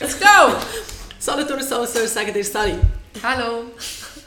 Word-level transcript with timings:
Let's 0.00 0.16
go! 0.20 0.54
Solothurner 1.18 1.64
Soul 1.64 1.86
sagen 1.86 2.32
dir 2.32 2.44
Sally. 2.44 2.76
Hallo. 3.20 3.64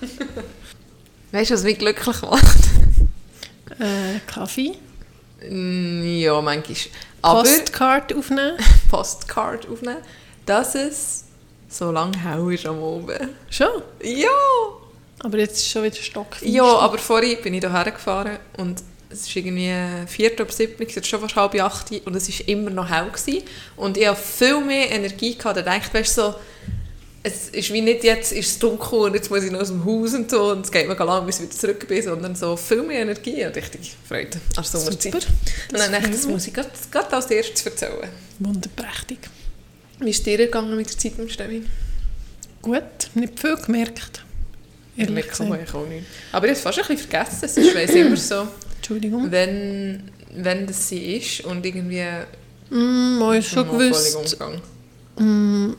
weißt 1.31 1.49
du, 1.49 1.53
was 1.53 1.63
mich 1.63 1.79
glücklich 1.79 2.21
macht? 2.21 2.57
Äh, 3.79 4.19
Kaffee. 4.27 4.73
Mm, 5.49 6.03
ja, 6.19 6.41
manchmal. 6.41 6.75
Aber 7.21 7.43
Postcard 7.43 8.13
aufnehmen. 8.13 8.57
Postcard 8.89 9.69
aufnehmen, 9.69 10.01
dass 10.45 10.75
es 10.75 11.23
so 11.69 11.89
lange 11.89 12.17
hell 12.21 12.53
ist 12.53 12.65
am 12.65 12.81
Oben. 12.81 13.29
Schon? 13.49 13.81
Ja! 14.03 14.27
Aber 15.19 15.37
jetzt 15.37 15.57
ist 15.57 15.69
schon 15.69 15.83
wieder 15.83 15.95
stockfinster. 15.95 16.53
Ja, 16.53 16.65
aber 16.65 16.97
vorhin 16.97 17.41
bin 17.41 17.53
ich 17.53 17.61
hierher 17.61 17.91
gefahren 17.91 18.39
und 18.57 18.83
es 19.11 19.27
ist 19.27 19.35
irgendwie 19.35 19.73
vier 20.07 20.39
ab 20.39 20.51
sieben, 20.51 20.85
es 20.87 20.95
ist 20.95 21.07
schon 21.07 21.21
fast 21.21 21.35
halb 21.35 21.55
acht 21.61 21.91
und 22.05 22.15
es 22.15 22.29
war 22.29 22.47
immer 22.47 22.69
noch 22.69 22.89
hell. 22.89 23.09
Gewesen. 23.09 23.43
Und 23.75 23.97
ich 23.97 24.07
hatte 24.07 24.21
viel 24.21 24.61
mehr 24.61 24.91
Energie 24.91 25.35
gehabt. 25.35 25.57
Da 25.57 25.61
dachte 25.61 25.93
weißt 25.93 26.17
du, 26.17 26.21
so, 26.21 26.35
es 27.23 27.49
ist 27.49 27.71
wie 27.71 27.81
nicht 27.81 28.03
jetzt 28.03 28.31
ist 28.31 28.47
es 28.47 28.59
dunkel 28.59 28.99
und 28.99 29.13
jetzt 29.13 29.29
muss 29.29 29.43
ich 29.43 29.51
noch 29.51 29.59
aus 29.59 29.67
dem 29.67 29.85
Haus 29.85 30.13
und 30.13 30.31
so 30.31 30.51
und 30.51 30.65
es 30.65 30.71
geht 30.71 30.87
mir 30.87 30.95
lang, 30.95 31.25
bis 31.25 31.39
ich 31.39 31.43
wieder 31.43 31.55
zurück 31.55 31.87
bin, 31.87 32.01
sondern 32.01 32.35
so 32.35 32.55
viel 32.57 32.81
mehr 32.81 33.01
Energie 33.01 33.45
und 33.45 33.55
richtig 33.55 33.95
Freude 34.07 34.39
an 34.55 34.63
Sommerzeit. 34.63 35.13
Super. 35.13 35.25
Und 35.71 35.79
dann 35.79 35.91
dachte 35.91 36.05
ich, 36.07 36.15
das 36.15 36.25
muss 36.25 36.47
ich 36.47 36.53
gerade, 36.53 36.69
gerade 36.89 37.13
als 37.13 37.29
erstes 37.29 37.65
erzählen. 37.65 38.09
Wunderprächtig. 38.39 39.19
Wie 39.99 40.09
ist 40.09 40.25
dir 40.25 40.37
gegangen 40.37 40.75
mit 40.75 40.89
der 40.89 40.97
Zeit 40.97 41.13
im 41.19 41.29
Stevin? 41.29 41.69
Gut, 42.61 42.81
nicht 43.13 43.39
viel 43.39 43.55
gemerkt. 43.55 44.23
Ehrlich 44.97 45.25
Ich 45.25 45.31
ich 45.31 45.73
auch 45.73 45.85
nicht. 45.85 46.05
Aber 46.31 46.47
ich 46.47 46.51
habe 46.51 46.51
es 46.51 46.61
fast 46.61 46.79
ein 46.79 46.87
bisschen 46.87 47.09
vergessen. 47.09 47.45
Es 47.45 47.57
ist 47.57 47.95
immer 47.95 48.17
so, 48.17 48.47
Entschuldigung. 48.81 49.31
wenn, 49.31 50.09
wenn 50.35 50.65
das 50.65 50.89
sie 50.89 51.17
ist 51.17 51.41
und 51.45 51.65
irgendwie 51.65 52.03
Mm, 52.71 53.21
ist 53.33 53.49
schon 53.49 53.67
gewusst. 53.67 54.37
Mm, 55.17 55.71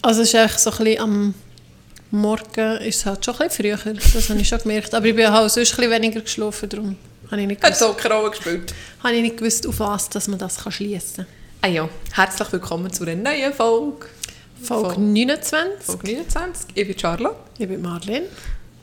also 0.00 0.22
es 0.22 0.28
ist 0.28 0.34
echt 0.34 0.60
so 0.60 0.70
ein 0.70 0.76
bisschen 0.78 1.00
am 1.00 1.34
Morgen 2.12 2.76
ist 2.82 2.98
es 2.98 3.06
halt 3.06 3.24
schon 3.24 3.34
ein 3.34 3.48
bisschen 3.48 3.76
früher. 3.76 3.94
Das 4.14 4.30
habe 4.30 4.40
ich 4.40 4.48
schon 4.48 4.60
gemerkt. 4.60 4.94
Aber 4.94 5.04
ich 5.06 5.16
bin 5.16 5.28
halt 5.28 5.50
sonst 5.50 5.72
ein 5.72 5.76
bisschen 5.76 5.90
weniger 5.90 6.20
geschlafen, 6.20 6.68
darum 6.68 6.96
habe 7.30 7.40
ich 7.40 7.48
nicht 7.48 7.62
Hat 7.62 7.72
gewusst, 7.72 7.80
so 7.80 7.92
keine 7.94 8.14
Rolle 8.14 8.30
gespielt. 8.30 8.72
habe 9.02 9.14
ich 9.14 9.22
nicht 9.22 9.36
gewusst 9.36 9.66
auf 9.66 9.80
was 9.80 10.08
dass 10.08 10.28
man 10.28 10.38
das 10.38 10.62
schließen 10.72 11.16
kann. 11.16 11.26
Ah 11.62 11.68
ja, 11.68 11.88
herzlich 12.12 12.52
willkommen 12.52 12.92
zu 12.92 13.02
einer 13.02 13.16
neuen 13.16 13.52
Folge. 13.52 14.06
Folge 14.62 14.94
Von 14.94 15.12
29. 15.12 15.84
Folge 15.84 16.12
29. 16.12 16.66
Ich 16.74 16.86
bin 16.86 16.96
Charlotte. 16.98 17.36
Ich 17.58 17.66
bin 17.66 17.82
Marlene. 17.82 18.26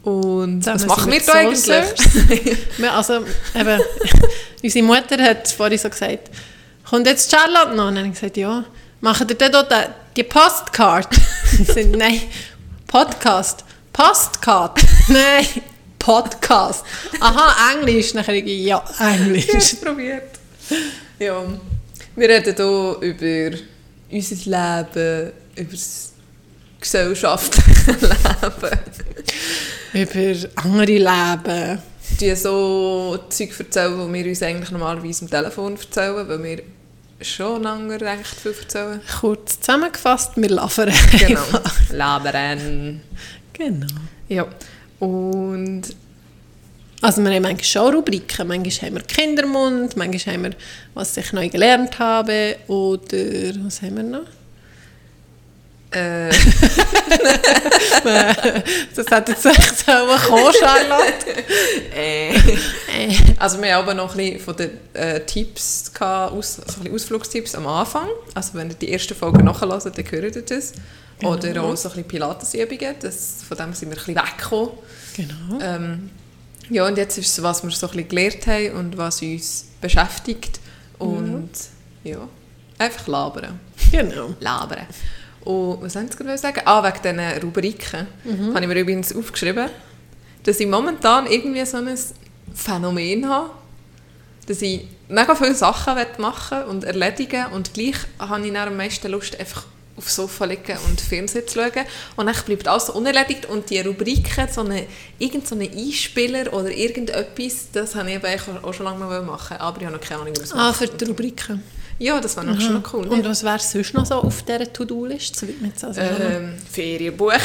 Und 0.03 0.65
was 0.65 0.85
machen 0.85 1.11
wir 1.11 1.21
da 1.21 1.33
eigentlich? 1.33 2.57
Also, 2.93 3.25
eben, 3.55 3.81
unsere 4.63 4.85
Mutter 4.85 5.17
hat 5.23 5.47
vorhin 5.47 5.77
so 5.77 5.89
gesagt, 5.89 6.29
kommt 6.87 7.07
jetzt 7.07 7.31
Charlotte 7.31 7.73
noch? 7.73 7.87
Und 7.87 7.95
dann 7.95 7.99
habe 7.99 8.07
ich 8.07 8.13
gesagt, 8.13 8.37
ja. 8.37 8.65
Machen 8.99 9.27
ihr 9.29 9.49
dort 9.49 9.71
die, 9.71 9.75
die 10.17 10.23
Postcard? 10.23 11.07
Nein, 11.97 12.21
Podcast. 12.87 13.63
Postcard? 13.91 14.79
Nein, 15.07 15.45
Podcast. 15.99 16.85
Aha, 17.19 17.73
Englisch. 17.73 18.13
Dann 18.13 18.27
habe 18.27 18.37
ich 18.37 18.65
ja, 18.65 18.83
Ich 18.89 18.99
habe 18.99 19.13
Englisch. 19.13 19.75
probiert. 19.81 20.31
Ja, 21.19 21.43
wir 22.15 22.29
reden 22.29 22.55
hier 22.55 22.97
über 23.01 23.57
unser 24.11 24.35
Leben, 24.35 25.31
über 25.55 25.71
das 25.71 26.13
gesellschaftliche 26.79 27.91
Leben. 27.91 28.79
Über 29.93 30.49
andere 30.55 30.85
Leben. 30.97 31.79
Die 32.19 32.35
so 32.35 33.17
Zeug 33.29 33.51
erzählen, 33.59 34.07
die 34.07 34.13
wir 34.13 34.29
uns 34.29 34.43
eigentlich 34.43 34.71
normalerweise 34.71 35.25
am 35.25 35.31
Telefon 35.31 35.75
erzählen, 35.77 36.27
weil 36.27 36.43
wir 36.43 36.63
schon 37.21 37.63
lange 37.63 37.99
recht 38.01 38.35
viel 38.41 38.53
erzählen. 38.59 39.01
Kurz 39.19 39.59
zusammengefasst, 39.59 40.31
wir 40.35 40.49
labern 40.49 40.91
Genau. 41.19 41.41
Labern. 41.91 43.01
Genau. 43.53 43.87
Ja. 44.27 44.47
Und 44.99 45.83
Also 47.01 47.21
wir 47.23 47.31
haben 47.31 47.41
manchmal 47.43 47.63
schon 47.63 47.93
Rubriken. 47.95 48.47
Manchmal 48.47 48.89
haben 48.89 48.95
wir 48.95 49.03
Kindermund, 49.03 49.95
manchmal 49.95 50.35
haben 50.35 50.43
wir, 50.43 50.51
was 50.93 51.15
ich 51.17 51.31
neu 51.33 51.49
gelernt 51.49 51.99
habe. 51.99 52.55
Oder 52.67 53.53
was 53.63 53.81
haben 53.81 53.97
wir 53.97 54.03
noch? 54.03 54.25
Äh, 55.93 56.29
Das 58.95 59.07
hat 59.11 59.29
jetzt 59.29 59.45
echt 59.45 59.79
so 59.79 59.91
kommen, 60.27 60.53
Charlotte. 60.59 61.43
äh, 61.95 62.33
Also 63.39 63.61
wir 63.61 63.73
haben 63.75 63.83
aber 63.83 63.93
noch 63.93 64.11
ein 64.11 64.17
bisschen 64.17 64.39
von 64.39 64.55
den 64.55 64.71
äh, 64.93 65.19
Tipps, 65.21 65.91
gehabt, 65.93 66.33
aus, 66.33 66.59
also 66.59 66.77
ein 66.77 66.83
bisschen 66.83 66.95
Ausflugstipps 66.95 67.55
am 67.55 67.67
Anfang. 67.67 68.07
Also 68.33 68.53
wenn 68.55 68.69
ihr 68.69 68.75
die 68.75 68.89
erste 68.89 69.15
Folge 69.15 69.43
nachhört, 69.43 69.85
dann 69.85 70.11
hört 70.11 70.35
ihr 70.35 70.41
das. 70.41 70.73
Oder 71.23 71.63
auch 71.63 71.75
so 71.77 71.89
ein 71.89 71.95
bisschen 71.95 72.07
Pilatesübungen, 72.07 72.95
das, 72.99 73.43
von 73.47 73.57
dem 73.57 73.73
sind 73.73 73.89
wir 73.89 73.97
ein 73.97 74.03
bisschen 74.03 74.15
weggekommen. 74.15 74.71
genau. 75.15 75.59
Ähm, 75.61 76.09
ja, 76.69 76.85
und 76.87 76.97
jetzt 76.97 77.17
ist 77.17 77.27
es, 77.37 77.43
was 77.43 77.63
wir 77.63 77.71
so 77.71 77.87
ein 77.87 77.91
bisschen 77.93 78.09
gelernt 78.09 78.47
haben 78.47 78.71
und 78.71 78.97
was 78.97 79.21
uns 79.21 79.65
beschäftigt. 79.79 80.59
Und 80.97 81.49
ja, 82.03 82.27
einfach 82.77 83.07
labern. 83.07 83.59
Genau. 83.91 84.33
labern. 84.39 84.87
Und 85.45 85.81
was 85.81 85.93
soll 85.93 86.05
ich 86.09 86.17
gerade 86.17 86.37
sagen? 86.37 86.61
Ah, 86.65 86.81
wegen 86.83 87.01
diesen 87.17 87.41
Rubriken. 87.43 88.07
Habe 88.53 88.61
ich 88.61 88.67
mir 88.67 88.79
übrigens 88.79 89.15
aufgeschrieben, 89.15 89.69
dass 90.43 90.59
ich 90.59 90.67
momentan 90.67 91.25
irgendwie 91.27 91.65
so 91.65 91.77
ein 91.77 91.97
Phänomen 92.53 93.27
habe, 93.27 93.49
dass 94.47 94.61
ich 94.61 94.87
mega 95.07 95.35
viele 95.35 95.55
Sachen 95.55 95.95
machen 96.17 96.63
und 96.63 96.83
erledigen 96.83 97.45
und 97.53 97.73
gleich 97.73 97.95
habe 98.19 98.45
ich 98.45 98.53
dann 98.53 98.67
am 98.69 98.77
meisten 98.77 99.09
Lust, 99.11 99.39
einfach 99.39 99.65
aufs 99.95 100.15
Sofa 100.15 100.45
liegen 100.45 100.77
und 100.89 100.99
Fernsehen 100.99 101.47
zu 101.47 101.59
schauen. 101.59 101.85
Und 102.15 102.25
dann 102.25 102.35
bleibt 102.45 102.67
alles 102.67 102.87
so 102.87 102.93
unerledigt 102.93 103.45
und 103.45 103.69
die 103.69 103.79
Rubriken, 103.79 104.47
so 104.51 104.61
eine, 104.61 104.87
irgend 105.19 105.47
so 105.47 105.55
einen 105.55 105.69
Einspieler 105.71 106.51
oder 106.51 106.71
irgendetwas, 106.71 107.67
das 107.71 107.93
habe 107.95 108.09
ich 108.09 108.15
eben 108.15 108.63
auch 108.63 108.73
schon 108.73 108.85
lange 108.85 108.99
mal 108.99 109.21
machen 109.21 109.57
aber 109.57 109.79
ich 109.79 109.85
habe 109.85 109.95
noch 109.95 110.01
keine 110.03 110.21
Ahnung, 110.21 110.33
wie 110.35 110.39
man 110.39 110.47
es 110.47 110.53
Ah, 110.53 110.73
für 110.73 110.87
die 110.87 111.05
Rubriken. 111.05 111.61
Ja, 111.99 112.19
das 112.19 112.35
wäre 112.35 112.45
noch 112.47 112.59
schon 112.59 112.73
noch 112.73 112.93
cool. 112.93 113.07
Und 113.07 113.25
was 113.25 113.43
wäre 113.43 113.59
sonst 113.59 113.93
noch 113.93 114.05
so 114.05 114.15
auf 114.15 114.43
dieser 114.43 114.71
To-Do-Liste? 114.71 115.47
So 115.75 115.87
also 115.87 116.01
Ähm, 116.01 116.55
Ferien 116.71 117.15
buchen. 117.15 117.39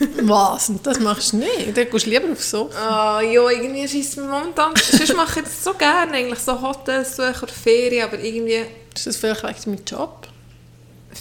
Was? 0.22 0.70
Und 0.70 0.86
das 0.86 0.98
machst 1.00 1.32
du 1.32 1.38
nicht? 1.38 1.76
Dann 1.76 1.90
gehst 1.90 2.06
du 2.06 2.10
lieber 2.10 2.32
aufs 2.32 2.50
Sofa. 2.50 3.18
Ah, 3.18 3.20
ja, 3.20 3.50
irgendwie 3.50 3.86
schießt 3.86 4.18
mir 4.18 4.24
momentan. 4.24 4.72
Sonst 4.76 5.14
mache 5.14 5.40
ich 5.40 5.44
das 5.44 5.62
so 5.64 5.74
gerne, 5.74 6.12
eigentlich 6.12 6.38
so 6.38 6.60
Hotels 6.60 7.16
suchen 7.16 7.42
oder 7.42 7.52
Ferien, 7.52 8.04
aber 8.04 8.18
irgendwie. 8.18 8.64
Ist 8.94 9.06
das 9.06 9.16
vielleicht 9.16 9.44
wegen 9.44 9.76
deinem 9.76 9.84
Job? 9.84 10.28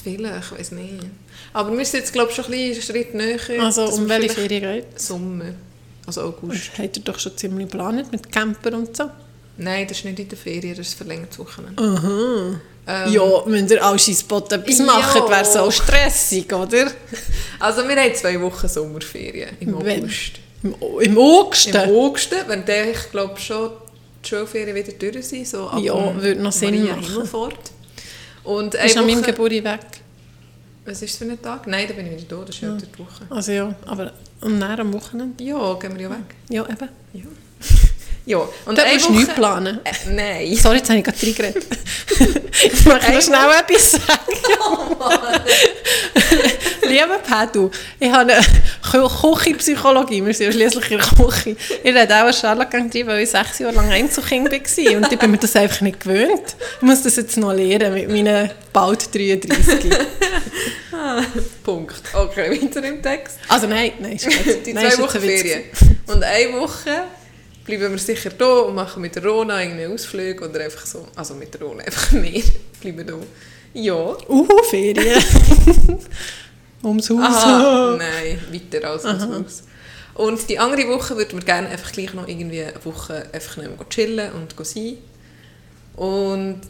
Vielleicht, 0.03 0.45
ich 0.51 0.59
weiß 0.59 0.71
nicht. 0.71 1.03
Aber 1.51 1.77
wir 1.77 1.85
sind 1.85 1.99
jetzt, 2.01 2.13
glaube 2.13 2.29
ich, 2.29 2.35
schon 2.35 2.45
ein 2.45 2.51
bisschen 2.51 2.73
einen 2.73 2.81
Schritt 2.81 3.13
näher. 3.13 3.63
Also 3.63 3.85
um 3.89 4.07
welche 4.07 4.29
Ferien 4.29 4.61
geht 4.61 4.99
Sommer. 5.01 5.53
Also 6.05 6.21
August. 6.21 6.71
es? 6.73 6.79
Habt 6.79 6.97
ihr 6.97 7.03
doch 7.03 7.19
schon 7.19 7.35
ziemlich 7.37 7.69
geplant 7.69 8.11
mit 8.11 8.31
Camper 8.31 8.73
und 8.73 8.95
so? 8.95 9.09
Nein, 9.59 9.87
das 9.87 9.97
ist 9.99 10.05
nicht 10.05 10.19
in 10.19 10.29
der 10.29 10.37
Ferien, 10.37 10.75
das 10.75 10.87
ist 10.87 10.93
verlängertes 10.97 11.37
Wochenende. 11.39 11.81
Aha. 11.83 12.59
Ähm, 13.05 13.13
ja, 13.13 13.21
wenn 13.45 13.67
ihr 13.67 13.83
alle 13.85 13.99
Spot 13.99 14.39
etwas 14.49 14.79
Ja. 14.79 14.85
macht, 14.85 15.15
wäre 15.29 15.41
es 15.41 15.55
auch 15.55 15.71
stressig, 15.71 16.51
oder? 16.53 16.87
Also 17.59 17.85
wir 17.87 17.95
haben 17.97 18.15
zwei 18.15 18.39
Wochen 18.41 18.67
Sommerferien 18.69 19.49
im 19.59 19.77
Wenn? 19.83 20.03
August. 20.03 20.31
Im, 20.63 20.75
im 21.01 21.17
August? 21.17 21.67
Im 21.67 21.75
August, 21.75 22.31
wenn 22.47 22.65
der, 22.65 22.91
ich 22.91 23.11
glaube 23.11 23.37
schon 23.39 23.71
die 24.23 24.29
Schulferien 24.29 24.73
wieder 24.75 24.93
durch 24.93 25.25
sind, 25.27 25.45
so 25.47 25.67
ab 25.67 25.79
Ja, 25.81 26.15
würde 26.21 26.41
noch 26.41 26.51
Sinn 26.53 26.71
Maria 26.79 26.95
machen. 26.95 27.05
Himmelfahrt. 27.05 27.71
Und 28.45 28.75
Ist 28.75 28.97
an 28.97 29.05
meinem 29.05 29.19
Woche- 29.19 29.31
Geburt 29.33 29.51
weg. 29.51 29.79
Was 30.85 31.01
ist 31.01 31.13
das 31.13 31.17
für 31.27 31.31
ein 31.31 31.41
Tag? 31.41 31.67
Nein, 31.67 31.85
da 31.87 31.93
bin 31.93 32.07
ich 32.07 32.13
wieder 32.25 32.37
da, 32.37 32.45
das 32.45 32.55
ist 32.55 32.61
ja, 32.61 32.75
die 32.75 32.99
Woche. 32.99 33.23
Also 33.29 33.51
ja, 33.51 33.75
aber 33.85 34.13
und 34.41 34.59
dann 34.59 34.79
am 34.79 34.93
Wochenende? 34.93 35.43
Ja, 35.43 35.73
gehen 35.73 35.93
wir 35.95 36.01
ja 36.03 36.09
weg. 36.09 36.35
Ja, 36.49 36.63
eben. 36.63 36.89
Ja. 37.13 37.21
Ja. 38.25 38.47
Und 38.65 38.79
eine 38.79 38.93
musst 38.93 39.09
du 39.09 39.13
nichts 39.13 39.33
planen. 39.33 39.79
Äh, 39.83 39.91
nein. 40.09 40.55
Sorry, 40.55 40.77
jetzt 40.77 40.89
habe 40.89 40.99
ich 40.99 41.05
gerade 41.05 41.17
reingeredet. 41.21 41.65
ich 42.63 42.85
möchte 42.85 43.11
noch 43.11 43.21
schnell 43.21 43.49
etwas 43.59 43.91
sagen. 43.91 44.05
Lieber 46.87 47.19
Pedro, 47.19 47.71
ich 47.99 48.11
habe 48.11 48.33
eine 48.33 48.41
Kü- 48.83 49.21
Küchenpsychologie. 49.35 50.25
Wir 50.25 50.33
sind 50.33 50.47
ja 50.47 50.51
schliesslich 50.51 50.91
in 50.91 50.97
der 50.99 51.07
Küche. 51.07 51.55
Ich 51.83 51.93
rede 51.95 52.15
auch 52.15 52.27
an 52.27 52.33
Charlotte 52.33 52.89
drin, 52.89 53.07
weil 53.07 53.19
ich 53.23 53.29
sechs 53.29 53.59
Jahre 53.59 53.75
lang 53.75 53.91
Einzelkind 53.91 54.51
war. 54.51 54.97
Und 54.97 55.11
ich 55.11 55.19
bin 55.19 55.31
mir 55.31 55.37
das 55.37 55.55
einfach 55.55 55.81
nicht 55.81 55.99
gewöhnt. 55.99 56.55
Ich 56.77 56.81
muss 56.81 57.03
das 57.03 57.15
jetzt 57.15 57.37
noch 57.37 57.53
lernen 57.53 57.93
mit 57.93 58.09
meinen 58.09 58.49
bald 58.73 59.13
33. 59.13 59.91
Punkt. 61.63 62.01
Okay, 62.13 62.51
weiter 62.51 62.83
im 62.83 63.01
Text. 63.01 63.37
Also 63.47 63.67
nein, 63.67 63.93
nein, 63.99 64.13
ist 64.13 64.25
gut. 64.25 64.65
Die 64.65 64.73
zwei 64.73 64.97
Wochen. 64.97 65.19
Ferien. 65.19 65.63
Und 66.07 66.23
eine 66.23 66.53
Woche 66.53 67.03
bleiben 67.69 67.91
wir 67.91 67.99
sicher 67.99 68.31
da 68.31 68.59
und 68.61 68.75
machen 68.75 69.01
mit 69.01 69.15
der 69.15 69.23
Rona 69.23 69.55
einen 69.55 69.93
Ausflug 69.93 70.41
oder 70.41 70.61
einfach 70.61 70.85
so. 70.85 71.07
Also 71.15 71.35
mit 71.35 71.53
der 71.53 71.61
Rona 71.61 71.83
einfach 71.83 72.11
mehr. 72.13 72.41
Bleiben 72.81 73.05
da. 73.05 73.13
Ja. 73.73 74.17
Uhu, 74.27 74.63
Ferien. 74.69 75.23
Ums 76.83 77.09
Haus. 77.09 77.19
Aha, 77.19 77.95
nein, 77.97 78.39
weiter 78.51 78.89
als 78.89 79.03
das 79.03 79.21
Haus. 79.21 79.63
Und 80.15 80.49
die 80.49 80.57
andere 80.57 80.87
Woche 80.87 81.15
würden 81.15 81.39
wir 81.39 81.45
gerne 81.45 81.69
einfach 81.69 81.91
gleich 81.91 82.13
noch 82.13 82.27
irgendwie 82.27 82.63
eine 82.63 82.83
Woche 82.83 83.27
einfach 83.31 83.57
nicht 83.57 83.77
mehr 83.77 83.89
chillen 83.89 84.31
und 84.33 84.65
sein. 84.65 84.97
Und 85.95 86.61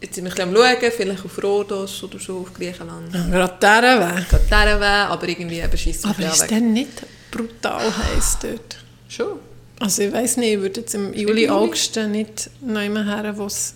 jetzt 0.00 0.14
sind 0.14 0.24
wir 0.24 0.32
ein 0.32 0.50
bisschen 0.52 0.56
am 0.56 0.80
schauen, 0.80 0.92
vielleicht 0.96 1.24
auf 1.24 1.42
Rhodos 1.42 2.02
oder 2.02 2.18
so, 2.18 2.38
auf 2.38 2.52
Griechenland. 2.52 3.14
Ja, 3.14 3.28
Gerade 3.28 3.54
dieser 3.60 4.16
Weg. 4.16 4.28
Gerade 4.28 4.44
dieser 4.44 4.80
Weg, 4.80 5.10
aber 5.10 5.28
irgendwie 5.28 5.60
eben 5.60 5.78
schießt 5.78 6.06
Aber 6.06 6.26
ist 6.26 6.50
denn 6.50 6.72
nicht 6.72 7.02
brutal 7.30 7.84
heiß 7.96 8.38
dort? 8.42 8.78
Schon. 9.08 9.51
Also 9.82 10.02
ich 10.02 10.12
weiß 10.12 10.36
nicht, 10.38 10.54
ich 10.54 10.60
würde 10.60 10.80
jetzt 10.80 10.94
im 10.94 11.12
Juli? 11.12 11.48
August 11.48 11.96
nicht 11.96 12.50
neu 12.60 12.88
her, 12.88 13.34
wo 13.36 13.46
es 13.46 13.74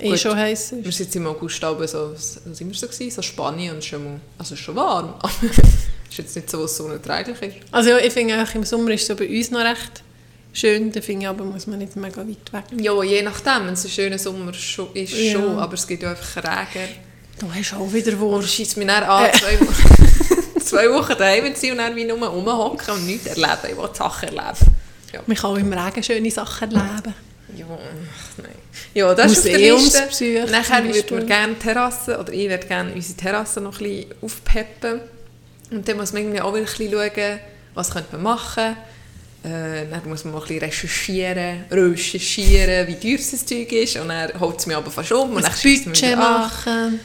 eh 0.00 0.16
schon 0.16 0.36
heiß 0.36 0.72
Wir 0.72 0.86
ist. 0.86 0.96
sind 0.96 1.06
jetzt 1.06 1.16
im 1.16 1.26
August 1.26 1.62
aber 1.64 1.86
so, 1.88 2.12
was 2.12 2.34
sind 2.52 2.68
wir 2.68 2.74
so 2.74 2.86
gewesen? 2.86 3.10
So 3.10 3.22
Spanien 3.22 3.74
und 3.74 3.84
schon 3.84 4.04
mal, 4.04 4.20
also 4.38 4.56
schon 4.56 4.76
warm, 4.76 5.14
aber 5.18 5.30
ist 6.10 6.18
jetzt 6.18 6.36
nicht 6.36 6.50
so, 6.50 6.62
was 6.62 6.76
so 6.76 6.84
unerträglich 6.84 7.40
ist. 7.42 7.56
Also 7.72 7.90
ja, 7.90 7.98
ich 7.98 8.12
finde 8.12 8.42
auch 8.42 8.54
im 8.54 8.64
Sommer 8.64 8.90
ist 8.92 9.02
es 9.02 9.06
so 9.08 9.16
bei 9.16 9.28
uns 9.28 9.50
noch 9.50 9.60
recht 9.60 10.02
schön, 10.52 10.92
da 10.92 11.00
finde 11.00 11.22
ich 11.22 11.28
aber, 11.28 11.44
muss 11.44 11.66
man 11.66 11.78
nicht 11.80 11.96
mega 11.96 12.18
weit 12.20 12.52
weg. 12.52 12.64
Ja, 12.80 13.02
je 13.02 13.22
nachdem, 13.22 13.66
wenn 13.66 13.74
es 13.74 13.84
ein 13.84 13.90
schöner 13.90 14.18
Sommer 14.18 14.52
schon 14.54 14.88
ist, 14.94 15.12
Ja. 15.12 15.32
schon, 15.32 15.58
aber 15.58 15.74
es 15.74 15.86
gibt 15.86 16.02
ja 16.04 16.10
einfach 16.10 16.36
Regen. 16.36 16.88
Du 17.40 17.52
hast 17.52 17.74
auch 17.74 17.92
wieder 17.92 18.16
Wurst. 18.20 18.50
schießt 18.50 18.76
mich 18.76 18.86
dann 18.86 19.02
an, 19.02 19.24
Äh. 19.26 19.32
zwei, 19.32 19.60
Wochen, 19.60 20.60
zwei 20.60 20.88
Wochen 20.90 21.14
daheim 21.18 21.52
zu 21.56 21.60
sein 21.62 21.72
und 21.72 21.78
dann 21.78 21.96
wie 21.96 22.04
nur 22.04 22.24
rumhocken 22.28 22.94
und 22.94 23.06
nichts 23.06 23.26
erleben. 23.26 23.48
Ich 23.72 23.76
will 23.76 23.88
die 23.92 23.98
Sachen 23.98 24.28
erleben. 24.28 24.73
Ja, 25.14 25.20
Man 25.26 25.36
kann 25.36 25.50
auch 25.50 25.56
im 25.56 25.72
Regen 25.72 26.02
schöne 26.02 26.30
Sachen 26.30 26.72
erleben. 26.72 27.14
ja 27.56 27.66
ach, 27.70 28.38
nein. 28.42 28.50
Ja, 28.94 29.14
das 29.14 29.32
ist 29.32 29.38
auf 29.38 29.44
der 29.44 29.58
Liste. 29.58 30.46
Nachher 30.50 30.84
würden 30.84 31.18
wir 31.18 31.26
gerne 31.26 31.58
Terrassen, 31.58 32.16
oder 32.16 32.32
ich 32.32 32.48
würde 32.48 32.66
gerne 32.66 32.92
unsere 32.92 33.16
Terrasse 33.16 33.60
noch 33.60 33.80
ein 33.80 33.84
bisschen 33.84 34.14
aufpeppen. 34.20 35.00
Und 35.70 35.88
dann 35.88 35.96
muss 35.96 36.12
man 36.12 36.22
irgendwie 36.22 36.40
auch 36.40 36.52
bisschen 36.52 36.92
schauen, 36.92 37.38
was 37.74 37.90
könnte 37.90 38.12
man 38.12 38.22
machen. 38.22 38.76
Äh, 39.42 39.86
dann 39.90 40.08
muss 40.08 40.24
man 40.24 40.32
mal 40.32 40.40
ein 40.40 40.48
bisschen 40.48 40.64
recherchieren, 40.64 41.64
recherchieren, 41.70 42.88
wie 42.88 42.94
teuer 42.94 43.18
das 43.18 43.44
Zeug 43.44 43.72
ist. 43.72 43.96
Und 43.96 44.08
dann 44.08 44.40
holt 44.40 44.58
es 44.58 44.66
mich 44.66 44.76
aber 44.76 44.90
fast 44.90 45.12
um. 45.12 45.34
Und 45.34 45.42
dann 45.42 45.52
Budget 45.52 46.16
machen. 46.16 47.00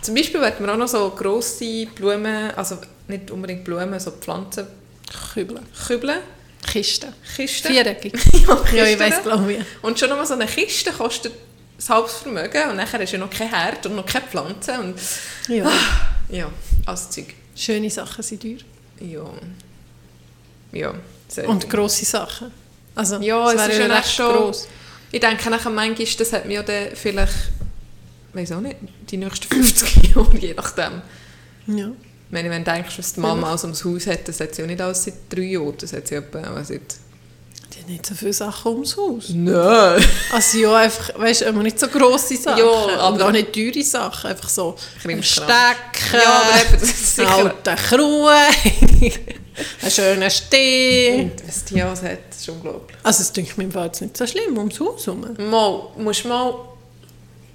Zum 0.00 0.14
Beispiel 0.14 0.40
werden 0.40 0.66
wir 0.66 0.72
auch 0.72 0.78
noch 0.78 0.88
so 0.88 1.10
grosse 1.10 1.86
Blumen, 1.94 2.50
also 2.56 2.78
nicht 3.06 3.30
unbedingt 3.30 3.64
Blumen, 3.64 4.00
so 4.00 4.12
Pflanzen, 4.12 4.66
Kübeln. 5.34 5.66
Kübeln, 5.86 6.18
Kisten. 6.72 7.12
Kisten. 7.36 7.68
Viereckig. 7.72 8.12
ja, 8.46 8.64
Ja, 8.74 8.84
ich 8.86 8.98
weiss, 8.98 9.22
glaube 9.22 9.52
ich. 9.54 9.58
Und 9.82 9.98
schon 9.98 10.08
nur 10.10 10.24
so 10.26 10.34
eine 10.34 10.46
Kiste 10.46 10.92
kostet 10.92 11.32
ein 11.32 11.88
halbes 11.88 12.12
Vermögen 12.14 12.70
und 12.70 12.76
nachher 12.76 13.00
ist 13.00 13.12
ja 13.12 13.18
noch 13.18 13.30
kein 13.30 13.48
Herd 13.48 13.86
und 13.86 13.96
noch 13.96 14.06
keine 14.06 14.26
Pflanze 14.26 14.72
und 14.80 14.94
Ja. 15.48 15.70
ja, 16.28 16.50
alles 16.86 17.10
Zeug. 17.10 17.34
Schöne 17.54 17.88
Sachen 17.90 18.22
sind 18.22 18.42
teuer. 18.42 18.58
Ja. 19.00 19.24
Ja, 20.72 20.94
sehr 21.28 21.48
Und 21.48 21.68
grosse 21.70 22.04
Sachen. 22.04 22.50
Also, 22.94 23.16
Ja, 23.20 23.50
es 23.52 23.58
wäre 23.58 23.70
ist 23.72 23.78
ja 23.78 23.86
recht 23.86 23.98
echt 24.06 24.14
schon- 24.16 24.36
gross. 24.36 24.68
Ich 25.10 25.20
denke 25.20 25.48
nachher 25.50 25.70
manchmal, 25.70 26.06
das 26.18 26.32
hat 26.32 26.44
mir 26.46 26.54
ja 26.54 26.62
dann 26.62 26.88
vielleicht, 26.94 27.32
weiß 28.34 28.52
auch 28.52 28.60
nicht, 28.60 28.76
die 29.10 29.16
nächsten 29.16 29.46
50 29.48 30.08
Jahre, 30.14 30.36
je 30.36 30.52
nachdem. 30.54 31.02
Ja. 31.68 31.90
Ich 32.28 32.32
meine, 32.32 32.50
wenn 32.50 32.62
du 32.62 32.70
denkst, 32.70 32.98
was 32.98 33.14
die 33.14 33.20
Mama 33.20 33.54
aus 33.54 33.62
dem 33.62 33.72
Haus 33.72 34.06
hat, 34.06 34.28
das 34.28 34.38
hat 34.40 34.54
sie 34.54 34.60
ja 34.62 34.66
nicht 34.68 34.80
alles 34.82 35.02
seit 35.04 35.14
drei 35.30 35.42
Jahren, 35.42 35.74
das 35.80 35.92
hat 35.94 36.06
sie 36.08 36.16
etwa 36.16 36.40
auch 36.40 36.62
seit... 36.64 36.82
Die 37.74 37.80
haben 37.82 37.90
nicht 37.92 38.04
so 38.04 38.14
viele 38.14 38.32
Sachen 38.34 38.72
ums 38.72 38.96
Haus. 38.98 39.30
Nein! 39.30 40.04
Also 40.32 40.58
ja, 40.58 40.76
einfach, 40.76 41.18
weißt 41.18 41.40
du, 41.42 41.44
immer 41.46 41.62
nicht 41.62 41.78
so 41.80 41.88
grosse 41.88 42.36
Sachen. 42.36 42.58
Ja, 42.58 42.98
aber- 42.98 43.26
auch 43.26 43.30
nicht 43.32 43.52
teure 43.52 43.82
Sachen. 43.82 44.30
Einfach 44.30 44.48
so. 44.48 44.74
Stecken, 45.22 45.48
Ja, 46.12 46.42
aber 46.66 46.76
das 46.78 47.18
alte 47.18 47.74
Kruhe, 47.88 48.30
einen 49.82 49.90
schönen 49.90 50.30
Steh. 50.30 51.22
Und 51.22 51.48
was 51.48 51.64
die 51.64 51.82
alles 51.82 52.02
hat, 52.02 52.18
das 52.30 52.38
ist 52.40 52.48
unglaublich. 52.50 52.96
Also 53.02 53.22
es 53.22 53.32
denke 53.32 53.50
ich 53.52 53.56
mir 53.56 53.64
im 53.64 53.72
Fall 53.72 53.86
jetzt 53.86 54.00
nicht 54.02 54.16
so 54.16 54.26
schlimm 54.26 54.56
ums 54.58 54.78
Haus 54.80 55.06
herum. 55.06 55.26
Mal, 55.50 55.82
musst 55.96 56.24
mal... 56.26 56.54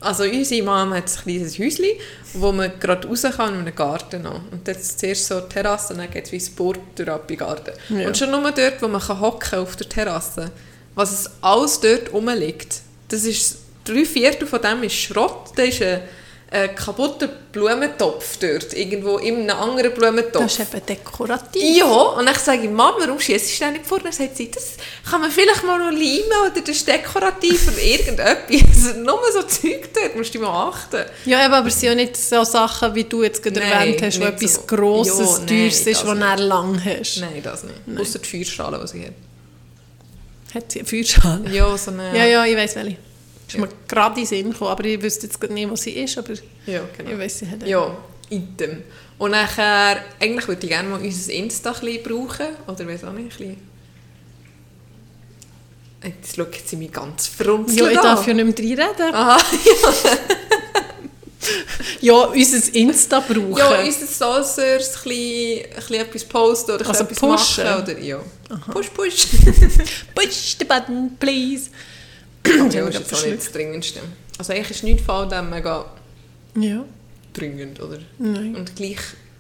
Also 0.04 0.24
unsere 0.24 0.64
Mama 0.64 0.98
hat 0.98 1.10
ein 1.10 1.24
kleines 1.24 1.58
Häuschen, 1.58 1.86
wo 2.34 2.52
man 2.52 2.72
gerade 2.80 3.08
raus 3.08 3.24
kann 3.24 3.54
in 3.54 3.62
einen 3.62 3.76
Garten 3.76 4.24
noch. 4.24 4.42
Und 4.52 4.68
dann 4.68 4.76
ist 4.76 5.00
zuerst 5.00 5.28
so 5.28 5.40
die 5.40 5.50
Terrasse 5.50 5.94
und 5.94 6.00
dann 6.00 6.12
geht 6.12 6.26
es 6.26 6.32
wie 6.32 6.38
ein 6.38 6.56
Boot 6.56 6.80
durch 6.96 7.10
den 7.10 7.38
Garten. 7.38 7.72
Ja. 7.90 8.08
Und 8.08 8.18
schon 8.18 8.32
nur 8.32 8.52
dort, 8.52 8.82
wo 8.82 8.88
man 8.88 9.02
kann 9.02 9.20
hocken 9.20 9.60
auf 9.60 9.76
der 9.76 9.90
Terrasse, 9.90 10.52
was 10.96 11.12
es 11.12 11.32
alles 11.42 11.80
dort 11.80 12.12
rumliegt, 12.14 12.82
das 13.10 13.24
ist... 13.24 13.60
Drei 13.86 14.06
Viertel 14.06 14.48
von 14.48 14.62
dem 14.62 14.82
ist 14.84 14.94
Schrott, 14.94 15.52
da 15.58 15.64
ist 15.64 15.82
ein, 15.82 16.00
ein 16.54 16.76
kaputter 16.76 17.28
Blumentopf 17.52 18.38
dort, 18.38 18.74
irgendwo 18.74 19.18
in 19.18 19.50
einem 19.50 19.60
anderen 19.60 19.92
Blumentopf. 19.92 20.44
Das 20.44 20.60
ist 20.60 20.74
eben 20.74 20.86
dekorativ. 20.86 21.78
Ja, 21.78 21.86
und 21.86 22.28
dann 22.28 22.36
sage 22.36 22.64
ich, 22.64 22.70
Mama, 22.70 22.96
warum 23.00 23.20
schießt 23.20 23.60
du 23.60 23.72
nicht 23.72 23.88
vor? 23.88 24.00
Dann 24.00 24.12
sagt 24.12 24.38
sie, 24.38 24.52
das 24.52 24.74
kann 25.10 25.22
man 25.22 25.32
vielleicht 25.32 25.64
mal 25.64 25.80
noch 25.80 25.92
leimen 25.92 26.52
oder 26.52 26.62
das 26.62 26.70
ist 26.70 26.88
dekorativ 26.88 27.70
oder 27.70 27.82
irgendetwas. 27.82 28.96
Nur 28.98 29.20
so 29.34 29.42
Zeug 29.44 29.90
dort, 29.96 30.16
musst 30.16 30.36
du 30.36 30.40
mal 30.40 30.70
achten. 30.70 31.06
Ja, 31.26 31.44
eben, 31.44 31.54
aber 31.56 31.68
es 31.70 31.80
sind 31.80 31.90
ja 31.90 31.96
nicht 31.96 32.16
so 32.16 32.44
Sachen, 32.44 32.94
wie 32.94 33.06
du 33.06 33.24
jetzt 33.24 33.42
gerade 33.42 33.60
Nein, 33.60 33.72
erwähnt 33.72 34.02
hast, 34.04 34.22
wo 34.22 34.26
etwas 34.26 34.54
so. 34.54 34.62
Grosses, 34.68 35.18
Ja, 35.18 35.38
nein, 35.40 35.48
Teures 35.48 35.80
ist, 35.80 35.88
das 35.88 36.04
du 36.04 36.44
lang 36.44 36.86
hast. 36.86 37.18
Nein, 37.18 37.42
das 37.44 37.64
nicht. 37.64 38.00
Außer 38.00 38.20
die 38.20 38.30
Feuerstrahlen, 38.30 38.80
die 38.82 38.88
sie 38.88 39.06
hat. 39.06 39.14
Hat 40.54 40.72
sie 40.72 40.80
eine 40.82 40.88
Feuerschale? 40.88 41.50
Ja, 41.52 41.76
so 41.76 41.90
eine... 41.90 42.16
Ja, 42.16 42.26
ja, 42.26 42.46
ich 42.46 42.56
weiss 42.56 42.76
welche. 42.76 42.98
Ist 43.54 43.60
Ja. 43.60 43.66
mir 43.66 43.70
gerade 43.88 44.20
in 44.20 44.26
den 44.26 44.28
Sinn 44.28 44.52
gekommen, 44.52 44.72
aber 44.72 44.84
ich 44.86 45.02
wüsste 45.02 45.28
jetzt 45.28 45.42
nicht, 45.50 45.70
was 45.70 45.82
sie 45.84 45.92
ist, 45.92 46.18
aber 46.18 46.34
Ja, 46.66 46.82
genau. 46.98 47.12
ich 47.12 47.18
weiss, 47.20 47.40
sie 47.40 47.48
hat. 47.50 47.66
Ja, 47.68 47.96
item. 48.30 48.84
Und 49.20 49.32
nachher, 49.32 50.04
eigentlich 50.20 50.48
würde 50.48 50.64
ich 50.64 50.70
gerne 50.70 50.90
mal 50.90 51.00
unser 51.00 51.32
Insta 51.34 51.72
ein 51.72 51.80
bisschen 51.82 52.04
brauchen. 52.04 52.48
Oder 52.68 52.88
weiß 52.88 53.04
auch 53.04 53.14
nicht, 53.14 53.26
ein 53.26 53.30
bisschen... 53.30 53.74
Jetzt 56.04 56.36
schaut 56.36 56.54
sie 56.66 56.76
mich 56.76 56.92
ganz 56.92 57.28
verrunzelt 57.28 57.80
Ja, 57.80 57.88
ich 57.90 57.98
an. 57.98 58.04
darf 58.04 58.28
ja 58.28 58.34
nicht 58.34 58.60
mehr 58.60 58.80
reinreden. 58.80 59.14
Aha, 59.16 59.38
Ja, 62.02 62.14
unser 62.26 62.76
Insta 62.76 63.20
brauchen. 63.22 63.56
Ja, 63.58 63.82
unser 63.82 64.06
Saucers 64.08 64.58
ein 64.60 65.04
bisschen, 65.04 65.66
ein 65.66 65.76
bisschen 65.76 65.96
etwas 65.96 66.24
posten 66.26 66.72
oder 66.72 66.88
Also 66.90 67.04
etwas 67.04 67.20
pushen? 67.20 67.64
machen. 67.66 67.84
Oder, 67.84 68.00
ja. 68.00 68.20
Push, 68.72 68.90
push. 68.90 69.28
Push 70.16 70.58
the 70.60 70.66
button, 70.66 71.16
please. 71.20 71.70
Ja, 72.48 72.86
das 72.86 72.96
ist 72.96 73.00
jetzt 73.00 73.14
auch 73.14 73.26
nicht 73.26 73.38
das 73.40 73.52
Dringendste. 73.52 74.00
Also 74.38 74.54
eigentlich 74.54 74.72
ist 74.72 74.84
nichts 74.84 75.04
von 75.04 75.30
dem 75.30 75.50
mega 75.50 75.86
Ja, 76.58 76.84
dringend, 77.34 77.82
oder? 77.82 78.00
nein. 78.18 78.56
Und 78.56 78.76
gleich 78.76 78.98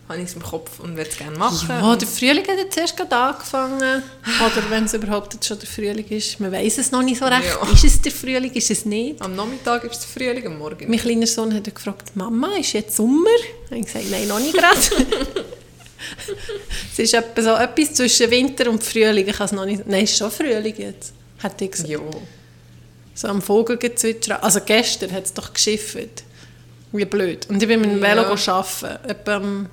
habe 0.09 0.19
ich 0.19 0.25
es 0.25 0.33
im 0.35 0.44
Kopf 0.44 0.79
und 0.79 0.97
würde 0.97 1.09
es 1.09 1.17
gerne 1.17 1.38
machen. 1.38 1.67
Ja, 1.69 1.95
der 1.95 2.07
Frühling 2.07 2.45
hat 2.45 2.57
jetzt 2.57 2.77
erst 2.77 2.97
gerade 2.97 3.15
angefangen. 3.15 4.03
Oder 4.45 4.69
wenn 4.69 4.83
es 4.83 4.94
überhaupt 4.94 5.33
jetzt 5.33 5.47
schon 5.47 5.57
der 5.59 5.67
Frühling 5.67 6.05
ist. 6.09 6.39
Man 6.39 6.51
weiß 6.51 6.77
es 6.77 6.91
noch 6.91 7.01
nicht 7.01 7.19
so 7.19 7.25
recht. 7.25 7.44
Ja. 7.45 7.71
Ist 7.71 7.85
es 7.85 8.01
der 8.01 8.11
Frühling, 8.11 8.51
ist 8.51 8.69
es 8.69 8.85
nicht? 8.85 9.21
am 9.21 9.35
Nachmittag 9.35 9.85
ist 9.85 10.00
es 10.00 10.05
Frühling, 10.05 10.45
am 10.45 10.57
Morgen. 10.57 10.89
Mein 10.89 11.00
kleiner 11.00 11.25
Sohn 11.25 11.53
hat 11.53 11.73
gefragt, 11.73 12.15
Mama, 12.15 12.55
ist 12.57 12.73
jetzt 12.73 12.95
Sommer? 12.97 13.29
Und 13.69 13.77
ich 13.77 13.85
gesagt, 13.85 14.05
nein, 14.11 14.27
noch 14.27 14.39
nicht 14.39 14.53
gerade. 14.53 14.77
es 16.91 17.00
ist 17.00 17.13
etwa 17.13 17.41
so 17.41 17.55
etwas 17.55 17.93
zwischen 17.93 18.29
Winter 18.29 18.69
und 18.69 18.83
Frühling. 18.83 19.27
Ich 19.27 19.36
kann 19.38 19.45
es 19.45 19.51
noch 19.53 19.65
nicht... 19.65 19.88
Nein, 19.88 20.03
es 20.03 20.12
ist 20.12 20.17
schon 20.17 20.31
Frühling 20.31 20.75
jetzt, 20.77 21.13
hat 21.41 21.62
ich 21.62 21.72
gesagt. 21.72 21.89
Ja. 21.89 22.00
So 23.15 23.27
am 23.27 23.41
Vogelgezwitscher. 23.41 24.43
Also 24.43 24.60
gestern 24.65 25.12
hat 25.12 25.25
es 25.25 25.34
doch 25.34 25.53
geschifft. 25.53 26.24
Wie 26.91 27.05
blöd. 27.05 27.48
Und 27.50 27.62
ich 27.62 27.67
bin 27.67 27.82
mit 27.82 27.89
dem 27.91 28.01
Velo 28.01 28.22
Ja. 28.24 28.53
arbeiten. 28.53 29.10
Etwa 29.10 29.38
um 29.38 29.67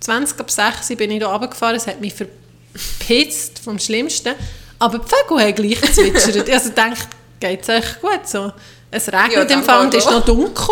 20 0.00 0.38
ab 0.40 0.50
6 0.50 0.88
bin 0.96 1.10
ich 1.10 1.18
hier 1.18 1.26
runtergefahren. 1.26 1.76
Es 1.76 1.86
hat 1.86 2.00
mich 2.00 2.14
verpisst 2.14 3.58
vom 3.60 3.78
Schlimmsten. 3.78 4.34
Aber 4.78 4.98
die 4.98 5.06
Vögel 5.08 5.42
haben 5.46 5.54
gleich 5.54 5.80
gezwitschert. 5.80 6.50
also 6.50 6.68
denkt, 6.70 7.08
geht 7.40 7.62
es 7.62 7.68
echt 7.68 8.00
gut 8.00 8.26
so. 8.28 8.52
Es 8.90 9.08
regnet 9.08 9.50
Ja, 9.50 9.56
im 9.56 9.62
Fall 9.64 9.86
und 9.86 9.94
ist 9.94 10.04
noch 10.10 10.24
dunkel. 10.24 10.66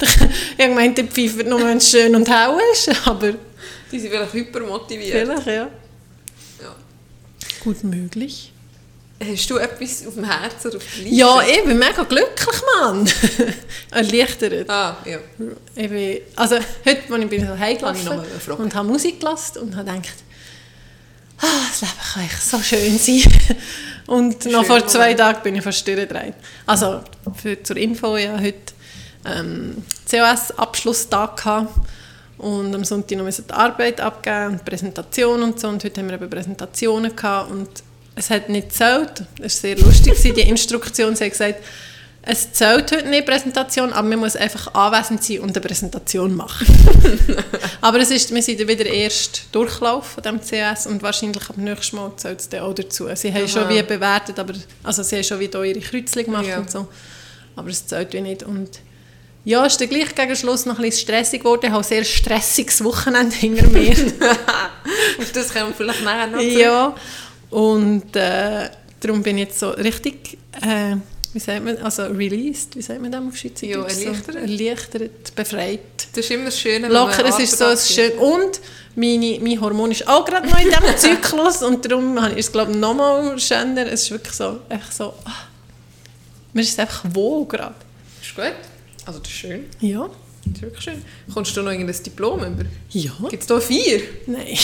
ich 0.58 0.66
gemeint, 0.66 0.98
der 0.98 1.04
pfeift 1.06 1.46
nur, 1.46 1.60
wenn 1.64 1.78
es 1.78 1.90
schön 1.90 2.14
und 2.14 2.28
hell 2.28 2.56
ist. 2.72 2.90
Aber 3.06 3.32
Die 3.90 3.98
sind 3.98 4.10
vielleicht 4.10 4.32
hypermotiviert. 4.32 5.26
vielleicht, 5.28 5.46
ja. 5.46 5.52
Ja. 6.62 6.74
Gut 7.62 7.82
möglich. 7.84 8.52
Hast 9.22 9.48
du 9.48 9.56
etwas 9.58 10.06
auf 10.06 10.14
dem 10.14 10.24
Herzen 10.24 10.68
oder 10.68 10.76
auf 10.76 10.84
der 10.96 11.04
Liste? 11.04 11.16
Ja, 11.16 11.42
ich 11.42 11.64
bin 11.64 11.78
mega 11.78 12.02
glücklich, 12.02 12.62
Mann. 12.80 13.08
Erleichtert. 13.90 14.68
Ah, 14.68 14.96
ja. 15.04 15.18
Ich 15.76 15.88
bin, 15.88 16.18
also 16.36 16.56
heute, 16.56 17.12
als 17.12 17.22
ich 17.22 17.30
bin 17.30 17.46
so 17.46 17.54
ich 17.54 17.60
heimgelaufen 17.60 18.04
noch 18.48 18.58
und 18.58 18.74
habe 18.74 18.88
Musik 18.88 19.20
gelassen 19.20 19.58
und 19.62 19.76
habe 19.76 19.90
gedacht, 19.90 20.14
ah, 21.38 21.46
das 21.70 21.80
Leben 21.80 21.92
kann 22.12 22.24
echt 22.24 22.42
so 22.42 22.58
schön 22.60 22.98
sein. 22.98 23.22
Und 24.06 24.44
noch 24.44 24.60
Schön, 24.60 24.64
vor 24.66 24.86
zwei. 24.86 25.14
Tagen 25.14 25.42
bin 25.42 25.56
ich 25.56 25.62
fast 25.62 25.88
durchgedreht. 25.88 26.34
Also 26.66 27.00
für, 27.40 27.62
zur 27.62 27.78
Info, 27.78 28.18
ja 28.18 28.38
heute 28.38 28.74
ähm, 29.24 29.82
COS-Abschlusstag 30.10 31.38
gehabt 31.38 31.72
und 32.36 32.74
am 32.74 32.84
Sonntag 32.84 33.16
noch 33.16 33.28
die 33.30 33.52
Arbeit 33.52 34.00
abgeben 34.00 34.52
und 34.52 34.64
Präsentation 34.64 35.42
und 35.42 35.58
so 35.58 35.68
und 35.68 35.82
heute 35.82 36.00
haben 36.00 36.08
wir 36.08 36.16
eben 36.16 36.28
Präsentationen 36.28 37.16
gehabt 37.16 37.50
und 37.50 37.70
es 38.16 38.30
hat 38.30 38.48
nicht 38.48 38.68
gezählt. 38.68 39.24
Es 39.38 39.62
war 39.62 39.70
sehr 39.70 39.78
lustig, 39.78 40.14
die 40.22 40.40
Instruktion. 40.42 41.16
Sie 41.16 41.24
hat 41.24 41.32
gesagt, 41.32 41.64
es 42.26 42.52
zählt 42.52 42.90
heute 42.90 43.06
nicht 43.08 43.26
Präsentation, 43.26 43.92
aber 43.92 44.08
man 44.08 44.20
muss 44.20 44.34
einfach 44.34 44.72
anwesend 44.72 45.22
sein 45.22 45.40
und 45.40 45.50
eine 45.50 45.60
Präsentation 45.60 46.34
machen. 46.34 46.66
aber 47.82 48.00
es 48.00 48.10
ist, 48.10 48.34
wir 48.34 48.42
sind 48.42 48.60
wieder 48.66 48.86
erst 48.86 49.48
Durchlauf 49.52 50.12
von 50.12 50.22
dem 50.22 50.40
CS 50.40 50.86
und 50.86 51.02
wahrscheinlich 51.02 51.50
ab 51.50 51.58
nächstes 51.58 51.92
Mal 51.92 52.12
zählt 52.16 52.40
es 52.40 52.48
dann 52.48 52.60
auch 52.60 52.72
dazu. 52.74 53.08
Sie 53.14 53.30
haben 53.30 53.42
Aha. 53.42 53.48
schon 53.48 53.68
wie 53.68 53.82
bewertet, 53.82 54.38
aber 54.38 54.54
also 54.82 55.02
sie 55.02 55.16
haben 55.16 55.24
schon 55.24 55.38
wieder 55.40 55.62
ihre 55.64 55.80
Kreuzchen 55.80 56.24
gemacht 56.24 56.46
Ja. 56.46 56.58
und 56.60 56.70
so. 56.70 56.88
aber 57.56 57.68
es 57.68 57.86
zählt 57.86 58.14
wie 58.14 58.22
nicht. 58.22 58.42
Und 58.42 58.70
ja, 59.44 59.66
ist 59.66 59.78
dann 59.78 59.90
gleich 59.90 60.14
gegen 60.14 60.34
Schluss 60.34 60.64
noch 60.64 60.78
ein 60.78 60.82
bisschen 60.82 61.02
stressig 61.02 61.40
geworden. 61.40 61.60
Ich 61.64 61.70
habe 61.70 61.82
ein 61.82 61.84
sehr 61.86 62.04
stressiges 62.04 62.82
Wochenende 62.82 63.36
hinter 63.36 63.68
mir. 63.68 63.90
Auf 65.18 65.32
das 65.34 65.52
können 65.52 65.68
wir 65.68 65.74
vielleicht 65.74 66.02
nachher 66.02 66.26
noch 66.28 66.40
ja, 66.40 66.94
und 67.54 68.16
äh, 68.16 68.68
darum 68.98 69.22
bin 69.22 69.38
ich 69.38 69.44
jetzt 69.44 69.60
so 69.60 69.70
richtig, 69.70 70.38
äh, 70.60 70.96
wie 71.32 71.38
sagt 71.38 71.64
man, 71.64 71.78
also 71.78 72.02
released, 72.02 72.74
wie 72.74 72.82
sagt 72.82 73.00
man 73.00 73.12
das 73.12 73.22
auf 73.22 73.36
Schweizerdeutsch? 73.36 73.94
Ja, 73.94 74.06
erleichtert. 74.06 74.34
So, 74.34 74.40
erleichtert, 74.40 75.34
befreit. 75.36 76.08
Das 76.12 76.24
ist 76.24 76.30
immer 76.32 76.46
das 76.46 76.58
Schöne, 76.58 76.88
wenn 76.88 76.92
Locker, 76.92 77.22
man 77.22 77.32
es 77.32 77.38
ist 77.38 77.56
so 77.56 77.76
schön. 77.76 78.10
Und 78.18 78.60
meine, 78.96 79.38
mein 79.40 79.60
Hormon 79.60 79.92
ist 79.92 80.08
auch 80.08 80.24
gerade 80.24 80.48
noch 80.48 80.58
in 80.58 80.68
diesem 80.68 80.96
Zyklus 80.96 81.62
und 81.62 81.84
darum 81.84 82.20
habe 82.20 82.32
ich 82.32 82.40
es, 82.40 82.50
glaube 82.50 82.72
ich, 82.72 82.76
noch 82.76 82.94
mal 82.94 83.38
schöner. 83.38 83.86
Es 83.86 84.02
ist 84.02 84.10
wirklich 84.10 84.34
so, 84.34 84.58
echt 84.68 84.92
so, 84.92 85.14
ah, 85.24 85.46
mir 86.52 86.62
ist 86.62 86.70
es 86.70 86.78
einfach 86.80 87.04
wohl 87.14 87.46
gerade. 87.46 87.76
Ist 88.20 88.34
gut. 88.34 88.52
Also 89.06 89.20
das 89.20 89.28
ist 89.28 89.36
schön. 89.36 89.66
Ja. 89.78 90.10
Das 90.46 90.56
ist 90.56 90.62
wirklich 90.62 90.84
schön. 90.84 91.02
Kommst 91.32 91.56
du 91.56 91.62
noch 91.62 91.72
irgendein 91.72 92.02
Diplom 92.02 92.38
über? 92.40 92.64
Ja. 92.90 93.12
Gibt 93.30 93.42
es 93.42 93.46
da 93.46 93.60
vier? 93.60 94.02
Nein. 94.26 94.58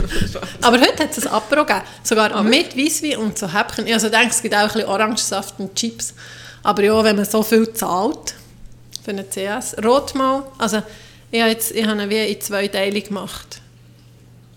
Aber 0.62 0.80
heute 0.80 1.04
hat 1.04 1.16
es 1.16 1.26
ein 1.26 1.32
Apero 1.32 1.64
gegeben. 1.64 1.84
Sogar 2.02 2.32
Aber- 2.32 2.48
mit 2.48 2.76
Weisswein 2.76 3.18
und 3.18 3.38
so 3.38 3.52
Häppchen. 3.52 3.86
Ich 3.86 3.92
also 3.94 4.08
denke, 4.08 4.28
es 4.30 4.40
gibt 4.42 4.54
auch 4.54 4.60
ein 4.60 4.68
bisschen 4.68 4.88
Orangensaft 4.88 5.58
und 5.58 5.74
Chips. 5.74 6.14
Aber 6.62 6.82
ja, 6.82 7.04
wenn 7.04 7.16
man 7.16 7.24
so 7.24 7.42
viel 7.42 7.72
zahlt 7.72 8.34
für 9.04 9.10
eine 9.10 9.24
CS. 9.28 9.76
Rotmal, 9.84 10.44
also 10.58 10.82
ich 11.30 11.40
habe, 11.40 11.50
jetzt, 11.52 11.72
ich 11.72 11.86
habe 11.86 12.02
ihn 12.02 12.10
wie 12.10 12.32
in 12.32 12.40
zwei 12.40 12.68
Teile 12.68 13.00
gemacht. 13.00 13.60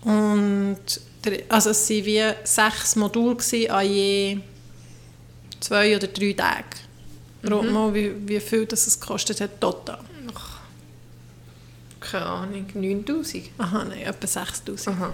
Und 0.02 0.78
also 1.48 1.70
es 1.70 1.88
waren 1.88 2.04
wie 2.06 2.22
sechs 2.44 2.96
Module 2.96 3.36
an 3.70 3.86
je 3.86 4.38
zwei 5.60 5.96
oder 5.96 6.08
drei 6.08 6.32
Tagen. 6.32 6.64
Rotmal, 7.48 7.94
wie, 7.94 8.12
wie 8.26 8.40
viel 8.40 8.66
das 8.66 8.86
es 8.86 8.98
gekostet 8.98 9.40
hat 9.40 9.60
total. 9.60 9.98
Keine 12.10 12.26
Ahnung. 12.26 12.66
9000? 12.74 13.44
Aha, 13.58 13.84
nein, 13.84 14.02
etwa 14.02 14.26
6000. 14.26 14.96
Aha. 14.96 15.12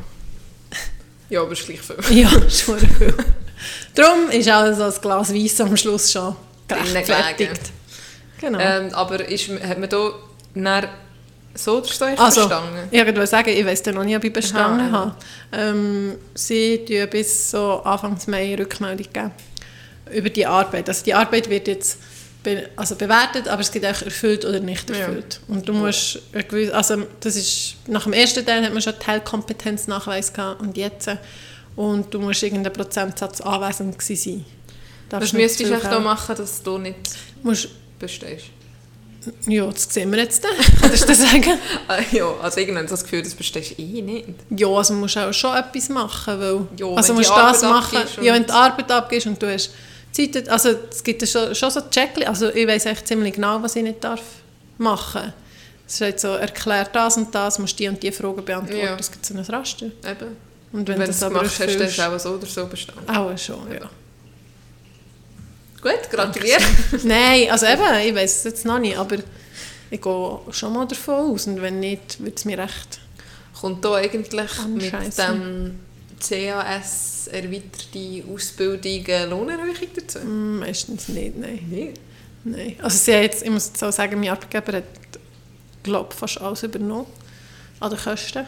Ja, 1.30 1.42
aber 1.42 1.52
es 1.52 1.60
ist 1.60 1.66
gleich 1.66 1.80
viel. 1.82 2.22
Ja, 2.22 2.30
schon 2.48 2.78
viel. 2.78 3.14
Darum 3.94 4.30
ist 4.30 4.50
auch 4.50 4.72
so 4.72 4.84
ein 4.84 5.02
Glas 5.02 5.34
Weiss 5.34 5.60
am 5.60 5.76
Schluss 5.76 6.10
schon 6.10 6.34
gerechtfertigt. 6.66 7.70
Genau. 8.40 8.58
Ähm, 8.58 8.94
aber 8.94 9.28
ist, 9.28 9.48
hat 9.48 9.78
man 9.78 9.90
da 9.90 10.10
dann 10.54 10.88
so 11.54 11.82
echt 11.82 12.00
also, 12.02 12.48
verstanden? 12.48 12.88
ich 12.90 13.04
wollte 13.04 13.26
sagen, 13.26 13.50
ich 13.50 13.66
weiss 13.66 13.82
dann 13.82 13.96
noch 13.96 14.04
nie, 14.04 14.16
ob 14.16 14.24
ich 14.24 14.32
bestanden 14.32 14.92
habe. 14.92 15.14
Ähm, 15.52 16.14
sie 16.34 16.78
geben 16.78 17.10
bis 17.10 17.50
so 17.50 17.82
Anfang 17.82 18.16
Mai 18.28 18.54
Rückmeldung 18.54 19.12
geben 19.12 19.32
über 20.12 20.30
die 20.30 20.46
Arbeit. 20.46 20.88
Also 20.88 21.04
die 21.04 21.14
Arbeit 21.14 21.50
wird 21.50 21.68
jetzt 21.68 21.98
be 22.42 22.68
also 22.76 22.94
bewertet, 22.94 23.48
aber 23.48 23.60
es 23.62 23.70
gibt 23.70 23.84
auch 23.84 24.02
erfüllt 24.02 24.44
oder 24.44 24.60
nicht 24.60 24.88
Ja. 24.90 24.96
erfüllt. 24.96 25.40
Und 25.48 25.68
du 25.68 25.72
musst, 25.72 26.20
gewisse- 26.32 26.72
also 26.72 27.02
das 27.20 27.36
ist, 27.36 27.74
nach 27.86 28.04
dem 28.04 28.12
ersten 28.12 28.44
Teil 28.46 28.64
hat 28.64 28.72
man 28.72 28.80
schon 28.82 28.98
Teilkompetenznachweis 28.98 30.32
gehabt 30.32 30.60
und 30.60 30.76
jetzt. 30.76 31.08
Und 31.76 32.12
du 32.12 32.20
musst 32.20 32.42
irgendeinen 32.42 32.72
Prozentsatz 32.72 33.40
anwesend 33.40 33.98
gewesen 33.98 34.16
sein. 34.16 34.44
Darfst 35.08 35.28
Was 35.28 35.32
nicht 35.32 35.42
müsstest 35.42 35.70
du 35.70 35.74
echt 35.74 35.84
da 35.84 36.00
machen, 36.00 36.36
dass 36.36 36.62
du 36.62 36.78
nicht 36.78 36.96
Musst, 37.42 37.68
bestehst? 37.98 38.46
ja, 39.46 39.64
das 39.66 39.84
sehen 39.92 40.10
wir 40.12 40.18
jetzt 40.18 40.42
dann. 40.44 40.52
Kannst 40.80 41.02
du 41.02 41.06
das 41.08 41.18
sagen? 41.18 41.58
Ah, 41.86 41.98
ja, 42.12 42.26
also 42.42 42.60
irgendwann 42.60 42.84
hast 42.84 42.90
du 42.90 42.94
das 42.94 43.02
Gefühl, 43.04 43.22
das 43.22 43.34
bestehst 43.34 43.78
du 43.78 43.82
eh 43.82 44.02
nicht. 44.02 44.28
Ja, 44.50 44.66
also 44.68 44.94
musst 44.94 45.16
du 45.16 45.20
auch 45.20 45.32
schon 45.32 45.56
etwas 45.56 45.88
machen, 45.88 46.40
weil... 46.40 46.60
Ja, 46.78 46.86
also 46.94 47.14
musst 47.14 47.30
du 47.30 47.34
das 47.34 47.62
machen, 47.62 47.98
ja, 48.22 48.32
wenn 48.34 48.42
du 48.42 48.48
die 48.48 48.52
Arbeit 48.52 48.90
abgibst 48.90 49.26
und 49.26 49.42
du 49.42 49.52
hast 49.52 49.70
Zeit, 50.18 50.48
also 50.48 50.70
es 50.90 51.02
gibt 51.02 51.22
ja 51.22 51.28
schon, 51.28 51.54
schon 51.54 51.70
so 51.70 51.80
Checklisten, 51.90 52.28
also 52.28 52.48
ich 52.48 52.66
weiss 52.66 52.86
echt 52.86 53.06
ziemlich 53.06 53.34
genau, 53.34 53.62
was 53.62 53.76
ich 53.76 53.82
nicht 53.82 54.02
darf 54.02 54.22
machen. 54.78 55.32
Es 55.86 55.94
ist 55.94 56.00
halt 56.02 56.20
so, 56.20 56.28
erklär 56.28 56.84
das 56.84 57.16
und 57.16 57.34
das, 57.34 57.58
musst 57.58 57.78
die 57.78 57.88
und 57.88 58.02
die 58.02 58.12
Fragen 58.12 58.44
beantworten, 58.44 58.84
Ja. 58.84 58.96
es 58.98 59.10
gibt 59.10 59.24
so 59.24 59.34
ein 59.34 59.40
Raster. 59.40 59.86
Eben. 59.86 60.36
Und 60.70 60.86
Wenn, 60.86 60.98
wenn, 60.98 61.00
du 61.00 61.06
das 61.06 61.22
aber 61.22 61.40
gemacht 61.40 61.50
hast, 61.50 61.60
dann 61.60 61.68
erfüllst, 61.68 61.98
hast 61.98 62.10
du 62.10 62.14
auch 62.14 62.20
so 62.20 62.30
oder 62.34 62.46
so 62.46 62.66
bestanden. 62.66 63.08
auch 63.08 63.38
schon, 63.38 63.72
ja. 63.72 63.90
Gut, 65.80 66.10
gratuliere. 66.10 66.60
Nein, 67.04 67.50
also 67.50 67.66
eben, 67.66 68.06
ich 68.06 68.14
weiss 68.14 68.38
es 68.38 68.44
jetzt 68.44 68.64
noch 68.66 68.78
nicht, 68.78 68.98
aber 68.98 69.16
ich 69.90 70.00
gehe 70.02 70.38
schon 70.50 70.72
mal 70.72 70.86
davon 70.86 71.32
aus 71.32 71.46
und 71.46 71.62
wenn 71.62 71.80
nicht, 71.80 72.22
wird 72.22 72.38
es 72.38 72.44
mir 72.44 72.58
recht... 72.58 73.00
Kommt 73.60 73.84
da 73.84 73.94
eigentlich 73.94 74.30
mit 74.68 75.18
dem 75.18 75.80
CAS 76.20 77.28
erweiterte 77.28 78.24
Ausbildung 78.32 79.06
eine 79.06 79.26
Lohnerhöhung 79.26 79.88
dazu? 79.94 80.18
Mm, 80.20 80.58
meistens 80.60 81.08
nicht, 81.08 81.36
nein. 81.38 81.60
Nein. 81.70 81.94
Nein. 82.44 82.76
Also 82.80 82.98
sie 82.98 83.12
jetzt, 83.12 83.42
ich 83.42 83.50
muss 83.50 83.68
jetzt 83.68 83.82
auch 83.82 83.92
sagen, 83.92 84.18
mein 84.20 84.30
Arbeitgeber 84.30 84.78
hat, 84.78 84.84
glaube 85.82 86.14
fast 86.14 86.40
alles 86.40 86.62
übernommen 86.62 87.06
an 87.80 87.90
den 87.90 87.98
Kosten. 87.98 88.46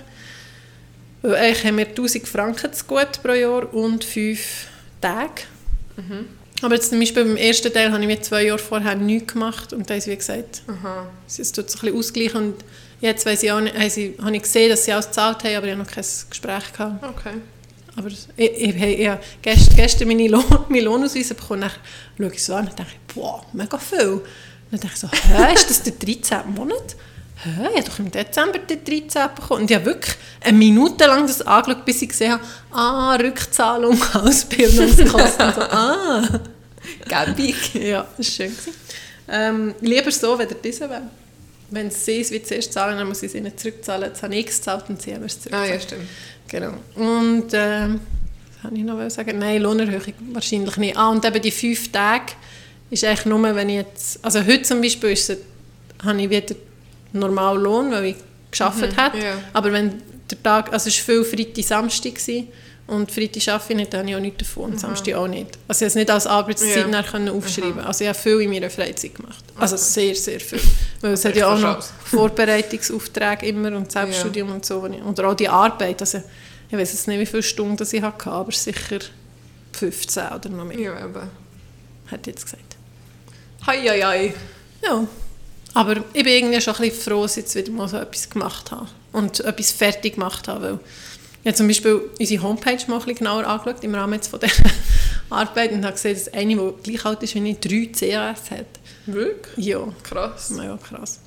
Weil 1.23 1.35
eigentlich 1.35 1.65
haben 1.65 1.79
wir 1.79 1.87
1000 1.87 2.27
Franken 2.27 2.73
zu 2.73 2.85
gut 2.85 3.23
pro 3.23 3.33
Jahr 3.33 3.73
und 3.75 4.05
5 4.05 4.67
Tage. 5.01 5.43
Aber 6.63 6.75
jetzt 6.75 6.91
zum 6.91 6.99
Beispiel 6.99 7.25
beim 7.25 7.37
ersten 7.37 7.73
Teil 7.73 7.91
habe 7.91 8.03
ich 8.03 8.07
mir 8.07 8.21
zwei 8.21 8.45
Jahre 8.45 8.59
vorher 8.59 8.95
nichts 8.95 9.33
gemacht 9.33 9.73
und 9.73 9.89
da 9.89 9.99
sie 10.01 10.11
wie 10.11 10.17
gesagt, 10.17 10.63
Aha. 10.67 11.09
es 11.27 11.53
tut 11.53 11.71
sich 11.71 11.83
ein 11.83 11.87
bisschen 11.87 11.99
ausgleichen 11.99 12.37
und 12.37 12.65
jetzt 13.01 13.25
weiss 13.27 13.43
ich 13.43 13.51
auch 13.51 13.61
nicht, 13.61 13.75
habe 13.75 14.37
ich 14.37 14.43
gesehen, 14.43 14.71
dass 14.71 14.85
sie 14.85 14.93
alles 14.93 15.07
gezahlt 15.07 15.45
haben, 15.45 15.57
aber 15.57 15.67
ich 15.67 15.73
habe 15.73 15.83
noch 15.83 15.91
kein 15.91 16.05
Gespräch 16.29 16.73
gehabt. 16.73 17.05
Okay. 17.05 17.37
Aber 17.97 18.09
ich, 18.09 18.27
ich, 18.37 18.77
ich, 18.77 18.83
ich 19.01 19.09
habe 19.09 19.21
gestern, 19.43 19.77
gestern 19.77 20.09
meine 20.09 20.29
Lohn, 20.29 20.45
meinen 20.69 20.85
Lohnausweis 20.85 21.29
bekommen. 21.31 21.63
Dann 21.63 21.71
schaue 22.19 22.33
ich 22.33 22.45
so 22.45 22.55
an 22.55 22.69
und 22.69 22.79
denke, 22.79 22.93
boah, 23.15 23.45
mega 23.53 23.79
viel. 23.79 24.09
Und 24.13 24.25
dann 24.71 24.81
denke 24.81 24.95
ich 24.95 25.01
so, 25.01 25.09
hä, 25.09 25.55
ist 25.55 25.69
das 25.69 25.83
der 25.83 25.93
13. 25.93 26.55
Monat? 26.55 26.97
Hä, 27.43 27.69
ich 27.71 27.79
habe 27.79 27.91
doch 27.91 27.99
im 27.99 28.11
Dezember 28.11 28.59
den 28.59 28.85
13. 28.85 29.29
bekommen. 29.35 29.63
Und 29.63 29.71
ich 29.71 29.77
habe 29.77 29.87
wirklich 29.87 30.15
eine 30.41 30.57
Minute 30.57 31.07
lang 31.07 31.27
das 31.27 31.43
angeschaut, 31.43 31.85
bis 31.85 32.03
ich 32.03 32.11
gesehen 32.11 32.33
habe, 32.33 32.45
ah, 32.71 33.17
Rückzahlung, 33.17 34.01
Ausbildungskosten. 34.13 35.53
So, 35.55 35.61
ah. 35.63 36.23
Gäbig. 37.09 37.75
Ja, 37.75 38.07
das 38.17 38.27
war 38.39 38.47
schön. 38.47 38.57
Ähm, 39.29 39.75
lieber 39.81 40.11
so, 40.11 40.39
wenn 40.39 40.49
der 40.49 40.59
diese 40.59 40.89
wäre. 40.89 41.03
Wenn 41.71 41.91
sie 41.91 42.21
es 42.21 42.33
wie 42.33 42.43
zuerst 42.43 42.73
zahlen, 42.73 42.99
dann 42.99 43.07
muss 43.07 43.23
ich 43.23 43.29
es 43.29 43.35
ihnen 43.37 43.57
zurückzahlen. 43.57 44.09
Jetzt 44.09 44.23
habe 44.23 44.35
ich 44.35 44.49
es 44.49 44.57
gezahlt 44.57 44.85
und 44.89 45.01
sie 45.01 45.15
haben 45.15 45.25
es 45.25 45.37
Ah 45.37 45.41
zurückgezahlt. 45.41 45.75
ja, 45.75 45.81
stimmt. 45.81 46.09
Genau. 46.51 46.73
Und 46.97 47.47
ähm, 47.53 48.01
was 48.57 48.65
habe 48.65 48.77
ich 48.77 48.85
noch 48.85 49.11
sagen? 49.11 49.39
Nein, 49.39 49.63
Lohnerhöhung 49.63 50.15
wahrscheinlich 50.33 50.77
nicht. 50.77 50.97
Ah, 50.97 51.09
und 51.09 51.25
eben 51.25 51.41
die 51.41 51.51
fünf 51.51 51.91
Tage 51.91 52.33
ist 52.91 53.05
eigentlich 53.05 53.27
nur, 53.27 53.43
wenn 53.55 53.69
ich 53.69 53.77
jetzt... 53.77 54.25
Also 54.25 54.41
heute 54.45 54.63
zum 54.63 54.83
Beispiel 54.83 55.11
ist 55.11 55.31
es, 55.31 55.39
habe 56.05 56.21
ich 56.21 56.29
wieder 56.29 56.55
normalen 57.13 57.63
Lohn, 57.63 57.91
weil 57.93 58.05
ich 58.07 58.17
gearbeitet 58.51 58.97
habe. 58.97 59.19
ja. 59.19 59.35
Aber 59.53 59.73
wenn 59.73 60.03
der 60.31 60.43
Tag... 60.43 60.73
Also 60.73 60.89
es 60.89 60.99
war 61.09 61.15
viel 61.15 61.25
Freitag, 61.25 61.65
Samstag 61.65 62.15
gewesen, 62.17 62.49
und 62.91 63.13
Freitag 63.13 63.47
arbeite 63.47 63.73
ich 63.73 63.77
nicht, 63.77 63.93
dann 63.95 64.01
habe 64.01 64.11
ich 64.11 64.17
auch 64.17 64.21
nichts 64.21 64.39
davon 64.39 64.73
und 64.73 64.81
Samstag 64.81 65.15
auch 65.15 65.29
nicht. 65.29 65.59
Also 65.69 65.85
ich 65.87 65.87
konnte 65.87 65.87
es 65.87 65.95
nicht 65.95 66.11
als 66.11 66.27
Arbeitszeit 66.27 66.91
Ja. 66.91 67.33
aufschreiben 67.33 67.79
Also 67.85 68.03
ich 68.03 68.09
habe 68.09 68.19
viel 68.19 68.41
in 68.41 68.51
meiner 68.51 68.69
Freizeit 68.69 69.15
gemacht. 69.15 69.45
Also 69.57 69.77
sehr, 69.77 70.17
sehr 70.17 70.41
viel. 70.41 70.59
Weil 71.01 71.13
es 71.13 71.25
hat 71.25 71.35
ja 71.37 71.53
auch 71.53 71.59
noch. 71.59 71.83
Vorbereitungsaufträge 72.05 73.47
immer 73.47 73.75
und 73.77 73.91
Selbststudium 73.91 74.51
und 74.51 74.67
so. 74.67 74.83
Oder 74.83 75.29
auch 75.29 75.35
die 75.35 75.49
Arbeit. 75.49 76.01
Also, 76.01 76.23
ich 76.71 76.77
weiß 76.79 76.93
jetzt 76.93 77.09
nicht, 77.09 77.19
wie 77.19 77.27
viele 77.27 77.43
Stunden 77.43 77.87
ich 77.91 78.03
hatte, 78.03 78.31
aber 78.31 78.53
sicher 78.53 78.99
15 79.73 80.29
oder 80.35 80.49
noch 80.51 80.65
mehr, 80.65 80.79
Ja, 80.79 81.05
eben. 81.05 81.31
hat 82.11 82.27
jetzt 82.27 82.45
gesagt. 82.45 82.77
Hei, 83.67 83.79
hei, 83.79 84.01
hei. 84.03 84.35
Ja, 84.83 85.07
aber 85.75 85.97
ich 86.13 86.25
bin 86.25 86.27
irgendwie 86.27 86.61
schon 86.61 86.75
ein 86.75 86.81
bisschen 86.83 87.03
froh, 87.03 87.23
dass 87.23 87.37
ich 87.37 87.45
jetzt 87.45 87.55
wieder 87.55 87.71
mal 87.73 87.89
so 87.89 87.97
etwas 87.99 88.29
gemacht 88.29 88.71
habe 88.71 88.87
und 89.13 89.41
etwas 89.41 89.71
fertig 89.73 90.15
gemacht 90.15 90.49
habe, 90.49 90.63
weil 90.63 90.79
habe 91.47 91.55
zum 91.55 91.69
Beispiel 91.69 92.01
unsere 92.19 92.43
Homepage 92.43 92.79
mal 92.87 92.95
ein 92.97 92.99
bisschen 93.01 93.15
genauer 93.17 93.47
angeschaut, 93.47 93.83
im 93.83 93.95
Rahmen 93.95 94.15
jetzt 94.15 94.29
von 94.29 94.41
dieser 94.41 94.63
Arbeit 95.31 95.73
und 95.73 95.85
habe 95.85 95.95
gesehen, 95.95 96.15
dass 96.15 96.29
eine, 96.33 96.55
die 96.57 96.73
gleich 96.91 97.05
alt 97.05 97.23
ist 97.23 97.35
wie 97.35 97.51
ich, 97.51 97.59
drei 97.61 97.87
CAS 97.87 98.51
hat. 98.51 98.67
Wirklich? 99.07 99.67
Ja, 99.67 99.89
Krass. 100.03 100.53
ja 100.57 100.77
krass. 100.77 101.21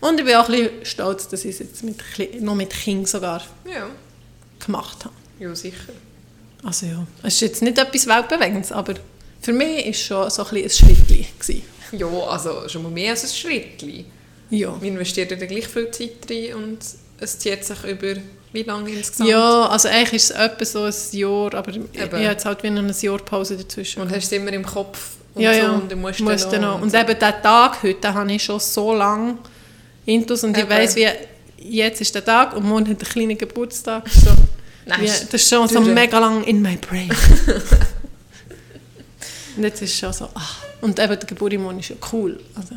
Und 0.00 0.18
ich 0.18 0.26
bin 0.26 0.34
auch 0.34 0.48
ein 0.48 0.52
bisschen 0.56 0.84
stolz, 0.84 1.28
dass 1.28 1.44
ich 1.44 1.52
es 1.52 1.58
jetzt 1.60 1.82
mit, 1.84 2.42
noch 2.42 2.54
mit 2.54 2.70
Kind 2.70 3.08
sogar 3.08 3.42
Ja. 3.72 3.88
gemacht 4.64 5.04
habe. 5.04 5.14
Ja, 5.38 5.54
sicher. 5.54 5.92
Also 6.64 6.86
ja, 6.86 7.06
es 7.22 7.34
ist 7.34 7.40
jetzt 7.42 7.62
nicht 7.62 7.78
etwas 7.78 8.06
Weltbewegendes, 8.06 8.72
aber 8.72 8.94
für 9.40 9.52
mich 9.52 9.84
war 9.84 9.90
es 9.90 10.00
schon 10.00 10.30
so 10.30 10.44
ein, 10.44 10.54
bisschen 10.62 10.90
ein 10.90 10.96
Schrittchen. 10.96 11.26
gewesen. 11.38 11.62
Ja, 11.92 12.06
also 12.08 12.68
schon 12.68 12.82
mal 12.82 12.90
mehr 12.90 13.12
als 13.12 13.22
ein 13.24 13.30
Schrittchen. 13.30 14.06
Ja. 14.50 14.70
Man 14.72 14.82
investiert 14.82 15.30
ja 15.30 15.36
gleich 15.36 15.68
viel 15.68 15.90
Zeit 15.90 16.28
rein 16.28 16.54
und 16.54 16.78
es 17.20 17.38
zieht 17.38 17.64
sich 17.64 17.84
über 17.84 18.14
wie 18.52 18.62
lange 18.62 18.90
insgesamt? 18.90 19.30
Ja, 19.30 19.66
also 19.66 19.88
eigentlich 19.88 20.14
ist 20.14 20.30
es 20.30 20.36
etwa 20.36 20.64
so 20.64 20.82
ein 20.84 21.18
Jahr, 21.18 21.54
aber 21.54 21.70
ich, 21.70 21.76
ich 21.76 22.00
Eben. 22.00 22.12
habe 22.12 22.22
jetzt 22.22 22.44
halt 22.44 22.62
wieder 22.62 22.74
noch 22.74 22.82
ein 22.82 22.94
Jahr 23.00 23.18
Pause 23.18 23.56
dazwischen. 23.56 24.02
Und 24.02 24.10
hast 24.10 24.24
es 24.24 24.32
immer 24.32 24.52
im 24.52 24.64
Kopf 24.64 25.16
und 25.34 25.42
ja, 25.42 25.52
so 25.52 25.60
ja, 25.60 25.70
und 25.72 25.92
du 25.92 25.96
musst, 25.96 26.20
musst 26.20 26.52
dann 26.52 26.62
noch. 26.62 26.76
noch. 26.76 26.82
Und 26.82 26.94
eben 26.94 27.06
diesen 27.06 27.42
Tag 27.42 27.82
heute, 27.82 28.00
den 28.00 28.14
habe 28.14 28.32
ich 28.32 28.42
schon 28.42 28.58
so 28.58 28.94
lange 28.94 29.36
intus 30.06 30.44
und 30.44 30.56
ich 30.56 30.62
Eben. 30.62 30.70
weiss, 30.70 30.96
wie 30.96 31.08
jetzt 31.58 32.00
ist 32.00 32.14
der 32.14 32.24
Tag 32.24 32.56
und 32.56 32.64
morgen 32.64 32.88
hat 32.88 33.00
der 33.00 33.08
kleine 33.08 33.36
Geburtstag. 33.36 34.04
So. 34.12 34.30
Nein, 34.88 35.00
Wie, 35.00 35.06
das 35.06 35.34
ist 35.34 35.48
schon 35.48 35.66
so 35.66 35.80
mega 35.80 36.16
lang 36.20 36.44
in 36.44 36.62
my 36.62 36.76
brain. 36.76 37.10
und 39.56 39.64
jetzt 39.64 39.82
ist 39.82 39.90
es 39.90 39.98
schon 39.98 40.12
so, 40.12 40.26
ah, 40.32 40.40
Und 40.80 40.96
eben 41.00 41.18
der 41.18 41.26
Geburtstag 41.26 41.80
ist 41.80 41.88
ja 41.88 41.96
cool. 42.12 42.38
Also, 42.54 42.76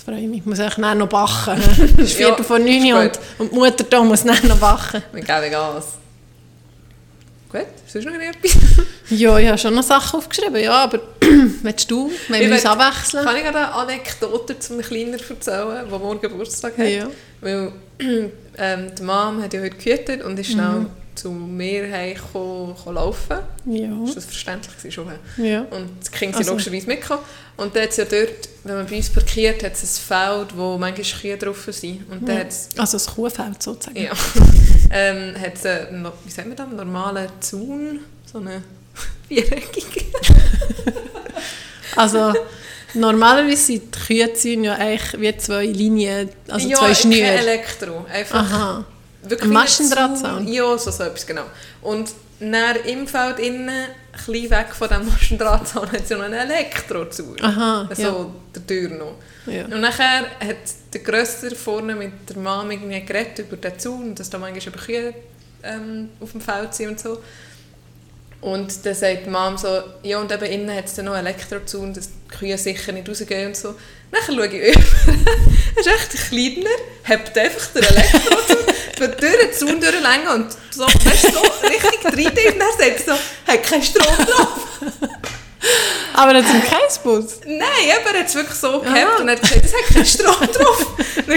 das 0.00 0.14
freue 0.14 0.22
ich 0.22 0.28
mich. 0.28 0.38
Ich 0.38 0.46
muss 0.46 0.60
eigentlich 0.60 0.94
noch 0.94 1.08
backen. 1.08 1.60
Es 1.98 2.10
ist 2.10 2.12
Viertel 2.14 2.38
Ja, 2.38 2.44
vor 2.44 2.58
neun 2.58 2.92
und, 2.94 3.20
und 3.38 3.52
die 3.52 3.58
Mutter 3.58 3.84
da 3.84 4.02
muss 4.02 4.24
nachher 4.24 4.48
noch 4.48 4.58
backen. 4.58 5.02
Wir 5.12 5.22
geben 5.22 5.50
Gas. 5.50 5.84
Gut, 7.50 7.66
sonst 7.86 8.04
noch 8.06 8.14
etwas? 8.14 8.56
Ja, 9.10 9.36
ich 9.38 9.48
habe 9.48 9.58
schon 9.58 9.74
noch 9.74 9.82
Sachen 9.82 10.20
aufgeschrieben, 10.20 10.62
ja, 10.62 10.84
aber 10.84 11.00
willst 11.62 11.90
du, 11.90 12.12
wenn 12.28 12.42
wir 12.42 12.52
uns 12.52 12.64
abwechseln? 12.64 13.24
Kann 13.24 13.36
ich 13.36 13.44
eine 13.44 13.74
Anekdote 13.74 14.56
zum 14.60 14.80
Kleiner 14.80 15.18
erzählen, 15.28 15.88
der 15.90 15.98
morgen 15.98 16.20
Geburtstag 16.20 16.78
hat? 16.78 16.86
Ja. 16.86 17.08
Weil 17.40 17.72
ähm, 18.56 18.94
die 18.96 19.02
Mom 19.02 19.42
hat 19.42 19.52
ja 19.52 19.60
heute 19.60 19.76
gehütet 19.76 20.22
und 20.22 20.38
ist 20.38 20.52
schnell 20.52 20.86
zu 21.14 21.30
mir 21.30 21.86
gekommen 22.14 22.74
laufen. 22.86 23.38
Ja, 23.66 23.88
Ist 24.04 24.16
das 24.16 24.24
verständlich 24.26 24.76
gewesen 24.76 24.92
schon? 24.92 25.12
ja. 25.44 25.62
Und 25.70 25.88
das 26.00 26.10
Kind 26.10 26.34
Also- 26.34 26.44
sind 26.44 26.50
logischerweise 26.52 26.86
mitgekommen. 26.86 27.22
Und 27.56 27.76
dann 27.76 27.82
hat 27.82 27.90
es 27.90 27.96
ja 27.98 28.04
dort, 28.06 28.48
wenn 28.64 28.76
man 28.76 28.86
bei 28.86 28.96
uns 28.96 29.10
parkiert, 29.10 29.62
hat 29.62 29.74
es 29.74 29.82
ein 29.82 30.02
Feld, 30.06 30.56
wo 30.56 30.78
manchmal 30.78 31.20
Kühe 31.20 31.36
drauf 31.36 31.68
sind. 31.70 32.10
Und 32.10 32.26
Ja. 32.28 32.36
Also 32.78 32.96
das 32.96 33.06
Kuhfeld 33.06 33.62
sozusagen. 33.62 34.02
ja, 34.02 34.12
ähm, 34.92 35.34
hat 35.38 35.54
es 35.56 35.66
einen, 35.66 36.06
wie 36.24 36.30
sagt 36.30 36.48
man 36.48 36.56
das, 36.56 36.66
einen 36.66 36.76
normalen 36.76 37.28
Zaun, 37.40 38.00
so 38.30 38.38
eine 38.38 38.62
viereckige. 39.28 40.06
Also 41.96 42.32
normalerweise 42.94 43.56
sind 43.56 43.94
die 43.94 43.98
Kühezäune 43.98 44.66
ja 44.66 44.74
eigentlich 44.76 45.20
wie 45.20 45.36
zwei 45.36 45.66
Linien, 45.66 46.28
also 46.48 46.68
ja, 46.68 46.76
zwei 46.78 46.86
kein 46.86 46.94
Schnüre. 46.96 47.22
Elektro, 47.26 48.06
einfach 48.10 48.40
Aha. 48.52 48.84
Wirklich 49.22 49.50
Maschendrahtzaun? 49.50 50.16
Zaun. 50.46 50.48
Ja, 50.48 50.78
so, 50.78 50.90
so 50.90 51.02
etwas, 51.04 51.26
genau. 51.26 51.44
Und 51.82 52.10
dann 52.40 52.76
im 52.86 53.06
Feld 53.06 53.38
innen, 53.38 53.68
ein 53.68 53.86
bisschen 54.12 54.50
weg 54.50 54.68
von 54.72 54.88
diesem 54.88 55.06
Maschendrahtzaun, 55.06 55.92
hat 55.92 56.02
es 56.02 56.08
ja 56.08 56.16
noch 56.16 56.24
einen 56.24 56.34
Elektrozaun. 56.50 57.36
Aha, 57.42 57.86
Also 57.88 58.02
ja. 58.02 58.26
der 58.54 58.66
Tür 58.66 58.88
noch. 58.90 59.14
ja. 59.46 59.64
Und 59.66 59.80
nachher 59.80 60.22
hat 60.40 60.56
der 60.92 61.00
Grösser 61.02 61.54
vorne 61.54 61.94
mit 61.94 62.12
der 62.28 62.38
Mama 62.38 62.72
irgendwie 62.72 63.04
geredet 63.04 63.40
über 63.40 63.56
den 63.56 63.78
Zaun, 63.78 64.14
dass 64.14 64.30
da 64.30 64.38
manchmal 64.38 64.74
über 64.74 64.84
Kühe 64.84 65.14
ähm, 65.62 66.08
auf 66.20 66.32
dem 66.32 66.40
Feld 66.40 66.74
sind 66.74 66.88
und 66.88 67.00
so. 67.00 67.18
Und 68.40 68.86
dann 68.86 68.94
sagt 68.94 69.26
die 69.26 69.30
Mama 69.30 69.58
so, 69.58 69.68
ja 70.02 70.18
und 70.18 70.32
eben 70.32 70.44
innen 70.44 70.74
hat 70.74 70.86
es 70.86 70.94
dann 70.94 71.04
noch 71.04 71.12
einen 71.12 71.26
Elektrozaun, 71.26 71.92
dass 71.92 72.08
die 72.08 72.36
Kühe 72.38 72.56
sicher 72.56 72.92
nicht 72.92 73.06
rausgehen 73.06 73.48
und 73.48 73.56
so. 73.56 73.74
Nachher 74.12 74.34
schaue 74.34 74.46
ich 74.46 74.52
über, 74.52 74.80
er 75.76 75.80
ist 75.80 75.86
echt 75.86 76.14
ein 76.14 76.28
kleiner, 76.28 76.70
hebt 77.04 77.38
einfach 77.38 77.66
den 77.74 77.84
wird 79.00 79.22
durch 79.22 79.38
den 79.38 79.52
Zaun 79.52 79.80
durchlängen 79.80 80.28
und 80.28 80.56
so, 80.70 80.84
weißt, 80.84 81.32
so 81.32 81.40
richtig 81.66 82.04
rein 82.04 82.52
und 82.52 82.60
dann 82.60 82.78
sagt 82.78 83.06
er 83.06 83.16
so, 83.16 83.52
hat 83.52 83.62
keinen 83.62 83.82
Strom 83.82 84.26
drauf. 84.26 84.48
Aber 86.14 86.34
das 86.34 86.44
ist 86.44 86.64
kein 86.68 87.02
Bus. 87.02 87.40
Nein, 87.46 87.60
eben, 87.82 88.14
er 88.14 88.20
hat 88.20 88.28
es 88.28 88.34
wirklich 88.34 88.58
so 88.58 88.80
gehabt 88.80 89.20
und 89.20 89.28
er 89.28 89.36
hat 89.36 89.42
gesagt, 89.42 89.64
es 89.64 89.72
hat 89.74 89.94
keinen 89.94 90.06
Strom 90.06 90.52
drauf. 90.52 90.86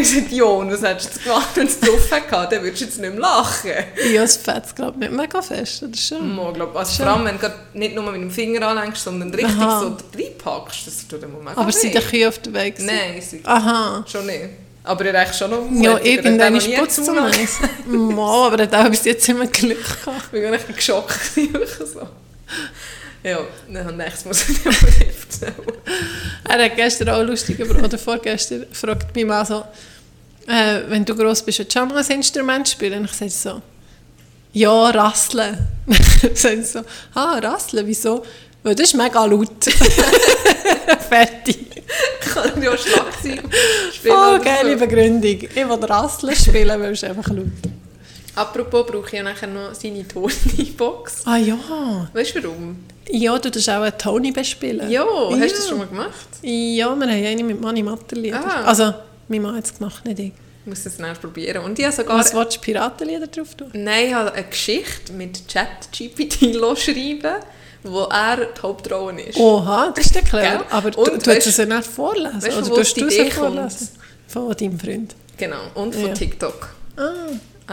Ich 0.04 0.14
gesagt, 0.14 0.32
ja, 0.32 0.44
und 0.44 0.72
was 0.72 0.82
hättest 0.84 1.16
du 1.16 1.20
gemacht, 1.20 1.50
wenn 1.56 1.68
es 1.68 1.80
drauf 1.80 2.12
hätte? 2.12 2.48
Dann 2.56 2.64
würdest 2.64 2.82
du 2.82 2.86
jetzt 2.86 3.00
nicht 3.00 3.12
mehr 3.12 3.20
lachen. 3.20 3.72
Ja, 4.14 4.24
es 4.24 4.38
fetzt 4.38 4.76
glaube 4.76 4.94
ich 4.94 5.10
nicht 5.10 5.12
mega 5.14 5.42
fest, 5.42 5.84
oder 5.84 5.98
schon? 5.98 6.36
Mo, 6.36 6.52
glaub, 6.54 6.76
also 6.76 7.04
vor 7.04 7.12
allem, 7.14 7.26
wenn 7.26 7.40
du 7.40 7.54
nicht 7.74 7.96
nur 7.96 8.04
mit 8.12 8.16
dem 8.22 8.32
Finger 8.32 8.68
anlenkst, 8.68 9.04
sondern 9.04 9.34
richtig 9.34 9.56
Aha. 9.58 9.80
so 9.82 9.98
reinpackst, 10.18 10.88
das 10.88 11.08
tut 11.08 11.22
dem 11.24 11.32
Moment 11.32 11.58
Aber 11.58 11.72
sind 11.72 11.94
die 11.94 12.00
Kühe 12.00 12.28
auf 12.28 12.40
dem 12.40 12.54
Weg? 12.54 12.76
Nein, 12.80 13.22
sie, 13.22 13.42
Aha. 13.44 14.06
schon 14.12 14.26
nicht. 14.26 14.42
Aber 14.86 15.06
er 15.06 15.14
reicht 15.14 15.36
schon 15.36 15.50
noch 15.50 15.66
Ja. 15.72 15.92
Er 15.92 15.96
hat 15.96 16.06
irgendwann 16.06 16.56
ist 16.58 16.76
Putz. 16.76 17.00
Eis. 17.00 17.60
Mo, 17.86 18.46
aber 18.48 18.60
er 18.60 18.64
hat 18.68 18.76
auch 18.76 18.90
bis 18.90 19.06
jetzt 19.06 19.28
immer 19.30 19.48
Glück 19.48 19.78
gehabt. 19.82 20.26
Ich 20.26 20.42
bin 20.42 20.54
echt 20.54 20.76
geschockt. 20.76 21.18
so. 21.94 22.02
Ja, 23.24 23.40
dann 23.72 23.96
nächstes 23.96 24.26
muss 24.26 24.50
ich 24.50 24.62
dir 24.62 24.70
aber 24.70 24.88
nicht 24.88 25.02
erzählen. 25.42 25.54
Er 26.50 26.66
hat 26.66 26.76
gestern 26.76 27.10
auch 27.10 27.24
lustig, 27.24 27.62
aber- 27.62 27.82
oder 27.82 27.98
vorgestern, 27.98 28.66
fragt 28.74 29.16
mich 29.16 29.26
mal 29.26 29.46
so, 29.46 29.64
äh, 30.48 30.82
wenn 30.90 31.06
du 31.06 31.16
gross 31.16 31.42
bist, 31.42 31.60
willst 31.60 31.76
du 31.76 31.80
auch 31.82 31.88
mal 31.88 31.98
ein 32.04 32.12
Instrument 32.12 32.68
spielen? 32.68 33.00
Und 33.00 33.06
ich 33.06 33.14
sage 33.14 33.32
so, 33.32 33.62
ja, 34.54 34.90
rasseln. 34.90 35.58
Dann 36.44 36.64
so, 36.64 36.82
ah, 37.16 37.40
rasseln, 37.40 37.86
wieso? 37.88 38.24
Weil 38.62 38.76
das 38.76 38.88
ist 38.90 38.96
mega 38.96 39.26
laut. 39.26 39.64
Fertig. 41.10 41.68
Ich 42.22 42.30
kann 42.34 42.62
ja 42.62 42.78
Schlagzeug 42.78 43.44
spielen. 43.94 44.16
Oh, 44.16 44.40
geile 44.40 44.74
so. 44.74 44.86
Begründung. 44.86 45.42
Ich 45.42 45.56
will 45.56 45.86
rasseln 45.86 46.36
spielen, 46.36 46.80
weil 46.82 46.94
es 46.94 47.04
einfach 47.04 47.28
laut. 47.30 47.46
Apropos 48.36 48.86
brauche 48.88 49.08
ich 49.08 49.14
ja 49.14 49.24
nachher 49.24 49.48
noch 49.48 49.74
seine 49.76 50.08
Tony-Box. 50.08 51.22
Ah 51.26 51.38
ja. 51.38 51.58
Weißt 52.14 52.36
du 52.36 52.44
warum? 52.44 52.78
Ja, 53.12 53.38
du 53.38 53.52
darfst 53.52 53.70
auch 53.70 53.82
einen 53.82 53.98
Tony 53.98 54.32
bespielen. 54.32 54.90
Ja, 54.90 55.04
hast 55.06 55.32
du 55.34 55.38
Ja. 55.40 55.48
das 55.48 55.70
schon 55.70 55.78
mal 55.78 55.88
gemacht? 55.88 56.28
Ja, 56.42 56.86
wir 56.88 56.92
haben 56.94 57.02
eine 57.04 57.44
mit 57.44 57.62
Mani 57.62 57.84
Matterlieder. 57.84 58.40
Ah. 58.44 58.64
Also, 58.64 58.94
meine 59.28 59.42
Mann 59.42 59.56
hat 59.56 59.66
es 59.66 59.78
gemacht, 59.78 60.06
nicht 60.06 60.20
ich. 60.20 60.32
Ich 60.66 60.70
muss 60.70 60.84
das 60.84 60.96
schnell 60.96 61.14
probieren. 61.16 61.64
Und 61.66 61.78
ich 61.78 61.92
sogar... 61.92 62.18
Was 62.20 62.34
willst 62.34 62.56
du 62.58 62.62
Piratenlieder 62.62 63.28
drauf 63.28 63.54
tun? 63.56 63.70
Nein, 63.74 64.08
ich 64.08 64.14
habe 64.14 64.32
eine 64.34 64.46
Geschichte 64.48 65.12
mit 65.14 65.48
ChatGPT 65.48 66.56
schreiben, 66.78 67.36
wo 67.84 68.04
er 68.04 68.38
die 68.46 68.62
Hauptrolle 68.62 69.22
ist. 69.24 69.38
Oha, 69.38 69.92
das 69.94 70.06
ist 70.06 70.16
der 70.16 70.22
clever. 70.22 70.42
Gell? 70.60 70.66
Aber 70.70 70.92
du, 70.92 71.02
Und 71.02 71.26
du 71.28 71.32
weißt- 71.32 71.36
hast 71.38 71.48
es 71.48 71.58
ja 71.58 71.66
nicht 71.66 71.86
vorlesen. 71.86 72.42
weißt 72.42 72.58
du, 72.62 72.72
Oder 72.72 72.76
tust 72.82 72.96
du 73.02 73.06
Idee 73.08 73.28
es 73.28 73.34
vorlesen? 73.34 73.90
Von 74.28 74.56
deinem 74.56 74.80
Freund. 74.80 75.16
Genau, 75.36 75.62
und 75.76 75.94
von 75.94 76.08
Ja. 76.08 76.14
TikTok. 76.14 76.70
Ah, 76.96 77.04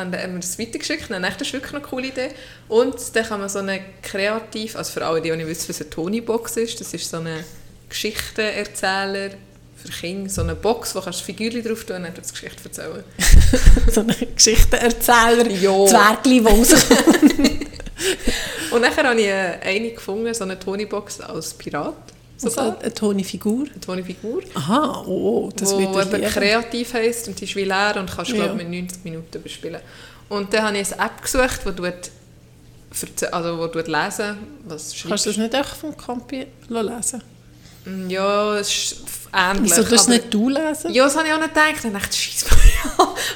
Und 0.02 0.12
dann 0.12 0.14
haben 0.22 0.32
wir 0.34 0.40
das 0.40 0.58
weitergeschickt. 0.58 1.10
Dann, 1.10 1.22
das 1.22 1.40
ist 1.40 1.52
wirklich 1.52 1.72
eine 1.74 1.82
coole 1.82 2.08
Idee. 2.08 2.30
Und 2.68 2.96
dann 3.14 3.24
kann 3.24 3.38
man 3.40 3.48
so 3.48 3.60
eine 3.60 3.80
kreativ, 4.02 4.74
also 4.76 4.92
für 4.92 5.06
alle, 5.06 5.20
die 5.22 5.30
nicht 5.30 5.46
wissen, 5.46 5.68
was 5.68 5.80
eine 5.80 5.90
Tony-Box 5.90 6.56
ist, 6.56 6.80
das 6.80 6.92
ist 6.92 7.08
so 7.08 7.18
eine 7.18 7.44
Geschichtenerzähler 7.88 9.30
für 9.82 9.88
Kinder, 9.92 10.30
so 10.30 10.42
eine 10.42 10.54
Box, 10.54 10.94
wo 10.94 11.00
kannst 11.00 11.20
du 11.20 11.24
Figürchen 11.24 11.62
drauf 11.64 11.84
tun 11.84 11.96
und 11.96 12.02
dann 12.04 12.14
kannst 12.14 12.30
du 12.30 12.34
Geschichte 12.34 12.64
erzählen. 12.64 13.04
so 13.90 14.00
ein 14.00 14.14
Geschichtenerzähler. 14.34 15.48
Ja. 15.50 15.86
Zwergli, 15.86 16.40
rauskommt. 16.40 17.34
Und 18.70 18.82
dann 18.82 18.96
habe 18.96 19.20
ich 19.20 19.30
eine 19.30 19.90
gefunden, 19.90 20.32
so 20.32 20.44
eine 20.44 20.58
Tony-Box 20.58 21.20
als 21.22 21.54
Pirat. 21.54 21.94
Also 22.42 22.48
Sogar. 22.48 22.78
eine 22.80 22.94
Tony-Figur. 22.94 23.66
Eine 23.70 23.80
Tony-Figur. 23.80 24.42
Aha, 24.54 25.04
oh, 25.06 25.50
das 25.54 25.72
wo 25.74 25.78
wird 25.80 26.12
er 26.12 26.18
eben 26.20 26.30
kreativ 26.30 26.94
heisst 26.94 27.28
und 27.28 27.38
die 27.38 27.44
ist 27.44 27.56
wie 27.56 27.64
leer 27.64 27.96
und 27.98 28.10
kannst 28.10 28.30
Ja. 28.30 28.52
mit 28.54 28.70
90 28.70 29.04
Minuten 29.04 29.42
bespielen. 29.42 29.80
Und 30.28 30.54
dann 30.54 30.62
habe 30.62 30.78
ich 30.78 30.92
eine 30.92 31.04
App 31.04 31.20
gesucht, 31.20 31.60
die 31.66 31.92
verze- 32.94 33.26
also, 33.32 33.58
wo 33.58 33.66
tut 33.66 33.88
lesen, 33.88 34.38
was 34.66 34.92
Kannst 34.92 34.94
du 34.94 35.08
schreibst 35.08 35.26
das 35.26 35.36
nicht 35.36 35.54
auch 35.56 35.64
vom 35.74 35.96
Campi 35.96 36.46
lesen? 36.68 37.22
Mm, 37.84 38.08
Ja, 38.08 38.56
es 38.56 38.68
ist 38.68 38.96
ähnlich. 39.32 39.70
Wieso 39.72 39.84
tust 39.84 40.06
du 40.08 40.12
nicht 40.12 40.32
du 40.34 40.48
lesen? 40.48 40.92
Ja, 40.92 41.04
das 41.04 41.16
habe 41.16 41.28
ich 41.28 41.32
auch 41.34 41.38
nicht 41.38 41.54
gedacht. 41.54 41.84
Dann 41.84 41.92
dachte 41.94 42.08
ich. 42.16 42.44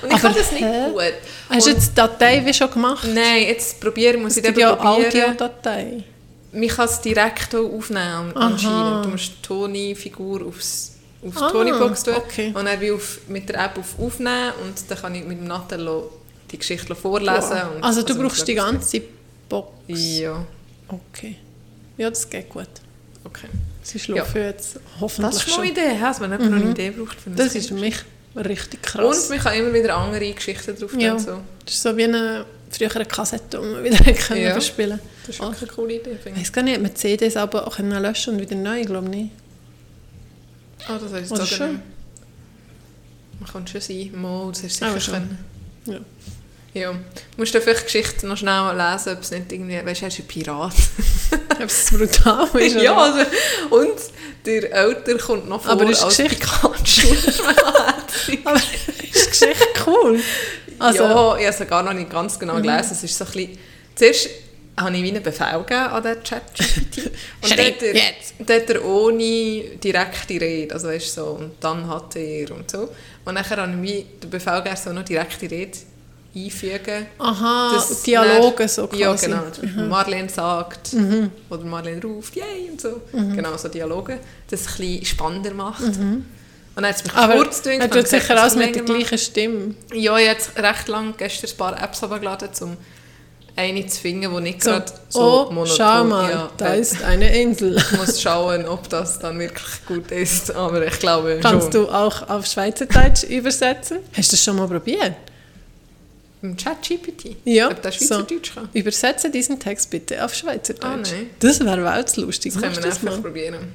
Und 0.02 0.09
ich 0.09 0.12
Aber 0.12 0.20
kann 0.20 0.35
das 0.35 0.52
nicht 0.52 0.62
hä? 0.64 0.90
gut. 0.92 1.02
Hast 1.50 1.66
du 1.66 1.70
Und- 1.70 1.76
jetzt 1.76 1.90
die 1.90 1.94
Datei 1.94 2.44
wie 2.44 2.54
schon 2.54 2.70
gemacht? 2.70 3.07
Nein, 3.12 3.42
jetzt 3.48 3.80
probieren 3.80 4.22
muss 4.22 4.33
Es 4.33 4.37
ich 4.38 4.42
gibt 4.44 4.59
eben 4.59 4.68
ja 4.68 4.74
probieren. 4.76 5.07
Audiodatei. 5.07 6.04
Man 6.52 6.68
kann 6.68 6.85
es 6.88 7.00
direkt 7.00 7.54
aufnehmen 7.54 8.33
Aha. 8.35 8.46
anscheinend. 8.46 9.04
Du 9.07 9.09
musst 9.11 9.26
die 9.38 9.42
Toni-Figur 9.42 10.46
aufs, 10.46 10.92
auf 11.26 11.35
die 11.35 11.42
Ah, 11.42 11.50
Toni-Box 11.50 12.02
tun 12.04 12.14
okay. 12.16 12.52
und 12.54 12.64
dann 12.64 12.80
wie 12.80 12.92
auf, 12.92 13.18
mit 13.28 13.48
der 13.48 13.64
App 13.64 13.76
auf 13.78 13.98
Aufnehmen 13.98 14.52
und 14.62 14.74
dann 14.88 14.98
kann 14.98 15.14
ich 15.16 15.24
mit 15.24 15.38
dem 15.40 15.46
Nathalie 15.48 16.02
die 16.50 16.59
Geschichte 16.59 16.94
vorlesen. 16.94 17.59
Und, 17.76 17.83
Also 17.83 18.02
du 18.02 18.14
und 18.14 18.22
brauchst 18.22 18.46
die 18.46 18.54
ganze 18.54 19.02
Box? 19.48 19.68
Ja, 19.88 20.44
Okay. 20.88 21.37
Ja, 21.96 22.09
das 22.11 22.28
geht 22.30 22.48
gut. 22.50 22.68
okay. 23.24 23.48
Sie 23.85 23.99
schlafen 24.01 24.42
jetzt 24.42 24.77
Das 24.77 24.83
hoffentlich 25.01 25.35
ist 25.35 25.49
mal 25.49 25.55
eine 25.62 25.66
schon. 25.68 25.77
Idee, 25.77 26.01
dass 26.01 26.18
man 26.20 26.33
jemand 26.33 26.51
noch 26.51 26.61
eine 26.62 26.70
Idee 26.70 26.90
braucht. 26.90 27.20
Für 27.20 27.31
Das 27.31 27.53
Kind. 27.53 27.57
ist 27.64 27.68
für 27.68 27.75
mich 27.75 27.97
richtig 28.35 28.81
Und 28.81 28.83
krass. 28.83 29.29
man 29.29 29.38
kann 29.38 29.55
immer 29.55 29.73
wieder 29.73 29.97
andere 29.97 30.33
Geschichten 30.33 30.75
drauf. 30.77 30.92
Ja. 30.99 31.18
So. 31.18 31.40
Das 31.64 31.75
ist 31.75 31.83
so 31.83 31.97
wie 31.97 32.05
eine 32.05 32.44
frühere 32.70 33.05
Kassette, 33.05 33.59
die 33.59 33.64
man 33.64 33.85
wieder 33.85 33.99
können 34.14 34.40
Ja. 34.42 34.61
spielen 34.61 34.99
Das 35.27 35.37
ist 35.37 35.40
wirklich 35.42 35.62
eine 35.62 35.70
coole 35.70 35.94
Idee, 35.94 36.11
Ich 36.14 36.20
finde 36.20 36.40
ich. 36.40 36.47
weiß 36.47 36.53
gar 36.53 36.62
nicht, 36.62 36.77
ob 36.77 36.83
man 36.83 36.97
CDs 36.97 37.37
aber 37.37 37.66
auch 37.68 37.77
können 37.77 38.03
löschen 38.03 38.35
und 38.35 38.40
wieder 38.40 38.57
neu, 38.57 38.81
ich 38.81 38.87
glaube 38.87 39.09
nicht. 39.09 39.31
Ah, 40.88 40.99
das 40.99 41.12
Oder 41.12 41.25
sogar 41.25 41.47
schon? 41.47 41.73
nicht. 41.73 41.83
Man 43.40 43.51
kann 43.51 43.66
schon 43.66 43.81
sein. 43.81 44.11
Mal, 44.14 44.49
das 44.51 44.64
Ah, 44.64 44.68
sicher 44.92 45.01
schon. 45.01 45.14
können. 45.14 45.38
Ja. 45.87 45.99
Ja. 46.75 46.91
Du 46.91 46.99
musst 47.37 47.55
du 47.55 47.61
vielleicht 47.61 47.85
Geschichten 47.85 48.29
noch 48.29 48.37
schnell 48.37 48.77
lesen, 48.77 49.13
ob 49.13 49.23
es 49.23 49.31
nicht 49.31 49.53
irgendwie, 49.53 49.77
weißt 49.77 50.01
du, 50.01 50.05
er 50.05 50.09
ist 50.09 50.19
ein 50.19 50.27
Pirat. 50.27 50.75
Ob 51.55 51.69
es 51.69 51.91
brutal 51.91 52.49
ist. 52.61 52.77
ja, 52.77 52.97
also, 52.97 53.21
und 53.71 53.95
der 54.45 54.73
Älter 54.73 55.17
kommt 55.19 55.49
noch 55.49 55.63
vor 55.63 55.73
Aber 55.73 55.89
ist 55.89 56.03
als 56.03 56.17
Geschichte-. 56.17 56.49
Aber 58.45 58.57
ist 59.13 59.31
Geschichte 59.31 59.69
cool? 59.87 60.19
Also, 60.81 61.05
ja, 61.05 61.37
ich 61.37 61.47
habe 61.47 61.63
es 61.63 61.69
gar 61.69 61.83
noch 61.85 61.93
nicht 61.93 62.11
ganz 62.11 62.37
genau 62.39 62.57
gelesen. 62.57 62.89
Es 62.91 63.05
ist 63.05 63.17
so 63.17 63.25
ein 63.25 63.31
bisschen... 63.31 63.59
Zuerst 63.95 64.31
habe 64.77 64.97
ich 64.97 65.03
wie 65.05 65.11
einen 65.11 65.23
Befehl 65.23 65.59
gegeben 65.61 65.81
an 65.81 66.03
den 66.03 66.23
ChatGPT. 66.25 66.99
Und 67.41 67.51
dann 67.51 67.67
hat 67.67 67.83
er, 67.83 67.95
jetzt. 67.95 68.35
dann 68.39 68.61
hat 68.61 68.71
er 68.71 68.85
ohne 68.85 69.63
direkte 69.83 70.41
Rede, 70.41 70.75
also 70.75 70.89
weißt, 70.89 71.15
so, 71.15 71.27
und 71.27 71.53
dann 71.61 71.89
hat 71.89 72.17
er 72.17 72.51
und 72.51 72.69
so. 72.69 72.89
Und 73.25 73.37
dann 73.37 73.49
habe 73.49 73.71
ich 73.71 73.83
wie 73.83 74.07
den 74.21 74.31
Befehl 74.31 74.57
gegeben, 74.57 74.77
so 74.83 74.93
noch 74.93 75.05
direkte 75.05 75.49
Rede 75.49 75.79
einfügen. 76.37 77.07
Aha, 77.18 77.73
Das 77.75 78.03
Dialoge 78.03 78.57
dann- 78.59 78.68
so 78.68 78.87
quasi. 78.87 79.03
Ja, 79.03 79.14
genau. 79.14 79.42
Beispiel 79.42 79.87
Marlene 79.87 80.29
sagt 80.29 80.90
oder 81.51 81.64
Marlene 81.64 82.03
ruft, 82.03 82.35
yay 82.37 82.70
und 82.70 82.81
so. 82.81 83.01
Genau, 83.12 83.57
so 83.57 83.68
Dialoge. 83.68 84.18
Das 84.51 84.61
es 84.62 84.66
ein 84.68 84.77
bisschen 84.79 85.05
spannender 85.07 85.55
macht. 85.55 85.83
Und 85.83 86.25
dann 86.83 86.87
hat 86.87 86.97
es 86.97 87.05
mich 87.05 87.14
Aber 87.14 87.35
kurz 87.37 87.59
er 87.66 87.73
gedünkt, 87.75 87.94
tut 87.94 88.09
sicher 88.09 88.35
dass 88.35 88.42
alles 88.42 88.53
es 88.55 88.59
mit 88.59 88.75
der 88.75 88.83
macht. 88.83 88.94
gleichen 88.97 89.18
Stimme. 89.18 89.75
Ja, 89.92 89.99
ich 90.01 90.09
habe 90.09 90.20
jetzt 90.23 90.59
recht 90.59 90.88
lang 90.88 91.14
gestern 91.16 91.51
ein 91.51 91.57
paar 91.57 91.83
Apps 91.83 92.03
runtergeladen, 92.03 92.49
um 92.62 92.77
eine 93.57 93.87
zu 93.87 94.01
finden, 94.01 94.35
die 94.35 94.40
nicht 94.42 94.64
So, 94.64 94.70
gerade 94.70 94.92
so 95.09 95.47
oh, 95.49 95.53
monoton 95.53 95.77
schau 95.77 96.03
mal, 96.03 96.29
ja, 96.29 96.51
da 96.57 96.75
äh, 96.75 96.81
ist 96.81 97.01
eine 97.05 97.40
Insel. 97.40 97.77
Ich 97.92 97.97
muss 97.97 98.20
schauen, 98.20 98.66
ob 98.66 98.88
das 98.88 99.20
dann 99.20 99.38
wirklich 99.38 99.87
gut 99.87 100.11
ist, 100.11 100.51
aber 100.53 100.85
ich 100.85 100.99
glaube 100.99 101.38
Kannst 101.40 101.73
schon. 101.73 101.85
du 101.87 101.88
auch 101.88 102.29
auf 102.29 102.44
Schweizerdeutsch 102.47 103.23
übersetzen? 103.23 103.99
Hast 104.16 104.33
du 104.33 104.37
das 104.37 104.42
schon 104.44 104.57
mal 104.57 104.66
probiert? 104.66 105.14
Im 106.44 106.57
ChatGPT? 106.59 107.37
Ja, 107.46 107.70
Ob 107.70 107.80
das 107.80 107.98
so. 107.98 108.04
Schweizerdeutsch 108.16 108.54
kann? 108.54 108.68
Übersetze 108.74 109.30
diesen 109.30 109.59
Text 109.59 109.88
bitte 109.90 110.22
auf 110.22 110.35
Schweizerdeutsch. 110.35 110.85
Ah, 110.85 111.16
nein. 111.16 111.30
Das 111.38 111.59
wäre 111.61 111.83
weltlustig. 111.83 112.52
Das 112.52 112.62
können 112.62 112.76
wir 112.76 112.83
das 112.83 112.96
einfach 112.96 113.12
mal? 113.12 113.22
probieren. 113.22 113.72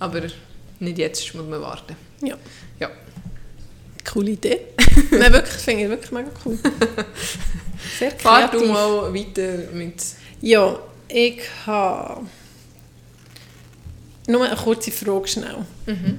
Aber 0.00 0.20
nicht 0.80 0.98
jetzt, 0.98 1.32
muss 1.34 1.46
man 1.46 1.60
warten. 1.60 1.94
Ja, 2.20 2.36
Ja. 2.80 2.90
coole 4.10 4.32
Idee. 4.32 4.62
Nein, 5.12 5.32
wirklich, 5.32 5.62
finde 5.62 5.84
ich 5.84 5.88
wirklich 5.90 6.10
mega 6.10 6.28
cool. 6.44 6.58
Sehr 8.00 8.10
Fahr 8.10 8.48
kreativ. 8.48 8.66
du 8.66 8.72
mal 8.72 9.14
weiter 9.14 9.58
mit... 9.72 10.02
Ja, 10.40 10.78
ich 11.08 11.38
habe 11.66 12.26
nur 14.26 14.44
eine 14.44 14.56
kurze 14.56 14.92
Frage 14.92 15.26
schnell. 15.28 15.56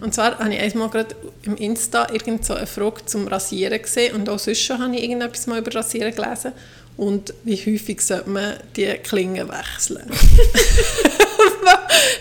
Und 0.01 0.13
zwar 0.13 0.37
habe 0.37 0.53
ich 0.53 0.59
einmal 0.59 0.89
gerade 0.89 1.15
im 1.43 1.55
Insta 1.55 2.07
irgend 2.11 2.45
so 2.45 2.53
eine 2.53 2.67
Frage 2.67 3.05
zum 3.05 3.27
Rasieren 3.27 3.81
gesehen 3.81 4.15
und 4.15 4.29
auch 4.29 4.39
sonst 4.39 4.61
schon 4.61 4.79
habe 4.79 4.95
ich 4.95 5.03
irgendetwas 5.03 5.47
mal 5.47 5.59
über 5.59 5.73
Rasieren 5.73 6.13
gelesen. 6.13 6.51
Und 6.95 7.33
wie 7.43 7.55
häufig 7.55 8.01
sollte 8.01 8.29
man 8.29 8.53
die 8.75 8.85
Klingen 9.01 9.49
wechseln? 9.49 10.07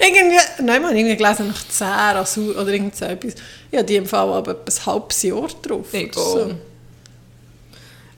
irgendwie, 0.00 0.38
nein, 0.62 0.80
man 0.80 0.96
irgendwie 0.96 1.16
gelesen, 1.16 1.48
nach 1.48 1.68
10 1.68 1.86
Rasur 1.86 2.56
oder 2.56 2.68
irgend 2.68 2.96
so 2.96 3.04
etwas. 3.04 3.34
Ja, 3.70 3.82
die 3.82 3.96
im 3.96 4.06
Fall 4.06 4.32
aber 4.32 4.52
ein 4.52 4.86
halbes 4.86 5.22
Jahr 5.22 5.48
drauf. 5.62 5.88
So. 6.12 6.52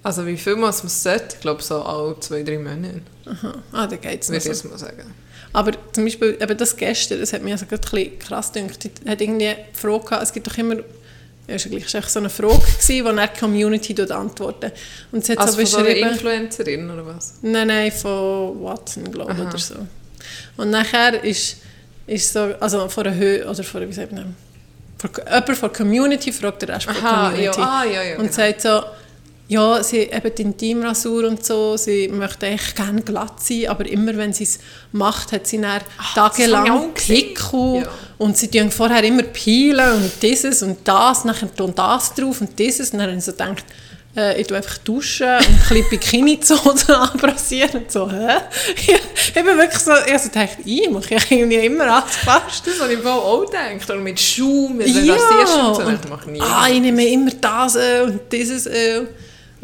Also 0.05 0.27
wie 0.27 0.37
viel 0.37 0.57
man 0.57 0.71
es 0.71 1.03
sollte, 1.03 1.35
ich 1.35 1.41
glaube 1.41 1.63
so 1.63 1.83
alle 1.83 2.21
zwei, 2.21 2.43
drei 2.43 2.59
Monate, 2.59 3.01
Aha. 3.25 3.55
Ah, 3.73 3.87
da 3.87 3.97
geht 3.97 4.23
es 4.23 4.29
würde 4.29 4.53
ich 4.53 4.65
mal 4.65 4.79
sagen. 4.79 5.15
Aber 5.55 5.71
zum 5.93 6.05
Beispiel 6.05 6.37
eben 6.41 6.59
das 6.59 6.77
gestern, 6.77 7.21
das 7.21 7.33
hat 7.33 7.43
mich 7.43 7.53
also 7.53 7.65
gerade 7.67 7.83
ein 7.87 7.91
bisschen 7.91 8.19
krass 8.19 8.53
gedacht. 8.53 8.85
Ich 8.85 9.09
hat 9.09 9.21
irgendwie 9.21 9.47
die 9.73 9.79
Frage 9.79 10.05
gehabt, 10.05 10.23
es 10.25 10.33
gibt 10.33 10.47
doch 10.49 10.59
immer, 10.59 10.75
ja, 11.47 11.55
ist 11.55 11.67
echt 11.95 12.11
so 12.11 12.19
eine 12.19 12.29
Frage 12.29 12.59
gewesen, 12.59 13.05
wo 13.05 13.13
dann 13.13 13.29
die 13.33 13.39
Community 13.39 13.95
dort 13.95 14.11
antworten. 14.11 14.73
Und 15.13 15.25
sie 15.25 15.33
hat 15.33 15.39
Also 15.39 15.65
so 15.65 15.79
von 15.79 15.87
einer 15.87 16.11
Influencerin 16.11 16.91
oder 16.91 17.07
was? 17.07 17.35
nein, 17.43 17.69
nein, 17.69 17.93
von 17.93 18.63
Watson, 18.65 19.11
glaube 19.13 19.33
ich, 19.33 19.39
Aha. 19.39 19.49
oder 19.49 19.59
so. 19.59 19.75
Und 20.57 20.71
nachher 20.71 21.23
ist, 21.23 21.59
ist 22.09 22.33
so, 22.33 22.53
also 22.59 22.89
von 22.89 23.05
der 23.05 23.15
Höhe, 23.15 23.49
oder 23.49 23.63
von, 23.63 23.89
wie 23.89 23.93
sagt 23.93 24.11
man, 24.11 24.35
von, 24.99 25.11
jemand 25.25 25.47
von 25.57 25.61
der 25.61 25.69
Community 25.71 26.33
fragt 26.33 26.63
der 26.63 26.71
Rest 26.71 26.87
von 26.87 26.95
der 26.95 27.05
Aha, 27.05 27.29
Community. 27.31 27.61
ja, 27.61 27.65
ah, 27.65 27.85
ja, 27.85 28.03
ja, 28.03 28.17
und 28.17 28.23
genau. 28.23 28.33
sagt 28.33 28.61
so, 28.61 28.83
ja, 29.47 29.83
sie 29.83 29.99
eben 29.99 30.35
die 30.35 30.43
Intimrasur 30.43 31.25
und 31.29 31.45
so, 31.45 31.77
sie 31.77 32.09
möchte 32.09 32.47
eigentlich 32.47 32.75
gerne 32.75 33.03
glatt 33.03 33.43
sein, 33.43 33.67
aber 33.69 33.85
immer 33.87 34.17
wenn 34.17 34.33
sie 34.33 34.45
es 34.45 34.59
macht, 34.93 35.33
hat 35.33 35.47
sie 35.47 35.61
dann 35.61 35.73
habe 35.75 35.85
tagelang. 36.15 36.95
Pickel 36.95 37.83
Ja. 37.83 37.89
und 38.19 38.39
sie 38.39 38.49
tun 38.49 38.71
vorher 38.71 39.05
immer 39.05 39.23
peelen 39.25 39.93
und 39.97 40.11
dieses 40.23 40.63
und 40.63 40.79
das, 40.85 41.25
nachher 41.27 41.55
tun 41.55 41.73
das 41.77 42.15
drauf 42.15 42.41
und 42.41 42.59
dieses 42.59 42.91
und 42.91 43.01
dann 43.01 43.11
habe 43.11 43.21
so 43.21 43.33
gedacht, 43.33 43.65
äh, 44.17 44.41
ich 44.41 44.47
tue 44.47 44.57
einfach 44.57 44.79
duschen 44.79 45.27
und 45.27 45.45
ein 45.47 45.59
bisschen 45.69 45.91
Bikini-Zone 45.91 46.81
abrasieren 47.13 47.83
und 47.83 47.93
so, 47.93 48.11
hä? 48.11 48.37
Ich 49.27 49.35
bin 49.35 49.45
wirklich 49.59 49.81
so, 49.83 49.91
ich 50.07 50.13
habe 50.13 50.19
so 50.21 50.29
gedacht, 50.31 50.59
ich 50.65 50.89
mache 50.91 51.15
ich 51.17 51.31
irgendwie 51.33 51.57
immer 51.67 51.85
alles 51.97 52.17
fast. 52.19 52.65
Das 52.67 52.81
habe 52.81 52.93
ich 52.93 53.05
auch 53.05 53.45
gedacht. 53.45 53.91
Oder 53.91 53.99
mit 53.99 54.19
Schuhen, 54.21 54.77
mit 54.77 54.87
Ja, 54.87 55.13
Rasierst 55.15 55.57
und 55.59 55.75
so. 55.75 55.83
und, 55.83 55.99
Ich 56.05 56.09
mache 56.09 56.31
nie. 56.31 56.41
ah, 56.41 56.69
ich 56.71 56.81
nehme 56.81 57.05
immer 57.09 57.31
das 57.33 57.75
Öl 57.75 58.03
und 58.03 58.21
dieses 58.33 58.67
Öl. 58.67 59.09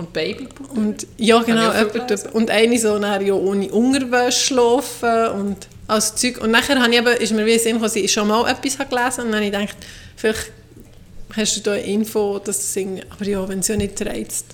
Und 0.00 0.12
Babypuder. 0.12 0.72
Und 0.72 1.06
ja, 1.16 1.42
genau, 1.42 1.72
Habe 1.74 2.18
und 2.32 2.50
eine 2.50 2.78
so 2.78 2.98
nachher 2.98 3.22
ja 3.22 3.34
ohne 3.34 3.70
Unterwäsche 3.70 4.46
schlafen 4.46 5.28
und 5.38 5.56
alles 5.86 6.14
Zeug. 6.14 6.40
Und 6.40 6.50
nachher 6.50 6.80
habe 6.80 6.90
ich 6.90 6.98
eben, 6.98 7.16
ist 7.16 7.32
mir 7.32 7.44
wie 7.44 7.52
in 7.52 7.58
den 7.58 7.62
Sinn 7.62 7.72
gekommen, 7.74 7.82
dass 7.82 7.96
ich 7.96 8.12
schon 8.12 8.28
mal 8.28 8.48
etwas 8.50 8.78
habe 8.78 8.88
gelesen 8.88 9.26
und 9.26 9.32
dann 9.32 9.44
habe 9.44 9.44
ich 9.44 9.52
gedacht, 9.52 9.76
vielleicht 10.16 10.52
hast 11.36 11.56
du 11.56 11.60
da 11.60 11.72
eine 11.72 11.82
Info, 11.82 12.38
dass 12.38 12.58
das 12.58 12.76
irgendwie, 12.76 13.02
aber 13.10 13.24
ja, 13.24 13.48
wenn 13.48 13.58
es 13.58 13.68
ja 13.68 13.76
nicht 13.76 14.00
reizt. 14.04 14.46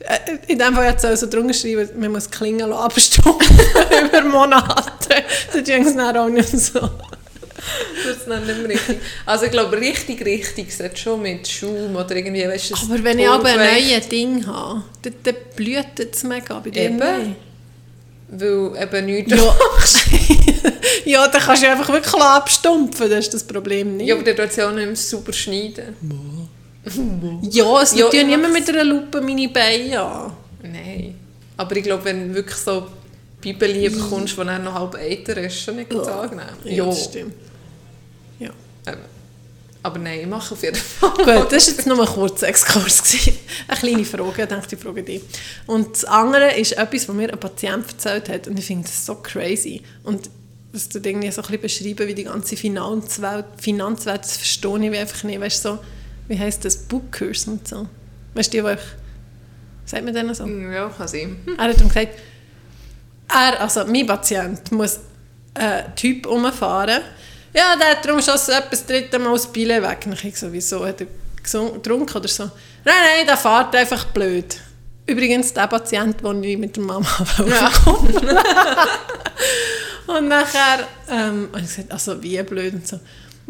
Äh, 0.00 0.38
In 0.46 0.58
dem 0.58 0.74
Fall 0.74 0.90
jetzt 0.90 1.04
auch 1.04 1.16
so 1.16 1.28
drunter 1.28 1.54
schreiben, 1.54 1.88
man 1.98 2.12
muss 2.12 2.30
Klingen 2.30 2.72
abstumpfen 2.72 3.58
über 4.04 4.22
Monate. 4.22 4.76
Das 5.52 5.62
ist 5.62 5.68
es 5.68 5.96
dann 5.96 6.16
auch 6.16 6.28
nicht 6.28 6.48
so. 6.48 6.80
Das 8.06 8.16
ist 8.18 8.26
dann 8.28 8.46
nicht 8.46 8.58
mehr 8.58 8.68
richtig. 8.70 8.98
Also 9.26 9.46
ich 9.46 9.50
glaube, 9.50 9.76
richtig, 9.78 10.24
richtig 10.24 10.74
sollte 10.74 10.96
schon 10.96 11.22
mit 11.22 11.46
Schuhen 11.48 11.94
oder 11.94 12.14
irgendwie, 12.16 12.46
weißt 12.46 12.70
du, 12.70 12.74
Aber 12.74 13.02
wenn 13.04 13.18
ich 13.18 13.28
aber 13.28 13.48
ein 13.48 13.58
neues 13.58 14.08
Ding 14.08 14.46
habe, 14.46 14.82
dann, 15.02 15.14
dann 15.24 15.34
blüht 15.56 15.98
es 15.98 16.22
mega 16.24 16.58
bei 16.60 16.70
dir. 16.70 16.82
Eben. 16.82 17.36
Weil 18.30 18.82
eben 18.82 19.06
nichts 19.06 19.32
Ja. 19.32 19.56
ja, 21.04 21.28
dann 21.28 21.40
kannst 21.40 21.62
du 21.62 21.70
einfach 21.70 21.88
wirklich 21.88 22.14
abstumpfen, 22.14 23.08
das 23.10 23.20
ist 23.20 23.34
das 23.34 23.44
Problem 23.44 23.96
nicht. 23.96 24.08
Ja, 24.08 24.14
aber 24.14 24.24
der 24.24 24.36
tut 24.36 24.50
es 24.50 24.56
ja 24.56 24.68
auch 24.68 24.74
nicht 24.74 24.86
mehr 24.86 24.96
super 24.96 25.32
schneiden. 25.32 25.96
Ja, 27.50 27.82
es 27.82 27.92
Ja, 27.94 28.06
ja, 28.06 28.10
tun 28.10 28.30
immer 28.32 28.48
mach's. 28.48 28.60
mit 28.60 28.68
einer 28.70 28.84
Lupe 28.84 29.20
meine 29.20 29.48
Beine 29.48 30.00
an. 30.00 30.32
Nein. 30.62 31.14
Aber 31.56 31.76
ich 31.76 31.82
glaube, 31.82 32.04
wenn 32.06 32.34
wirklich 32.34 32.56
so 32.56 32.86
Bibeli 33.40 33.88
bekommst, 33.88 34.36
die 34.36 34.44
dann 34.44 34.64
noch 34.64 34.74
halb 34.74 34.94
älter 34.94 35.36
ist, 35.36 35.62
schon 35.62 35.76
nicht 35.76 35.90
ganz 35.90 36.08
angenehm. 36.08 36.46
Ja, 36.64 36.86
das 36.86 37.04
stimmt. 37.04 37.34
Ja. 38.38 38.50
Eben. 38.86 39.18
Aber 39.82 39.98
nein, 39.98 40.20
ich 40.20 40.26
mache 40.26 40.54
auf 40.54 40.62
jeden 40.62 40.76
Fall. 40.76 41.10
Gut, 41.10 41.52
das 41.52 41.66
war 41.68 41.74
jetzt 41.74 41.86
nur 41.86 42.00
ein 42.00 42.06
kurzer 42.06 42.48
Exkurs. 42.48 43.02
Eine 43.68 43.78
kleine 43.78 44.04
Frage, 44.04 44.42
ich 44.42 44.48
dachte, 44.48 44.74
ich 44.74 44.82
frage 44.82 45.02
dich. 45.02 45.22
Und 45.66 45.92
das 45.92 46.04
andere 46.04 46.56
ist 46.56 46.72
etwas, 46.72 47.08
was 47.08 47.14
mir 47.14 47.32
ein 47.32 47.38
Patient 47.38 47.86
erzählt 47.86 48.28
hat 48.28 48.48
und 48.48 48.58
ich 48.58 48.66
finde 48.66 48.84
das 48.84 49.06
so 49.06 49.14
crazy. 49.14 49.82
Und 50.02 50.28
das 50.72 50.88
tut 50.88 51.06
irgendwie 51.06 51.30
so 51.30 51.42
ein 51.42 51.46
bisschen 51.46 51.62
beschreiben, 51.62 52.08
wie 52.08 52.14
die 52.14 52.24
ganze 52.24 52.56
Finanzwelt, 52.56 53.46
Finanzwelt 53.58 54.22
das 54.22 54.36
verstehe 54.36 54.84
ich 54.84 54.92
wie 54.92 54.98
einfach 54.98 55.22
nicht. 55.24 55.40
Weißt 55.40 55.64
du, 55.64 55.68
so, 55.70 55.78
wie 56.26 56.38
heisst 56.38 56.64
das, 56.64 56.76
Bookers 56.76 57.46
und 57.46 57.66
so. 57.66 57.86
Weißt 58.34 58.52
du, 58.52 58.58
die, 58.58 58.62
die 58.62 58.68
euch, 58.68 58.80
sagt 59.86 60.04
man 60.04 60.12
denen 60.12 60.34
so? 60.34 60.46
Ja, 60.46 60.88
kann 60.88 61.08
sein. 61.08 61.36
Er 61.56 61.64
hat 61.64 61.80
ihm 61.80 61.88
gesagt, 61.88 62.18
er, 63.28 63.60
also 63.60 63.84
mein 63.84 64.06
Patient 64.06 64.72
muss 64.72 65.00
einen 65.54 65.94
Typ 65.94 66.26
umfahren. 66.26 67.02
Ja, 67.52 67.76
der 67.76 67.90
hat 67.90 68.04
darum 68.04 68.20
schon 68.20 68.34
das 68.34 68.86
dritte 68.86 69.18
Mal 69.18 69.32
das 69.32 69.46
Bille 69.46 69.82
weg. 69.82 70.00
Und 70.06 70.22
ich 70.24 70.38
so, 70.38 70.52
wieso? 70.52 70.86
Hat 70.86 71.00
er 71.00 71.06
getrunken 71.42 72.16
oder 72.16 72.28
so? 72.28 72.44
Nein, 72.84 72.94
nein, 73.16 73.26
der 73.26 73.36
fährt 73.36 73.74
einfach 73.74 74.04
blöd. 74.06 74.56
Übrigens 75.06 75.54
der 75.54 75.66
Patient, 75.66 76.22
den 76.22 76.44
ich 76.44 76.58
mit 76.58 76.76
der 76.76 76.84
Mama 76.84 77.08
Ja. 77.46 77.72
Und 80.14 80.28
nachher 80.28 80.86
ähm, 81.10 81.48
habe 81.52 81.60
ich 81.60 81.68
gesagt, 81.68 81.92
also 81.92 82.22
wie 82.22 82.42
blöd 82.42 82.72
und 82.74 82.88
so. 82.88 82.98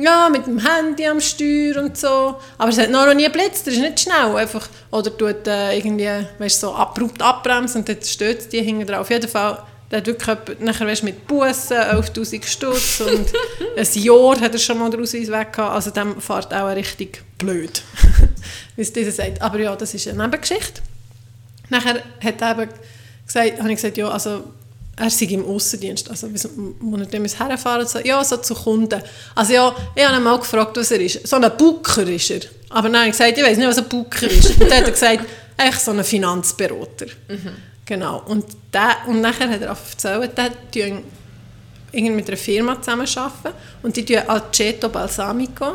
Ja, 0.01 0.29
mit 0.31 0.47
dem 0.47 0.61
Handy 0.65 1.07
am 1.07 1.21
Steuer 1.21 1.83
und 1.83 1.99
so. 1.99 2.37
Aber 2.57 2.69
es 2.71 2.79
hat 2.79 2.91
noch 2.91 3.13
nie 3.15 3.25
geblitzt, 3.25 3.67
er 3.67 3.73
ist 3.73 3.81
nicht 3.81 4.01
schnell. 4.01 4.37
Einfach, 4.37 4.69
oder 4.93 5.17
tut 5.17 5.47
äh, 5.49 5.77
irgendwie, 5.77 6.09
weißt, 6.39 6.61
so 6.61 6.73
abrupt 6.73 7.21
abbremsen 7.21 7.81
und 7.81 7.89
dann 7.89 8.01
stößt 8.03 8.53
die 8.53 8.63
hinten 8.63 8.87
drauf. 8.87 9.01
Auf 9.01 9.11
jeden 9.11 9.29
Fall, 9.29 9.61
der 9.91 9.99
hat 9.99 10.07
wirklich 10.07 10.29
etwa- 10.29 10.55
nachher 10.65 10.87
weißt, 10.87 11.03
mit 11.03 11.27
Bussen 11.27 11.77
11'000 11.79 12.47
Stutz 12.47 13.01
und 13.01 13.33
ein 13.77 14.03
Jahr 14.03 14.41
hat 14.41 14.53
er 14.53 14.59
schon 14.61 14.79
mal 14.79 14.89
den 14.89 15.01
Ausweis 15.03 15.29
weg 15.33 15.53
gehabt. 15.53 15.75
Also 15.75 15.91
dem 15.91 16.21
fährt 16.21 16.55
auch 16.55 16.69
richtig 16.77 17.23
blöd, 17.37 17.83
wie 18.77 18.83
es 18.83 18.93
dieser 18.93 19.11
sagt. 19.11 19.43
Aber 19.43 19.59
ja, 19.59 19.75
das 19.75 19.95
ist 19.95 20.07
eine 20.07 20.23
Nebengeschichte. 20.23 20.81
Nachher 21.71 22.03
hat 22.23 22.41
er 22.41 22.51
eben 22.53 22.71
gesagt, 23.27 23.59
habe 23.59 23.69
ich 23.71 23.77
gesagt, 23.77 23.97
ja, 23.97 24.09
also 24.09 24.45
er 24.99 25.11
sei 25.11 25.27
im 25.27 25.45
Aussendienst, 25.47 26.11
also 26.11 26.29
bis- 26.29 26.49
er 27.01 27.07
dann 27.07 27.25
herfahren 27.25 27.87
so, 27.87 27.99
ja, 28.01 28.23
so 28.25 28.37
zu 28.39 28.55
Kunden. 28.55 29.01
Also 29.35 29.53
ja, 29.53 29.75
ich 29.95 30.05
habe 30.05 30.17
ihn 30.17 30.23
mal 30.23 30.39
gefragt, 30.39 30.77
was 30.77 30.91
er 30.91 31.01
ist. 31.01 31.27
So 31.27 31.37
ein 31.37 31.51
Booker 31.57 32.03
ist 32.09 32.31
er. 32.31 32.41
Aber 32.71 32.89
dann 32.89 32.97
habe 32.99 33.07
ich 33.07 33.13
gesagt, 33.13 33.39
ich 33.39 33.45
weiß 33.45 33.57
nicht, 33.59 33.69
was 33.69 33.79
ein 33.79 33.89
Booker 33.89 34.27
ist. 34.31 34.51
Und 34.61 34.63
dann 34.71 34.79
hat 34.79 34.85
er 34.87 34.91
gesagt, 34.91 35.25
eigentlich 35.57 35.79
so 35.79 35.91
ein 35.93 36.03
Finanzberater. 36.05 37.07
Genau. 37.85 38.23
Und, 38.27 38.45
der, 38.73 38.97
und 39.07 39.21
nachher 39.21 39.49
hat 39.49 39.63
er 39.63 39.73
auch 39.73 39.79
erzählt, 39.91 40.37
der 40.37 40.51
tun 40.71 41.03
irgendwie 41.91 42.15
mit 42.17 42.29
einer 42.29 42.37
Firma 42.37 42.81
zusammenarbeiten 42.83 43.55
und 43.83 43.97
die 43.97 44.05
tun 44.05 44.19
Aceto 44.29 44.89
Balsamico 44.91 45.75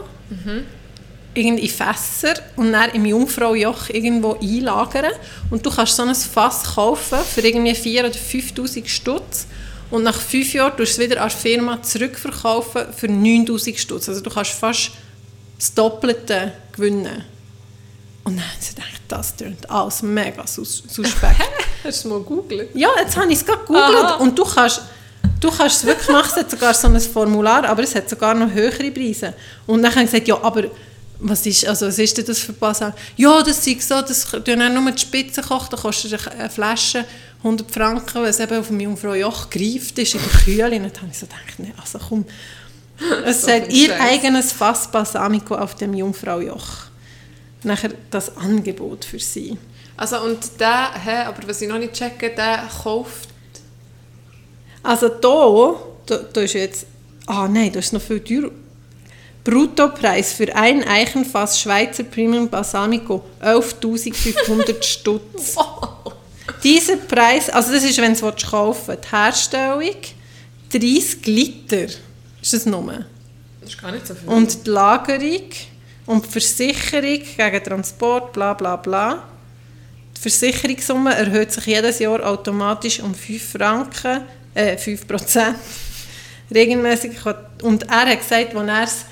irgendwie 1.33 1.69
Fässer 1.69 2.33
und 2.55 2.71
dann 2.71 2.91
im 2.91 3.05
Jungfraujoch 3.05 3.89
irgendwo 3.89 4.37
einlagern. 4.41 5.11
Und 5.49 5.65
du 5.65 5.69
kannst 5.69 5.95
so 5.95 6.03
ein 6.03 6.13
Fass 6.15 6.63
kaufen 6.75 7.19
für 7.19 7.41
irgendwie 7.41 7.73
4'000 7.73 7.99
oder 7.99 8.09
5'000 8.09 8.87
Stutz. 8.87 9.47
Und 9.89 10.03
nach 10.03 10.19
fünf 10.19 10.53
Jahren 10.53 10.75
tust 10.75 10.97
du 10.97 11.01
es 11.03 11.09
wieder 11.09 11.21
an 11.21 11.29
die 11.29 11.35
Firma 11.35 11.81
zurückverkaufen 11.81 12.85
für 12.95 13.07
9'000 13.07 13.77
Stutz. 13.77 14.09
Also 14.09 14.21
du 14.21 14.29
kannst 14.29 14.51
fast 14.51 14.91
das 15.57 15.73
Doppelte 15.73 16.53
gewinnen. 16.71 17.23
Und 18.23 18.37
dann 18.37 18.45
habe 18.45 18.57
ich 18.61 18.69
gedacht, 18.69 19.01
das 19.07 19.35
klingt 19.35 19.69
alles 19.69 20.01
mega 20.01 20.47
sus 20.47 20.83
suspekt. 20.87 21.41
Hast 21.83 21.83
du 21.83 21.89
es 21.89 22.05
mal 22.05 22.19
gegoogelt? 22.19 22.69
ja, 22.73 22.89
jetzt 22.99 23.17
habe 23.17 23.31
ich 23.31 23.39
es 23.39 23.45
gerade 23.45 23.59
gegoogelt 23.59 24.19
und 24.19 24.39
du 24.39 24.45
kannst, 24.45 24.81
du 25.41 25.51
kannst 25.51 25.77
es 25.77 25.85
wirklich 25.85 26.07
machen, 26.07 26.29
es 26.31 26.37
hat 26.37 26.49
sogar 26.49 26.73
so 26.73 26.87
ein 26.87 26.99
Formular, 27.01 27.65
aber 27.65 27.83
es 27.83 27.93
hat 27.93 28.09
sogar 28.09 28.33
noch 28.33 28.49
höhere 28.49 28.89
Preise. 28.91 29.33
Und 29.67 29.83
dann 29.83 29.91
habe 29.91 30.05
ich 30.05 30.11
gesagt, 30.11 30.27
ja, 30.29 30.41
aber 30.41 30.63
was 31.19 31.45
ist, 31.45 31.65
also 31.65 31.87
was 31.87 31.99
ist 31.99 32.17
denn 32.17 32.25
das 32.25 32.39
für 32.39 32.53
Balsam? 32.53 32.93
Ja, 33.15 33.41
das 33.43 33.65
ist 33.65 33.87
so, 33.87 34.01
das 34.01 34.25
tun 34.29 34.43
dann 34.45 34.73
nur 34.73 34.91
die 34.91 35.01
Spitze 35.01 35.41
kochen, 35.41 35.69
da 35.71 35.77
kostet 35.77 36.27
eine 36.27 36.49
Flasche 36.49 37.05
100 37.39 37.69
Franken, 37.69 38.15
weil 38.15 38.29
es 38.29 38.39
eben 38.39 38.57
auf 38.57 38.67
dem 38.67 38.79
Jungfrau 38.79 39.13
Joch 39.13 39.49
gereift 39.49 39.97
ist 39.99 40.15
in 40.15 40.21
der 40.21 40.41
Kühle. 40.41 40.75
Und 40.77 40.95
dann 40.95 41.01
habe 41.01 41.11
ich 41.11 41.19
so 41.19 41.25
gedacht, 41.25 41.59
nee, 41.59 41.73
also 41.79 41.99
komm, 41.99 42.25
es 43.25 43.41
So 43.41 43.51
ein 43.51 43.69
ihr 43.69 43.89
Scheiß. 43.89 44.01
eigenes 44.01 44.51
Fass 44.53 44.89
Balsamico 44.89 45.55
auf 45.55 45.75
dem 45.75 45.93
Jungfrau 45.93 46.39
Joch. 46.39 46.67
Nachher 47.63 47.91
das 48.11 48.35
Angebot 48.37 49.05
für 49.05 49.19
sie. 49.19 49.57
Also 49.95 50.21
und 50.21 50.59
der, 50.59 50.91
hä, 51.03 51.25
aber 51.25 51.47
was 51.47 51.61
ich 51.61 51.69
noch 51.69 51.77
nicht 51.77 51.93
checke, 51.93 52.29
der 52.29 52.69
kauft... 52.83 53.29
Also 54.81 55.07
da, 55.07 55.75
da, 56.05 56.17
da 56.33 56.41
ist 56.41 56.53
jetzt, 56.53 56.85
ah 57.25 57.47
nein, 57.47 57.71
das 57.71 57.85
ist 57.85 57.93
noch 57.93 58.01
viel 58.01 58.19
teurer. 58.19 58.51
Bruttopreis 59.43 60.33
für 60.33 60.55
ein 60.55 60.87
Eichenfass 60.87 61.59
Schweizer 61.59 62.03
Premium 62.03 62.47
Balsamico 62.47 63.25
11.500 63.41 64.81
Stutz. 64.81 65.55
Dieser 66.63 66.95
Preis, 66.95 67.49
also 67.49 67.73
das 67.73 67.83
ist, 67.83 67.99
wenn 67.99 68.13
du 68.15 68.27
es 68.27 68.45
kaufen 68.45 68.87
willst, 68.87 69.03
die 69.03 69.15
Herstellung 69.15 69.95
30 70.71 71.25
Liter 71.25 71.85
ist 72.41 72.53
das 72.53 72.65
nur. 72.65 73.05
Das 73.59 73.69
ist 73.69 73.81
gar 73.81 73.91
nicht 73.91 74.07
so 74.07 74.15
viel. 74.15 74.29
Und 74.29 74.65
die 74.65 74.69
Lagerung 74.69 75.49
und 76.05 76.25
die 76.25 76.29
Versicherung 76.29 77.21
gegen 77.37 77.63
Transport, 77.63 78.33
bla 78.33 78.53
bla 78.53 78.77
bla. 78.77 79.23
Die 80.17 80.21
Versicherungssumme 80.21 81.15
erhöht 81.15 81.51
sich 81.51 81.65
jedes 81.65 81.99
Jahr 81.99 82.25
automatisch 82.25 83.01
um 83.01 83.13
5 83.13 83.51
Franken, 83.51 84.21
äh, 84.53 84.77
5 84.77 85.07
Prozent. 85.07 85.55
Regelmäßig. 86.53 87.11
Und 87.61 87.83
er 87.83 88.05
hat 88.05 88.19
gesagt, 88.19 88.55
als 88.55 88.67
er 88.67 88.83
es 88.83 89.05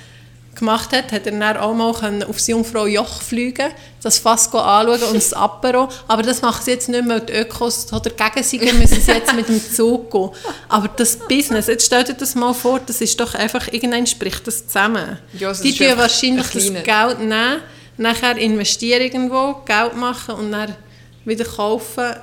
gemacht 0.56 0.92
hat, 0.92 1.12
hat 1.12 1.26
er 1.26 1.32
dann 1.32 1.58
auch 1.58 1.74
mal 1.74 2.24
aufs 2.28 2.48
Jungfrau 2.48 2.86
Joch 2.86 3.22
fliegen, 3.22 3.72
das 4.04 4.18
Fass 4.18 4.54
anschauen 4.54 5.02
und 5.04 5.16
das 5.16 5.34
Apero. 5.34 5.88
Aber 6.08 6.22
das 6.24 6.42
machen 6.42 6.62
sie 6.64 6.72
jetzt 6.72 6.90
nicht 6.90 7.06
mehr, 7.06 7.20
die 7.20 7.34
Ökos 7.34 7.88
dagegen 7.88 8.44
sind, 8.44 8.80
müssen 8.80 9.02
sie 9.02 9.12
jetzt 9.12 9.34
mit 9.34 9.48
dem 9.48 9.62
Zug 9.62 10.12
gehen. 10.12 10.30
Aber 10.68 10.90
das 10.90 11.18
Business, 11.18 11.68
jetzt 11.68 11.86
stellt 11.86 12.10
euch 12.10 12.18
das 12.18 12.36
mal 12.36 12.54
vor, 12.54 12.80
das 12.86 13.02
ist 13.02 13.20
doch 13.20 13.34
einfach, 13.34 13.68
irgendwann 13.72 14.06
spricht 14.08 14.46
das 14.48 14.68
zusammen. 14.68 15.20
Ja, 15.38 15.50
also 15.50 15.64
die 15.64 15.74
tun 15.76 15.98
wahrscheinlich 15.98 16.54
ein 16.56 16.74
das 16.74 16.84
Geld 16.84 17.20
nehmen, 17.20 17.62
nachher 17.98 18.38
investieren 18.38 19.02
irgendwo, 19.02 19.62
Geld 19.66 19.96
machen 19.96 20.36
und 20.36 20.52
dann 20.52 20.76
wieder 21.24 21.46
kaufen, 21.46 22.16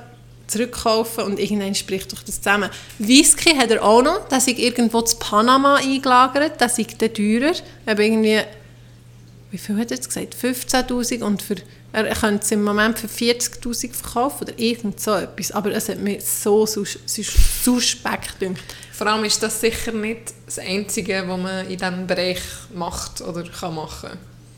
zurückkaufen 0.49 1.23
und 1.23 1.39
irgendwann 1.39 1.75
spricht 1.75 2.11
doch 2.11 2.23
das 2.23 2.41
zusammen. 2.41 2.69
Whisky 2.97 3.55
hat 3.55 3.71
er 3.71 3.83
auch 3.83 4.01
noch, 4.01 4.27
das 4.29 4.47
ist 4.47 4.59
irgendwo 4.59 5.01
zu 5.01 5.17
Panama 5.17 5.75
eingelagert, 5.75 6.53
das 6.59 6.77
ist 6.79 7.01
dann 7.01 7.13
teurer, 7.13 7.53
aber 7.85 8.01
irgendwie, 8.01 8.41
wie 9.51 9.57
viel 9.57 9.77
hat 9.77 9.91
er 9.91 9.97
jetzt 9.97 10.07
gesagt, 10.07 10.35
15'000 10.41 11.21
und 11.23 11.41
für, 11.41 11.55
er 11.91 12.03
könnte 12.15 12.43
es 12.43 12.51
im 12.51 12.63
Moment 12.63 12.99
für 12.99 13.07
40'000 13.07 13.93
verkaufen 13.93 14.43
oder 14.47 14.59
irgend 14.59 14.99
so 14.99 15.13
etwas, 15.15 15.51
aber 15.51 15.71
es 15.71 15.89
hat 15.89 15.99
mir 15.99 16.19
so 16.21 16.65
sus 16.65 16.99
sus 17.05 17.27
suspekt 17.63 18.39
gedacht. 18.39 18.61
Vor 18.91 19.07
allem 19.07 19.23
ist 19.23 19.41
das 19.41 19.61
sicher 19.61 19.91
nicht 19.93 20.33
das 20.45 20.59
Einzige, 20.59 21.23
was 21.25 21.39
man 21.39 21.65
in 21.67 21.77
diesem 21.77 22.05
Bereich 22.05 22.41
macht 22.75 23.21
oder 23.21 23.43
kann 23.43 23.73
machen. 23.75 24.09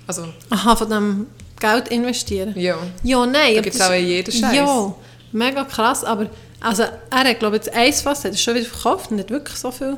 Also, 0.08 0.26
Aha, 0.50 0.76
von 0.76 0.90
dem 0.90 1.28
Geld 1.60 1.88
investieren. 1.90 2.54
ja. 2.58 2.76
Ja, 3.04 3.26
nein. 3.26 3.56
Da 3.56 3.62
gibt's 3.62 3.78
das- 3.78 3.90
auch 3.90 3.94
in 3.94 4.08
jedem 4.08 4.34
Scheiß. 4.34 4.56
Ja, 4.56 4.96
mega 5.32 5.64
krass. 5.64 6.04
Aber 6.04 6.30
also, 6.60 6.84
er 6.84 7.24
hat, 7.24 7.40
glaube 7.40 7.58
ich, 7.58 7.64
das 7.64 7.74
Eisfass 7.74 8.24
hat 8.24 8.32
er 8.32 8.38
schon 8.38 8.56
wieder 8.56 8.66
verkauft 8.66 9.12
und 9.12 9.20
hat 9.20 9.30
wirklich 9.30 9.58
so 9.58 9.72
viel 9.72 9.98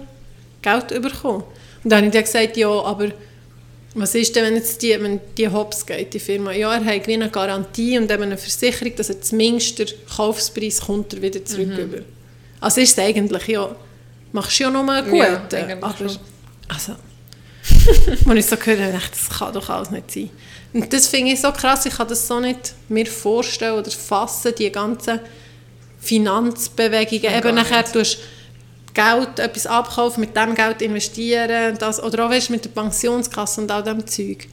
Geld 0.62 0.88
bekommen. 1.02 1.44
Und 1.84 1.90
dann 1.92 1.98
habe 1.98 2.08
ich 2.08 2.14
dann 2.14 2.24
gesagt, 2.24 2.58
ja, 2.58 2.70
aber 2.70 3.10
was 3.96 4.16
ist 4.16 4.36
denn, 4.36 4.46
wenn 4.46 4.56
jetzt 4.56 4.82
die, 4.82 4.92
wenn 5.00 5.20
die 5.38 5.50
Hops 5.50 5.86
geht, 5.86 6.14
die 6.14 6.20
Firma? 6.20 6.52
Ja, 6.52 6.74
er 6.74 6.84
hat 6.86 7.06
wie 7.08 7.14
eine 7.14 7.30
Garantie 7.30 7.98
und 7.98 8.10
eben 8.10 8.24
eine 8.24 8.38
Versicherung, 8.38 8.96
dass 8.96 9.10
er 9.10 9.22
zumindest 9.22 9.78
der 9.80 9.88
Kaufpreis 10.16 10.82
kommt 10.82 11.14
er 11.14 11.22
wieder 11.22 11.44
zurück 11.46 11.68
Mhm. 11.68 11.78
über. 11.78 11.98
Also 12.60 12.82
ist 12.82 12.98
es 12.98 13.04
eigentlich, 13.04 13.48
ja, 13.48 13.76
machst 14.32 14.58
du 14.60 14.64
ja 14.64 14.70
noch 14.72 14.84
mal 14.84 15.04
gut. 15.04 15.20
Ja, 15.20 15.42
aber, 15.82 15.96
schon. 15.98 16.18
also, 16.70 16.94
als 18.30 18.40
ich 18.40 18.46
so 18.46 18.58
gehört 18.58 18.94
habe, 18.94 19.04
das 19.12 19.38
kann 19.38 19.54
doch 19.54 19.70
alles 19.70 19.92
nicht 19.92 20.10
sein. 20.12 20.30
Und 20.74 20.92
das 20.94 21.08
finde 21.08 21.32
ich 21.32 21.42
so 21.42 21.52
krass, 21.52 21.86
ich 21.86 21.96
kann 21.96 22.08
das 22.08 22.28
so 22.28 22.40
nicht 22.40 22.74
mir 22.90 23.06
vorstellen 23.06 23.78
oder 23.78 23.92
fassen, 23.92 24.54
die 24.58 24.72
ganzen 24.72 25.20
Finanzbewegungen. 26.00 27.38
Eben 27.38 27.56
nachher 27.56 27.82
nicht. 27.82 27.94
tust 27.94 28.18
du 28.18 28.22
Geld, 28.94 29.40
etwas 29.40 29.66
abkaufen, 29.66 30.22
mit 30.22 30.36
dem 30.36 30.54
Geld 30.54 30.82
investieren, 30.82 31.76
das, 31.80 32.02
oder 32.02 32.26
auch 32.26 32.30
weißt, 32.30 32.52
mit 32.52 32.64
der 32.66 32.70
Pensionskasse 32.70 33.62
und 33.62 33.72
all 33.72 33.84
dem 33.84 34.06
Zeug. 34.06 34.48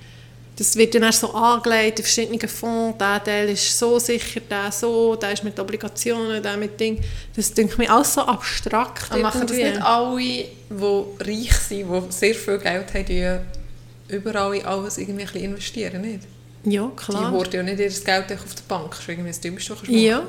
Das 0.57 0.77
wird 0.77 0.95
dann 0.95 1.05
erst 1.05 1.21
so 1.21 1.33
angelegt 1.33 2.01
in 2.01 2.05
verschiedenen 2.05 2.49
Fonds, 2.49 2.99
der 2.99 3.23
Teil 3.25 3.49
ist 3.49 3.79
so 3.79 3.99
sicher, 3.99 4.41
der 4.41 4.71
so, 4.71 5.17
der 5.17 5.33
ist 5.33 5.43
mit 5.43 5.59
Obligationen, 5.59 6.43
der 6.43 6.57
mit 6.57 6.79
Ding. 6.79 7.01
Das 7.35 7.55
denke 7.55 7.79
mir 7.79 7.91
alles 7.91 8.15
so 8.15 8.21
abstrakt. 8.23 9.11
Aber 9.11 9.23
machen 9.23 9.47
das 9.47 9.57
nicht 9.57 9.81
alle, 9.81 10.19
die 10.19 11.05
reich 11.19 11.53
sind, 11.55 11.89
die 11.91 12.13
sehr 12.13 12.35
viel 12.35 12.59
Geld 12.59 12.93
haben, 12.93 13.41
überall 14.11 14.55
in 14.57 14.65
alles 14.65 14.99
irgendwie 14.99 15.25
ein 15.25 15.43
investieren, 15.45 16.01
nicht? 16.03 16.21
Ja, 16.65 16.87
Die 16.93 16.97
klar. 16.97 17.31
horten 17.31 17.55
ja 17.57 17.63
nicht 17.63 17.79
ihr 17.81 17.89
Geld 18.05 18.33
auf 18.33 18.55
der 18.55 18.63
Bank. 18.69 18.91
Das 18.91 19.01
ist 19.01 19.09
irgendwie 19.09 19.31
das 19.31 19.41
Dümmste, 19.41 19.73
was 19.73 19.81
du 19.83 19.93
Ja. 19.93 20.23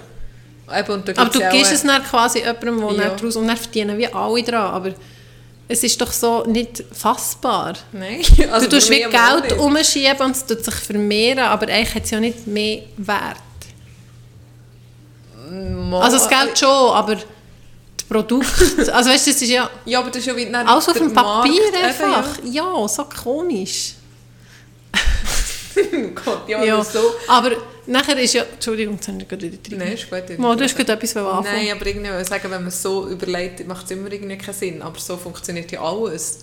Eben, 0.73 0.91
und 0.93 1.17
Aber 1.19 1.29
du 1.29 1.39
gibst 1.51 1.71
äh, 1.71 1.75
es 1.75 1.83
dann 1.83 2.01
quasi 2.03 2.39
jemandem, 2.39 2.79
der 2.95 3.07
Ja. 3.07 3.15
daraus, 3.15 3.35
und 3.35 3.47
dann 3.47 3.57
verdienen 3.57 3.97
wie 3.97 4.07
alle 4.07 4.41
dran, 4.43 4.71
aber 4.73 4.93
es 5.67 5.83
ist 5.83 5.99
doch 5.99 6.11
so 6.11 6.45
nicht 6.45 6.83
fassbar. 6.93 7.73
Nein. 7.91 8.21
Also 8.51 8.67
du 8.67 8.77
tust 8.77 8.89
wie 8.89 9.01
Geld 9.01 9.57
umschieben 9.59 10.21
und 10.21 10.31
es 10.35 10.45
tut 10.45 10.63
sich 10.63 10.73
vermehren, 10.75 11.39
aber 11.39 11.67
eigentlich 11.67 11.95
hat 11.95 12.03
es 12.05 12.11
ja 12.11 12.19
nicht 12.21 12.47
mehr 12.47 12.83
Wert. 12.97 13.37
Mal- 15.49 16.01
Also 16.03 16.17
das 16.17 16.29
Geld 16.29 16.57
schon, 16.57 16.69
aber 16.69 17.17
Produkt, 18.11 18.45
also 18.91 19.09
weißt 19.09 19.27
du, 19.27 19.31
das 19.31 19.41
ist 19.41 19.49
ja 19.49 19.69
Ja, 19.85 19.99
aber 19.99 20.09
das 20.09 20.17
ist 20.17 20.25
ja 20.25 20.35
wie 20.35 20.53
alles 20.53 20.89
auf 20.89 20.97
dem 20.97 21.13
Papier 21.13 21.61
Markt 21.71 22.01
einfach. 22.01 22.39
Ja, 22.43 22.87
so 22.89 23.05
komisch. 23.05 23.93
Eben, 25.77 26.03
ja. 26.15 26.21
Gott, 26.25 26.49
ja, 26.49 26.63
Ja, 26.63 26.73
aber 26.75 26.83
so... 26.83 26.99
aber 27.29 27.51
nachher 27.87 28.19
ist 28.19 28.33
ja, 28.33 28.43
Entschuldigung, 28.43 28.95
jetzt 28.95 29.07
habe 29.07 29.17
ich 29.21 29.27
gerade 29.29 29.43
wieder 29.43 29.57
drin. 29.57 29.77
Nein, 29.77 29.93
ist 29.93 30.09
gut. 30.09 30.39
Mal, 30.39 30.57
du 30.57 30.63
hast 30.65 30.75
gerade 30.75 30.91
etwas 30.91 31.15
anfangen. 31.15 31.45
Nein, 31.45 31.71
aber 31.71 31.85
irgendwie, 31.85 32.21
ich 32.21 32.27
sagen, 32.27 32.43
wenn 32.43 32.51
man 32.51 32.67
es 32.67 32.81
so 32.81 33.07
überlegt, 33.07 33.65
macht 33.65 33.85
es 33.85 33.91
immer 33.91 34.11
irgendwie 34.11 34.37
keinen 34.37 34.53
Sinn. 34.55 34.81
Aber 34.81 34.99
so 34.99 35.15
funktioniert 35.15 35.71
ja 35.71 35.81
alles. 35.81 36.39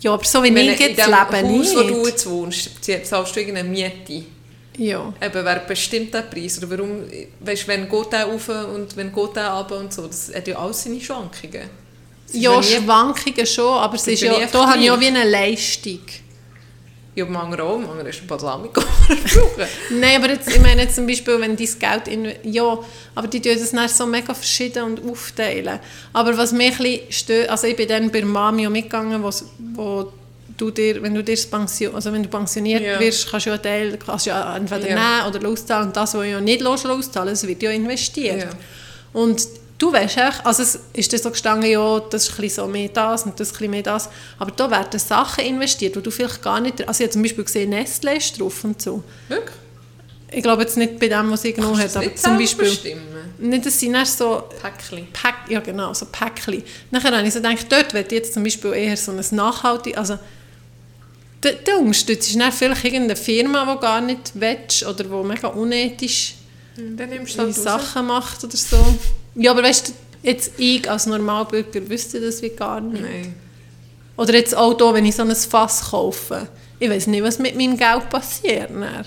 Ja, 0.00 0.14
aber 0.14 0.24
so 0.24 0.42
wie 0.42 0.54
Wenn 0.54 0.70
ich 0.70 0.80
in 0.80 0.88
jetzt 0.96 1.06
dem 1.06 1.10
lebe 1.10 1.58
Haus, 1.58 1.76
wo 1.76 1.82
du 1.82 1.96
nicht. 1.96 2.06
jetzt 2.06 2.30
wohnst, 2.30 2.70
zahlst 3.04 3.36
du 3.36 3.40
irgendeine 3.40 3.68
Miete. 3.68 4.24
Ja. 4.76 5.12
Eben, 5.20 5.44
wer 5.44 5.58
bestimmt 5.60 6.14
den 6.14 6.30
Preis? 6.30 6.58
Oder 6.58 6.70
warum, 6.70 7.02
weißt, 7.40 7.68
wenn 7.68 7.88
geht 7.88 8.12
der 8.12 8.24
rauf 8.24 8.48
und 8.48 8.96
wenn 8.96 9.12
geht 9.12 9.36
der 9.36 9.50
runter 9.50 9.78
und 9.78 9.92
so, 9.92 10.06
das 10.06 10.32
hat 10.34 10.46
ja 10.48 10.56
alles 10.58 10.82
seine 10.84 11.00
Schwankungen. 11.00 11.68
Ist 12.26 12.34
Ja, 12.36 12.62
Schwankungen 12.62 13.46
schon, 13.46 13.74
aber 13.78 13.96
es 13.96 14.06
ist 14.06 14.22
ja, 14.22 14.34
da 14.50 14.66
habe 14.68 14.78
ich 14.78 14.86
ja 14.86 14.98
wie 15.00 15.06
eine 15.08 15.28
Leistung. 15.28 15.98
Ja, 17.16 17.24
manchmal 17.26 17.60
auch, 17.62 17.76
manchmal 17.78 18.06
ist 18.06 18.20
ein 18.22 18.26
Balsamico 18.28 18.80
brauchen. 19.08 19.66
Nein, 19.98 20.22
aber 20.22 20.32
jetzt, 20.32 20.48
ich 20.48 20.60
meine 20.60 20.82
jetzt 20.82 20.94
zum 20.94 21.08
Beispiel, 21.08 21.40
wenn 21.40 21.56
dein 21.56 21.78
Geld 21.78 22.06
in, 22.08 22.32
ja, 22.44 22.78
aber 23.16 23.26
die 23.26 23.40
tun 23.42 23.56
das 23.58 23.72
dann 23.72 23.88
so 23.88 24.06
mega 24.06 24.32
verschieden 24.32 24.84
und 24.84 25.10
aufteilen. 25.10 25.80
Aber 26.12 26.38
was 26.38 26.52
mich 26.52 26.70
ein 26.78 26.84
bisschen 26.84 27.12
stört, 27.12 27.48
also 27.50 27.66
ich 27.66 27.74
bin 27.74 27.88
dann 27.88 28.10
bei 28.12 28.22
Mami 28.22 28.68
mitgegangen, 28.68 29.20
wo's- 29.24 29.44
wo 29.74 30.12
du 30.60 30.70
dir, 30.70 31.02
wenn 31.02 31.14
du 31.14 31.22
dir 31.22 31.34
das 31.34 31.46
Pension, 31.46 31.94
also 31.94 32.12
wenn 32.12 32.22
du 32.22 32.28
pensioniert 32.28 32.82
Ja. 32.82 33.00
wirst, 33.00 33.30
kannst 33.30 33.46
du 33.46 33.50
ja 33.50 33.54
einen 33.54 33.62
Teil, 33.62 33.98
kannst 33.98 34.26
ja 34.26 34.56
entweder 34.56 34.88
Ja. 34.88 35.22
nehmen 35.22 35.34
oder 35.36 35.48
auszahlen 35.48 35.88
und 35.88 35.96
das, 35.96 36.14
was 36.14 36.20
du 36.20 36.28
ja 36.28 36.40
nicht 36.40 36.64
auszahlen 36.64 37.30
das 37.30 37.46
wird 37.46 37.62
ja 37.62 37.70
investiert. 37.70 38.42
Ja. 38.42 38.50
Und 39.12 39.40
du 39.78 39.92
weißt 39.92 40.16
echt, 40.18 40.46
also 40.46 40.62
es 40.62 40.78
ist 40.92 41.12
dann 41.12 41.20
so 41.20 41.30
gestanden, 41.30 41.70
ja, 41.70 42.00
das 42.10 42.24
ist 42.24 42.30
ein 42.30 42.42
bisschen 42.42 42.64
so 42.64 42.70
mehr 42.70 42.88
das 42.88 43.24
und 43.24 43.40
das 43.40 43.60
ein 43.60 43.70
mehr 43.70 43.82
das, 43.82 44.08
aber 44.38 44.50
da 44.52 44.70
werden 44.70 45.00
Sachen 45.00 45.44
investiert, 45.44 45.96
wo 45.96 46.00
du 46.00 46.10
vielleicht 46.10 46.42
gar 46.42 46.60
nicht, 46.60 46.86
also 46.86 47.00
ich 47.00 47.06
habe 47.06 47.12
zum 47.12 47.22
Beispiel 47.22 47.44
gesehen, 47.44 47.70
Nestle 47.70 48.16
ist 48.16 48.40
drauf 48.40 48.62
und 48.64 48.80
so. 48.80 49.02
Wirklich? 49.28 49.56
Ich 50.32 50.42
glaube 50.44 50.62
jetzt 50.62 50.76
nicht 50.76 51.00
bei 51.00 51.08
dem, 51.08 51.30
was 51.32 51.44
ich 51.44 51.56
genommen 51.56 51.80
habe, 51.80 51.90
aber 51.92 52.06
das 52.06 52.22
zum 52.22 52.38
Beispiel... 52.38 52.66
bestimmen? 52.66 53.02
Nicht, 53.38 53.64
das 53.64 53.80
sind 53.80 53.94
erst 53.94 54.18
so 54.18 54.44
Päckchen. 54.60 55.08
Pack, 55.12 55.48
ja 55.48 55.60
genau, 55.60 55.94
so 55.94 56.06
Päckchen. 56.06 56.62
Nachher 56.90 57.16
habe 57.16 57.26
ich 57.26 57.32
so 57.32 57.40
gedacht, 57.40 57.66
dort 57.70 57.94
wird 57.94 58.12
jetzt 58.12 58.34
zum 58.34 58.44
Beispiel 58.44 58.72
eher 58.74 58.96
so 58.96 59.12
ein 59.12 59.24
nachhaltig, 59.30 59.96
also 59.96 60.18
da, 61.40 61.50
da 61.64 61.76
unterstützt 61.76 62.34
du 62.34 62.38
dann 62.38 62.52
vielleicht 62.52 62.84
irgendeine 62.84 63.16
Firma, 63.16 63.74
die 63.74 63.80
gar 63.80 64.00
nicht 64.00 64.32
willst 64.34 64.84
oder 64.86 65.04
die 65.04 65.26
mega 65.28 65.48
unethisch 65.48 66.34
du 66.76 66.82
ihre 67.12 67.38
halt. 67.38 67.54
Sachen 67.54 68.06
macht 68.06 68.42
oder 68.44 68.56
so. 68.56 68.76
Ja, 69.34 69.50
aber 69.52 69.62
weißt 69.62 69.88
du, 69.88 69.92
jetzt 70.22 70.52
ich 70.58 70.88
als 70.90 71.06
Normalbürger 71.06 71.88
wüsste 71.88 72.20
das 72.20 72.40
wie 72.42 72.50
gar 72.50 72.80
nicht. 72.80 73.02
Nein. 73.02 73.34
Oder 74.16 74.34
jetzt 74.34 74.54
auch 74.56 74.74
da, 74.74 74.92
wenn 74.92 75.04
ich 75.04 75.14
so 75.16 75.22
ein 75.22 75.34
Fass 75.34 75.90
kaufe. 75.90 76.48
Ich 76.78 76.88
weiß 76.90 77.06
nicht, 77.06 77.22
was 77.22 77.38
mit 77.38 77.54
meinem 77.56 77.76
Geld 77.76 78.08
passiert. 78.10 78.70
Dann. 78.70 79.04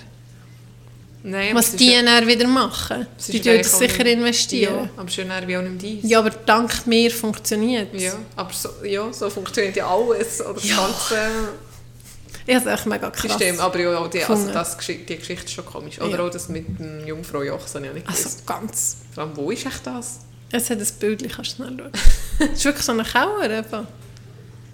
Nein, 1.25 1.55
Was 1.55 1.75
die 1.75 1.91
ja- 1.93 2.01
dann 2.01 2.27
wieder 2.27 2.47
machen. 2.47 3.07
Die 3.29 3.39
tun 3.41 3.57
das 3.57 3.77
sicher 3.79 4.03
nicht- 4.03 4.13
investieren. 4.13 4.75
Ja, 4.75 4.89
aber 4.97 5.09
schon 5.09 5.29
wie 5.47 5.57
auch 5.57 5.61
nicht 5.61 5.81
dies. 5.81 6.09
Ja, 6.11 6.19
aber 6.19 6.31
dank 6.31 6.85
mir 6.85 7.09
funktioniert 7.11 7.93
es. 7.93 8.03
Ja, 8.03 8.13
aber 8.35 8.51
so, 8.53 8.69
ja, 8.83 9.11
so 9.13 9.29
funktioniert 9.29 9.75
ja 9.77 9.87
alles. 9.87 10.41
Oder 10.41 10.53
das 10.55 10.69
Ja. 10.69 10.75
ganze 10.77 11.17
Ich 12.45 12.55
habe 12.55 12.69
es 12.69 12.75
echt 12.77 12.85
mega 12.85 13.09
krass. 13.09 13.21
System. 13.21 13.59
Aber 13.59 13.79
ja, 13.79 13.97
auch 13.97 14.07
die, 14.09 14.23
also 14.23 14.51
das, 14.51 14.77
die 14.77 15.05
Geschichte 15.05 15.45
ist 15.45 15.51
schon 15.51 15.65
komisch. 15.65 15.99
Oder 16.01 16.17
Ja. 16.17 16.25
auch 16.25 16.29
das 16.29 16.49
mit 16.49 16.79
dem 16.79 17.05
Jungfrau 17.07 17.41
Joch, 17.43 17.61
das 17.61 17.75
habe 17.75 17.87
ich 17.87 17.93
nicht 17.93 18.07
Also 18.07 18.23
gewusst. 18.23 18.47
ganz... 18.47 18.97
Vor 19.13 19.23
allem, 19.23 19.37
wo 19.37 19.51
ist 19.51 19.65
echt 19.65 19.85
das? 19.87 20.19
Es 20.51 20.69
hat 20.69 20.77
ein 20.79 20.87
Bild, 20.99 21.33
kannst 21.33 21.51
du 21.51 21.55
schnell 21.63 21.77
schauen. 21.77 21.91
Es 22.39 22.59
ist 22.59 22.65
wirklich 22.65 22.85
so 22.85 22.91
eine 22.91 23.03
Kauer. 23.03 23.43
Eben. 23.49 23.87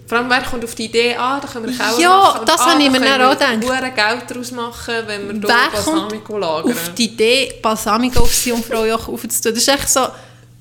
Vor 0.06 0.18
allem, 0.18 0.28
wer 0.28 0.42
kommt 0.42 0.64
auf 0.64 0.74
die 0.74 0.86
Idee, 0.86 1.14
ah, 1.16 1.38
da 1.40 1.46
können 1.46 1.68
wir 1.68 1.78
Kauer 1.78 2.00
Ja, 2.00 2.08
machen. 2.18 2.40
und 2.40 2.48
das 2.48 2.60
ah, 2.60 2.70
habe 2.72 2.82
ich 2.82 2.90
mir 2.90 3.00
dann 3.00 3.22
auch 3.22 3.30
gedacht. 3.30 3.94
Geld 3.94 4.22
daraus 4.30 4.50
machen, 4.50 4.94
wenn 5.06 5.28
wir 5.28 5.32
hier 5.34 5.42
Wer 5.42 5.80
kommt 5.82 5.84
Balsamico 5.86 6.38
lagern. 6.38 6.72
auf 6.72 6.94
die 6.94 7.04
Idee, 7.04 7.52
Balsamico 7.62 8.20
auf 8.22 8.42
die 8.42 8.48
Jungfrau 8.48 8.84
Joch 8.84 9.06
aufzutun. 9.08 9.54
Das 9.54 9.62
ist 9.62 9.68
echt 9.68 9.88
so... 9.88 10.00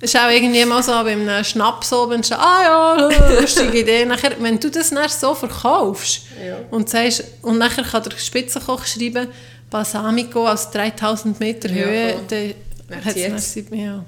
Ist 0.02 0.16
auch 0.16 0.30
irgendwie 0.30 0.64
mal 0.66 0.82
so 0.82 0.92
bei 1.04 1.12
einem 1.12 1.44
Schnaps 1.44 1.92
oben, 1.92 2.24
so, 2.24 2.36
ah 2.36 2.62
ja, 2.64 3.10
lustige 3.42 3.80
Idee. 3.80 4.06
Nachher, 4.06 4.32
wenn 4.40 4.58
du 4.60 4.72
das 4.72 4.92
dann 4.92 5.10
so 5.10 5.36
verkaufst 5.36 6.22
Ja. 6.46 6.58
und 6.72 6.90
sagst, 6.90 7.24
und 7.42 7.58
nachher 7.58 7.84
kann 7.84 8.04
der 8.04 8.18
Spitzenkoch 8.18 8.86
schreiben, 8.86 9.28
Balsamico 9.70 10.48
aus 10.48 10.72
3000 10.72 11.38
Meter 11.40 11.70
Ja, 11.70 11.86
Höhe, 11.86 12.14
voll. 12.14 12.56
dann 12.90 13.06
hat 13.06 13.16
es 13.18 13.56
ja. 13.72 14.04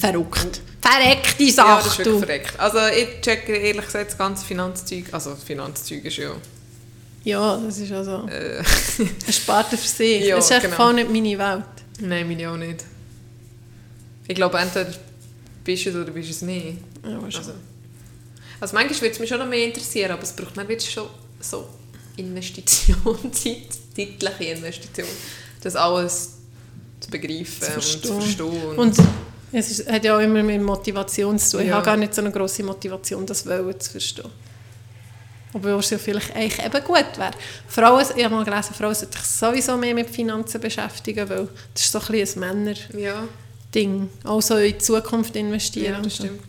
Verrückt. 0.00 0.60
Verreckte 0.82 1.44
Ja, 1.44 1.46
das 1.46 1.54
Sache, 1.84 2.02
ist 2.02 2.06
du. 2.06 2.18
verreckt. 2.18 2.58
Also 2.60 2.78
ich 2.88 3.20
checke 3.22 3.56
ehrlich 3.56 3.86
gesagt 3.86 4.10
das 4.10 4.18
ganze 4.18 4.44
Finanzzeug, 4.44 5.04
also 5.12 5.34
Finanzzeug 5.36 6.04
ist 6.04 6.16
ja... 6.18 6.30
Ja, 7.22 7.56
das 7.56 7.78
ist 7.78 7.90
also 7.92 8.28
Äh, 8.28 8.58
eine 8.98 9.32
Sparte 9.32 9.78
für 9.78 9.88
sich. 9.88 10.24
Ja, 10.26 10.36
das 10.36 10.46
ist 10.46 10.50
echt 10.50 10.62
genau. 10.70 10.92
nicht 10.92 11.10
meine 11.10 11.38
Welt. 11.38 11.64
nein, 12.00 12.28
meine 12.28 12.50
auch 12.50 12.56
nicht. 12.56 12.84
Ich 14.26 14.34
glaube, 14.34 14.58
entweder 14.58 14.90
bist 15.64 15.84
du 15.86 15.90
es 15.90 15.96
oder 15.96 16.10
bist 16.10 16.28
du 16.28 16.32
es 16.32 16.42
nicht. 16.42 16.78
Ja. 17.04 17.18
Also, 17.20 17.52
also 18.60 18.74
manchmal 18.74 19.00
würde 19.00 19.10
es 19.14 19.18
mich 19.18 19.28
schon 19.28 19.38
noch 19.38 19.48
mehr 19.48 19.64
interessieren, 19.66 20.12
aber 20.12 20.22
es 20.22 20.32
braucht 20.32 20.56
dann 20.56 20.68
wirklich 20.68 20.90
schon 20.90 21.08
so 21.40 21.68
Investition, 22.16 23.32
Zeit, 23.32 23.56
zeitliche 23.96 24.44
Investition, 24.52 25.08
das 25.62 25.76
alles 25.76 26.32
zu 27.00 27.10
begreifen 27.10 27.60
Zu 27.60 27.74
und 27.74 27.82
zu 27.82 28.14
verstehen. 28.20 28.78
Und 28.78 28.96
es 29.52 29.70
ist, 29.70 29.90
hat 29.90 30.04
ja 30.04 30.16
auch 30.16 30.20
immer 30.20 30.42
mit 30.42 30.62
Motivation 30.62 31.38
zu 31.38 31.52
tun. 31.52 31.60
Ich 31.62 31.68
Ja. 31.68 31.74
habe 31.76 31.84
gar 31.84 31.96
nicht 31.96 32.14
so 32.14 32.22
eine 32.22 32.30
grosse 32.30 32.62
Motivation, 32.62 33.26
das 33.26 33.46
Wollen 33.46 33.78
zu 33.78 33.90
verstehen. 33.90 34.30
Obwohl 35.52 35.74
es 35.78 35.90
ja 35.90 35.98
vielleicht 35.98 36.34
eigentlich 36.34 36.64
eben 36.64 36.82
gut 36.84 37.16
wäre. 37.16 37.30
Frauen, 37.68 38.04
ich 38.16 38.24
habe 38.24 38.34
mal 38.34 38.44
gelesen, 38.44 38.74
Frauen 38.74 38.94
sollten 38.94 39.12
sich 39.12 39.22
sowieso 39.22 39.76
mehr 39.76 39.94
mit 39.94 40.10
Finanzen 40.10 40.60
beschäftigen, 40.60 41.28
weil 41.28 41.48
das 41.74 41.84
ist 41.84 41.92
so 41.92 42.00
ein 42.00 42.06
bisschen 42.06 42.42
ein 42.42 42.64
Männer-Ding. 42.64 42.98
ja, 43.00 43.28
Auch 44.24 44.40
so 44.40 44.56
in 44.56 44.72
die 44.72 44.78
Zukunft 44.78 45.36
investieren. 45.36 45.94
ja, 45.94 46.00
das 46.00 46.16
stimmt. 46.16 46.42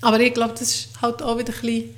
Aber 0.00 0.20
ich 0.20 0.32
glaube, 0.32 0.52
das 0.52 0.62
ist 0.62 0.88
halt 1.02 1.22
auch 1.22 1.38
wieder 1.38 1.52
ein 1.52 1.60
bisschen... 1.60 1.94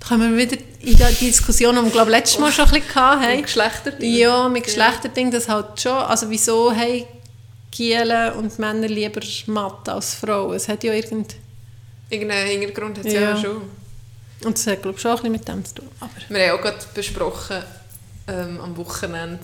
Da 0.00 0.08
kommen 0.08 0.36
wir 0.36 0.50
wieder 0.50 0.58
in 0.80 0.96
die 0.96 1.26
Diskussion, 1.26 1.74
die 1.76 1.82
wir 1.82 1.90
glaube 1.90 2.10
letztes 2.10 2.38
Mal 2.38 2.52
schon 2.52 2.66
ein 2.66 2.72
bisschen 2.72 2.94
hatten. 2.94 3.36
Und 3.36 3.42
Geschlechterdinge. 3.42 4.18
Ja, 4.18 4.48
mit 4.48 4.64
Geschlechterding, 4.64 5.30
das 5.30 5.48
halt 5.48 5.80
schon. 5.80 5.92
Also 5.92 6.28
wieso 6.28 6.70
haben 6.70 7.04
Gielen 7.70 8.32
und 8.34 8.58
Männer 8.58 8.86
lieber 8.86 9.22
Mathe 9.46 9.92
als 9.92 10.14
Frauen? 10.14 10.54
Es 10.54 10.68
hat 10.68 10.84
ja 10.84 10.92
irgend... 10.92 11.36
Irgendeinen 12.10 12.48
Hintergrund 12.48 12.98
hat 12.98 13.06
es 13.06 13.14
ja. 13.14 13.20
Ja. 13.20 13.30
ja 13.30 13.36
schon. 13.36 13.62
Und 14.44 14.58
das 14.58 14.66
hat 14.66 14.82
glaube 14.82 14.96
ich 14.96 15.02
schon 15.02 15.12
ein 15.12 15.16
bisschen 15.16 15.32
mit 15.32 15.48
dem 15.48 15.64
zu 15.64 15.74
tun. 15.76 15.88
Aber 16.00 16.10
Wir 16.28 16.48
haben 16.50 16.58
auch 16.58 16.62
gerade 16.62 16.84
besprochen 16.92 17.62
ähm, 18.28 18.60
am 18.60 18.76
Wochenende, 18.76 19.40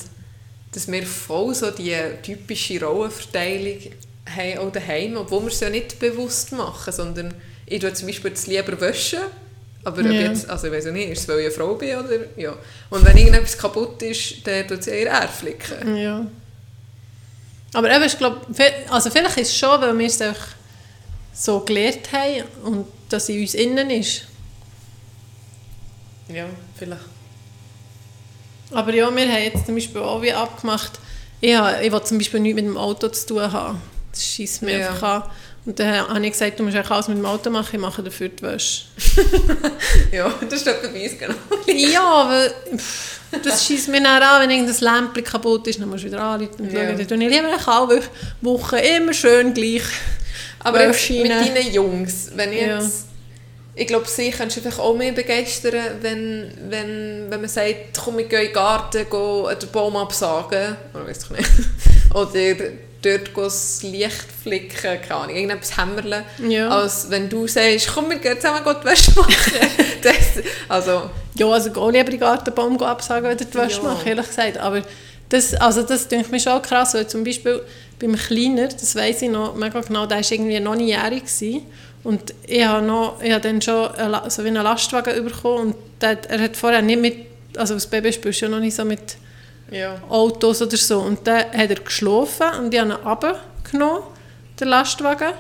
dass 0.73 0.87
wir 0.89 1.07
voll 1.07 1.55
so 1.55 1.71
die 1.71 1.97
typische 2.23 2.85
Rollenverteilung 2.85 3.79
haben, 4.29 4.59
auch 4.59 4.73
daheim, 4.73 5.17
obwohl 5.17 5.43
wir 5.43 5.49
es 5.49 5.61
ja 5.61 5.71
nicht 5.71 5.99
bewusst 5.99 6.53
machen, 6.53 6.93
sondern 6.93 7.35
ich 7.67 7.81
tue 7.81 7.93
zum 7.93 8.09
Beispiel 8.09 8.31
das 8.31 8.47
lieber 8.47 8.81
waschen, 8.81 9.21
aber 9.85 10.03
Ja. 10.03 10.13
jetzt, 10.13 10.49
also 10.49 10.67
ich 10.67 10.73
weiß 10.73 10.87
ja 10.87 10.93
nicht, 10.93 11.11
ist 11.11 11.21
es, 11.21 11.29
weil 11.29 11.39
ich 11.41 11.47
eine 11.47 11.55
Frau 11.55 11.75
bin 11.75 11.97
oder, 11.97 12.17
ja. 12.37 12.55
Und 12.91 13.05
wenn 13.05 13.17
irgendetwas 13.17 13.57
kaputt 13.57 14.03
ist, 14.03 14.47
dann 14.47 14.67
tut 14.69 14.83
sie 14.85 14.91
eher 14.91 15.11
er 15.11 15.29
flicken. 15.29 15.97
ja. 15.97 16.27
Aber 17.73 17.89
eben, 17.95 18.03
ich 18.05 18.19
glaube, 18.19 18.41
also 18.89 19.11
vielleicht 19.11 19.37
ist 19.37 19.51
es 19.51 19.57
schon, 19.57 19.81
weil 19.81 19.97
wir 19.97 20.07
es 20.07 20.21
einfach 20.21 20.49
so 21.33 21.61
gelernt 21.61 22.13
haben 22.13 22.43
und 22.65 22.87
dass 23.09 23.29
in 23.29 23.41
uns 23.41 23.55
innen 23.55 23.89
ist. 23.91 24.23
Ja, 26.29 26.47
vielleicht. 26.77 27.01
Aber 28.73 28.93
ja, 28.93 29.09
wir 29.15 29.29
haben 29.33 29.43
jetzt 29.43 29.67
zum 29.67 29.75
Beispiel 29.77 30.01
auch 30.01 30.21
wie 30.23 30.33
abgemacht, 30.33 30.99
ich, 31.41 31.55
habe, 31.57 31.85
ich 31.85 31.91
will 31.93 32.03
zum 32.03 32.19
Beispiel 32.19 32.41
nichts 32.41 32.57
mit 32.57 32.65
dem 32.67 32.77
Auto 32.77 33.09
zu 33.09 33.27
tun 33.27 33.53
haben. 33.53 33.81
Das 34.13 34.25
schießt 34.25 34.63
mir 34.63 34.79
Ja. 34.79 34.89
einfach 34.91 35.03
an. 35.25 35.31
Und 35.67 35.79
dann 35.79 36.09
habe 36.09 36.25
ich 36.25 36.33
gesagt, 36.33 36.59
du 36.59 36.63
musst 36.65 36.75
eigentlich 36.77 36.91
alles 36.91 37.09
mit 37.09 37.19
dem 37.19 37.27
Auto 37.27 37.51
machen, 37.51 37.69
ich 37.75 37.81
mache 37.81 38.03
dafür 38.03 38.29
die 38.29 38.43
Wäsche. 38.43 38.83
Ja, 40.13 40.33
das 40.49 40.61
ist 40.61 40.67
etwa 40.67 40.89
bei 40.89 41.05
uns 41.05 41.19
genau. 41.19 41.35
ja, 41.67 42.49
pff, 42.77 43.21
das 43.45 43.65
schießt 43.67 43.89
mir 43.89 44.03
dann 44.03 44.23
an, 44.23 44.43
wenn 44.43 44.51
irgendein 44.51 44.81
Lämpchen 45.05 45.25
kaputt 45.25 45.67
ist, 45.69 45.79
dann 45.81 45.89
musst 45.89 46.03
du 46.05 46.09
wieder 46.09 46.21
anrufen 46.23 46.65
und 46.67 46.73
Ja. 46.73 46.89
schauen. 46.89 47.01
Ich 47.01 47.13
eigentlich 47.13 47.67
alle 47.69 48.03
Wochen 48.41 48.77
immer 48.77 49.13
schön 49.13 49.53
gleich 49.55 49.83
Aber 50.61 50.83
jetzt 50.87 51.09
mit 51.11 51.31
deinen 51.31 51.73
Jungs, 51.73 52.31
wenn 52.35 52.53
ich 52.53 52.63
Ja. 52.63 52.79
jetzt... 52.81 53.05
Ich 53.77 53.87
glaube, 53.87 54.07
sie 54.09 54.31
kannst 54.31 54.57
du 54.57 54.61
vielleicht 54.61 54.81
auch 54.81 54.95
mehr 54.97 55.13
begeistern, 55.13 55.75
wenn, 56.03 56.53
wenn, 56.69 57.27
wenn 57.31 57.41
man 57.41 57.49
sagt, 57.49 57.99
komm, 58.03 58.19
wir 58.19 58.25
gehen 58.25 58.41
in 58.41 58.47
den 58.47 58.55
Garten, 58.55 59.07
gehen 59.09 59.59
den 59.63 59.69
Baum 59.71 59.97
absagen. 59.97 60.77
Oder 60.95 61.07
weiss 61.07 61.25
ich 61.25 61.31
nicht. 61.31 61.51
Oder 62.15 62.57
dort 63.03 63.31
das 63.37 63.83
Licht 63.83 64.27
flicken, 64.43 65.01
keine 65.01 65.15
Ahnung, 65.15 65.35
irgendetwas 65.37 65.77
hämmerle. 65.77 66.25
Ja. 66.47 66.69
Als 66.69 67.09
wenn 67.11 67.29
du 67.29 67.47
sagst, 67.47 67.89
komm, 67.95 68.11
wir 68.11 68.19
gehen 68.19 68.37
zusammen 68.41 68.61
die 68.65 68.85
Wäsche 68.87 69.13
machen. 69.17 69.53
das, 70.03 70.45
also, 70.69 71.11
Ja, 71.35 71.47
also 71.49 71.71
gehe 71.71 71.91
lieber 71.91 72.11
den 72.11 72.21
Gartenbaum 72.21 72.81
absagen, 72.83 73.29
wenn 73.29 73.39
ich 73.39 73.47
die 73.49 73.55
Wäsche 73.55 73.79
Ja. 73.83 73.83
mache, 73.85 74.09
ehrlich 74.09 74.27
gesagt. 74.27 74.59
Aber 74.59 74.83
das, 75.29 75.55
also 75.55 75.83
das 75.83 76.09
denke 76.09 76.35
ich 76.37 76.43
schon 76.43 76.61
krass, 76.63 76.95
weil 76.95 77.07
zum 77.07 77.25
Beispiel 77.25 77.63
beim 77.99 78.17
Kleiner, 78.17 78.69
das 78.69 78.95
weiss 78.97 79.23
ich 79.23 79.31
noch 79.31 79.55
mega 79.55 79.81
genau, 79.81 80.07
der 80.07 80.19
war 80.19 80.33
irgendwie 80.33 80.61
noch 80.61 80.75
nie 80.75 80.89
jährig 80.89 81.25
gewesen. 81.25 81.63
Und 82.03 82.35
ich 82.47 82.65
habe, 82.65 82.85
noch, 82.85 83.21
ich 83.23 83.31
habe 83.31 83.43
dann 83.43 83.61
schon 83.61 83.91
so 84.29 84.43
wie 84.43 84.49
einen 84.49 84.63
Lastwagen 84.63 85.23
bekommen 85.25 85.59
und 85.69 85.77
der, 86.01 86.19
er 86.31 86.41
hat 86.41 86.57
vorher 86.57 86.81
nicht 86.81 87.01
mit, 87.01 87.15
also 87.57 87.75
als 87.75 87.87
Baby 87.87 88.13
spielst 88.13 88.41
du 88.41 88.47
ja 88.47 88.51
noch 88.51 88.61
nicht 88.61 88.75
so 88.75 88.85
mit 88.87 89.17
ja. 89.71 90.01
Autos 90.09 90.63
oder 90.63 90.77
so. 90.77 91.01
Und 91.01 91.27
dann 91.27 91.45
hat 91.53 91.71
er 91.71 91.77
geschlafen 91.77 92.47
und 92.61 92.75
ich 92.75 92.81
habe 92.81 92.91
ihn 92.93 92.97
runtergenommen, 92.97 94.03
den 94.59 94.69
Lastwagen. 94.69 95.33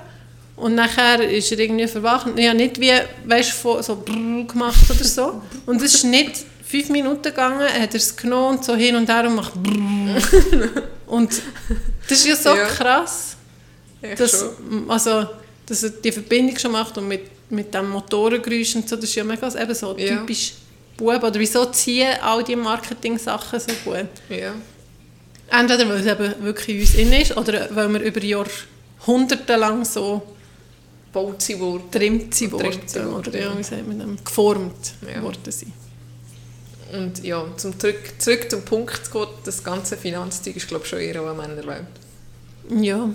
Und 0.56 0.74
nachher 0.74 1.22
ist 1.28 1.50
er 1.52 1.58
irgendwie 1.58 1.86
verwacht. 1.88 2.26
Ich 2.36 2.46
habe 2.46 2.56
nicht 2.56 2.78
wie, 2.80 2.92
weißt 3.24 3.64
du, 3.64 3.80
so 3.82 3.96
gemacht 3.96 4.90
oder 4.90 5.04
so. 5.04 5.40
Und 5.66 5.80
es 5.82 5.94
ist 5.94 6.04
nicht 6.04 6.44
fünf 6.66 6.90
Minuten 6.90 7.22
gegangen, 7.22 7.60
hat 7.62 7.90
er 7.90 7.94
es 7.94 8.14
genommen 8.14 8.58
und 8.58 8.64
so 8.64 8.74
hin 8.76 8.94
und 8.94 9.08
her 9.08 9.26
und 9.26 9.34
macht. 9.36 9.52
Und 11.06 11.30
das 12.08 12.18
ist 12.18 12.26
ja 12.26 12.36
so 12.36 12.50
Ja. 12.56 12.66
krass, 12.66 13.36
Echt 14.02 14.20
dass, 14.20 14.38
schon. 14.40 14.88
also, 14.90 15.26
dass 15.66 15.82
er 15.82 15.90
die 15.90 16.12
Verbindung 16.12 16.56
schon 16.58 16.72
macht 16.72 16.96
und 16.98 17.08
mit, 17.08 17.22
mit 17.50 17.72
dem 17.74 17.90
Motorengeräusch 17.90 18.76
und 18.76 18.88
so, 18.88 18.96
das 18.96 19.06
ist 19.06 19.14
ja 19.16 19.24
mega 19.24 19.48
eben 19.60 19.74
so 19.74 19.96
Ja. 19.98 20.24
Typisch 21.00 21.20
Bub. 21.20 21.22
Oder 21.30 21.40
wieso 21.40 21.64
ziehen 21.66 22.16
all 22.22 22.42
die 22.44 22.56
Marketing-Sachen 22.56 23.60
so 23.60 23.72
gut? 23.84 24.08
Ja. 24.28 24.54
Entweder 25.50 25.88
weil 25.88 25.98
es 26.00 26.06
eben 26.06 26.44
wirklich 26.44 26.68
in 26.76 26.80
uns 26.80 26.94
innen 26.94 27.20
ist 27.22 27.36
oder 27.36 27.68
weil 27.74 27.88
wir 27.92 28.00
über 28.00 28.22
Jahrhunderte 28.22 29.56
lang 29.56 29.84
so 29.84 30.22
Baut 31.12 31.42
sie 31.42 31.58
worden. 31.58 31.90
getrimmt 31.90 32.34
sind 32.34 32.52
worden. 32.52 32.80
sind 32.86 33.06
Oder 33.06 33.36
ja, 33.36 33.58
wie 33.58 33.62
sagt 33.64 33.86
man 33.88 33.98
dem? 33.98 34.16
Geformt 34.24 34.94
Ja. 35.12 35.20
worden 35.22 35.50
sind. 35.50 35.72
Und 36.92 37.24
ja, 37.24 37.44
zum 37.56 37.78
zurück, 37.78 38.12
zurück 38.18 38.50
zum 38.50 38.62
Punkt 38.62 39.06
zu 39.06 39.10
gehen, 39.12 39.26
das 39.44 39.62
ganze 39.64 39.96
Finanzzeug 39.96 40.56
ist 40.56 40.68
glaube 40.68 40.84
ich 40.84 40.90
schon 40.90 41.00
eher 41.00 41.20
eine 41.20 41.34
Männerwelt. 41.34 41.86
Ja. 42.80 43.10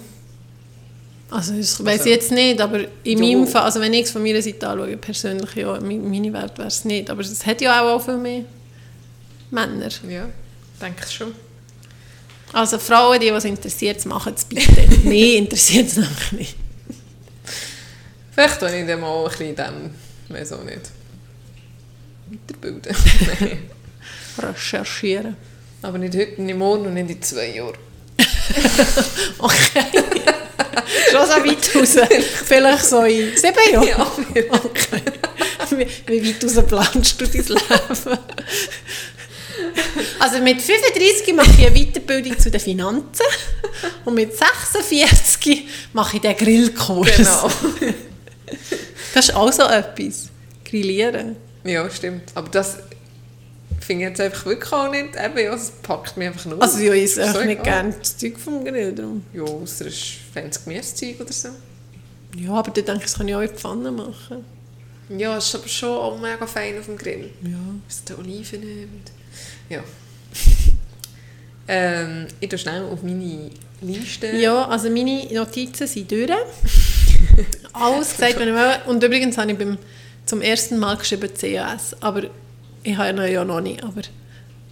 Also 1.32 1.54
das 1.58 1.84
weiß 1.84 2.00
Also- 2.00 2.06
ich 2.06 2.16
jetzt 2.16 2.32
nicht, 2.32 2.62
aber 2.62 2.82
in 3.04 3.18
Ja. 3.24 3.38
meinem 3.38 3.48
Fall, 3.48 3.64
also 3.64 3.80
wenn 3.82 3.94
ich 3.94 4.04
es 4.04 4.12
von 4.12 4.22
meiner 4.22 4.42
Seite 4.42 4.68
anschaue, 4.68 4.96
persönlich, 4.98 5.56
ja, 5.56 5.80
me- 5.80 5.98
meine 5.98 6.32
Welt 6.34 6.58
wäre 6.58 6.68
es 6.68 6.86
nicht. 6.86 7.10
Aber 7.10 7.22
es 7.22 7.46
hat 7.46 7.62
ja 7.62 7.82
auch, 7.82 7.96
auch 7.96 8.04
viel 8.06 8.18
mehr 8.18 8.44
Männer. 9.50 9.90
Ja, 10.08 10.28
denke 10.82 11.04
ich 11.08 11.12
schon. 11.16 11.34
Also 12.54 12.78
Frauen, 12.78 13.20
die 13.20 13.32
was 13.34 13.44
interessiert, 13.46 14.06
machen 14.06 14.34
es 14.36 14.46
bitte. 14.46 14.88
Mich 15.04 15.36
interessiert 15.36 15.88
es 15.88 15.96
nämlich 15.98 16.32
nicht. 16.32 16.56
Vielleicht 18.32 18.60
tue 18.60 18.80
ich 18.80 18.86
dann 18.88 19.00
mal 19.00 19.24
ein 19.26 19.30
bisschen 19.30 19.56
dem, 19.56 19.92
weiß 20.30 20.52
auch 20.54 20.64
nicht, 20.64 20.82
weiterbilden. 22.30 22.96
Recherchieren. 24.38 25.36
Aber 25.82 25.98
nicht 25.98 26.16
heute, 26.16 26.42
nicht 26.42 26.58
morgen 26.58 26.86
und 26.86 26.94
nicht 26.94 27.10
in 27.10 27.22
zwei 27.22 27.48
Jahren. 27.56 27.76
Okay. 29.40 29.86
Schon 31.12 31.26
so 31.26 31.50
weit 31.50 31.76
raus. 31.76 32.08
Vielleicht 32.46 32.86
so 32.86 33.02
in 33.04 33.36
sieben 33.36 33.72
Jahren. 33.72 34.26
Ja, 34.34 34.44
Okay. 34.52 35.02
Wie, 36.08 36.24
weit 36.24 36.44
raus 36.44 36.64
planst 36.68 37.20
du 37.20 37.26
dein 37.26 37.44
Leben? 37.44 38.20
Also 40.20 40.40
mit 40.40 40.62
35 40.62 41.34
mache 41.34 41.50
ich 41.58 41.68
eine 41.68 41.76
Weiterbildung 41.76 42.38
zu 42.38 42.52
den 42.52 42.60
Finanzen 42.60 43.26
und 44.06 44.14
mit 44.14 44.38
46 44.38 45.68
mache 45.94 46.18
ich 46.18 46.22
den 46.22 46.36
Grillkurs. 46.36 47.18
Genau. 47.18 47.52
Das 49.14 49.30
ist 49.30 49.36
auch 49.36 49.52
so 49.52 49.64
etwas. 49.64 50.30
Grillieren. 50.64 51.36
Ja, 51.64 51.90
stimmt. 51.90 52.32
Aber 52.36 52.50
das 52.50 52.78
finde 53.86 54.06
jetzt 54.06 54.20
einfach 54.20 54.46
wirklich 54.46 54.74
auch 54.74 54.90
nicht, 54.90 55.16
eben, 55.16 55.38
ja, 55.38 55.54
es 55.54 55.72
packt 55.72 56.18
mich 56.18 56.28
einfach 56.28 56.46
nur. 56.46 56.62
Also 56.62 56.80
ja, 56.80 56.94
ich 56.94 57.04
esse 57.04 57.32
So 57.32 57.44
nicht 57.44 57.64
gerne 57.64 57.94
das 57.98 58.18
Zeug 58.18 58.38
vom 58.40 58.64
Grill. 58.66 58.94
Darum. 58.94 59.24
Ja, 59.34 59.44
außer 59.44 59.86
es 59.86 59.94
ist 59.94 60.12
fancy 60.34 60.60
Gemüsezeug 60.66 61.22
oder 61.22 61.34
so. 61.34 61.50
Ja, 62.38 62.52
aber 62.52 62.72
dann 62.72 62.86
denke 62.86 63.00
ich, 63.00 63.04
das 63.06 63.18
kann 63.18 63.28
ich 63.28 63.36
auch 63.36 63.42
in 63.42 63.50
die 63.50 63.54
Pfanne 63.54 63.92
machen. 63.92 64.44
Ja, 65.10 65.38
es 65.38 65.46
ist 65.46 65.56
aber 65.56 65.68
schon 65.68 65.90
auch 65.90 66.20
mega 66.20 66.48
fein 66.48 66.80
auf 66.80 66.86
dem 66.86 66.98
Grill. 66.98 67.30
Ja. 67.44 67.58
Was 67.88 68.04
die 68.04 68.14
Oliven 68.14 68.60
nimmt. 68.62 69.12
Ja. 69.70 69.84
ähm, 71.68 72.28
ich 72.40 72.50
tue 72.50 72.58
schnell 72.58 72.84
auf 72.84 73.04
meine 73.04 73.52
Liste. 73.82 74.36
Ja, 74.36 74.68
also 74.68 74.90
meine 74.90 75.32
Notizen 75.32 75.88
sind 75.88 76.12
durch. 76.12 76.32
Alles 77.74 78.12
gesagt, 78.12 78.40
wenn 78.40 78.50
ich 78.50 78.56
will. 78.56 78.76
Und 78.88 79.04
übrigens 79.04 79.38
habe 79.38 79.52
ich 79.52 79.58
beim, 79.58 79.78
zum 80.26 80.42
ersten 80.42 80.80
Mal 80.80 80.98
geschrieben 80.98 81.30
CAS. 81.34 81.96
Aber 82.02 82.24
ich 82.86 82.98
habe 82.98 83.30
ja 83.30 83.44
noch 83.44 83.60
nicht. 83.62 83.84
Aber 83.84 84.02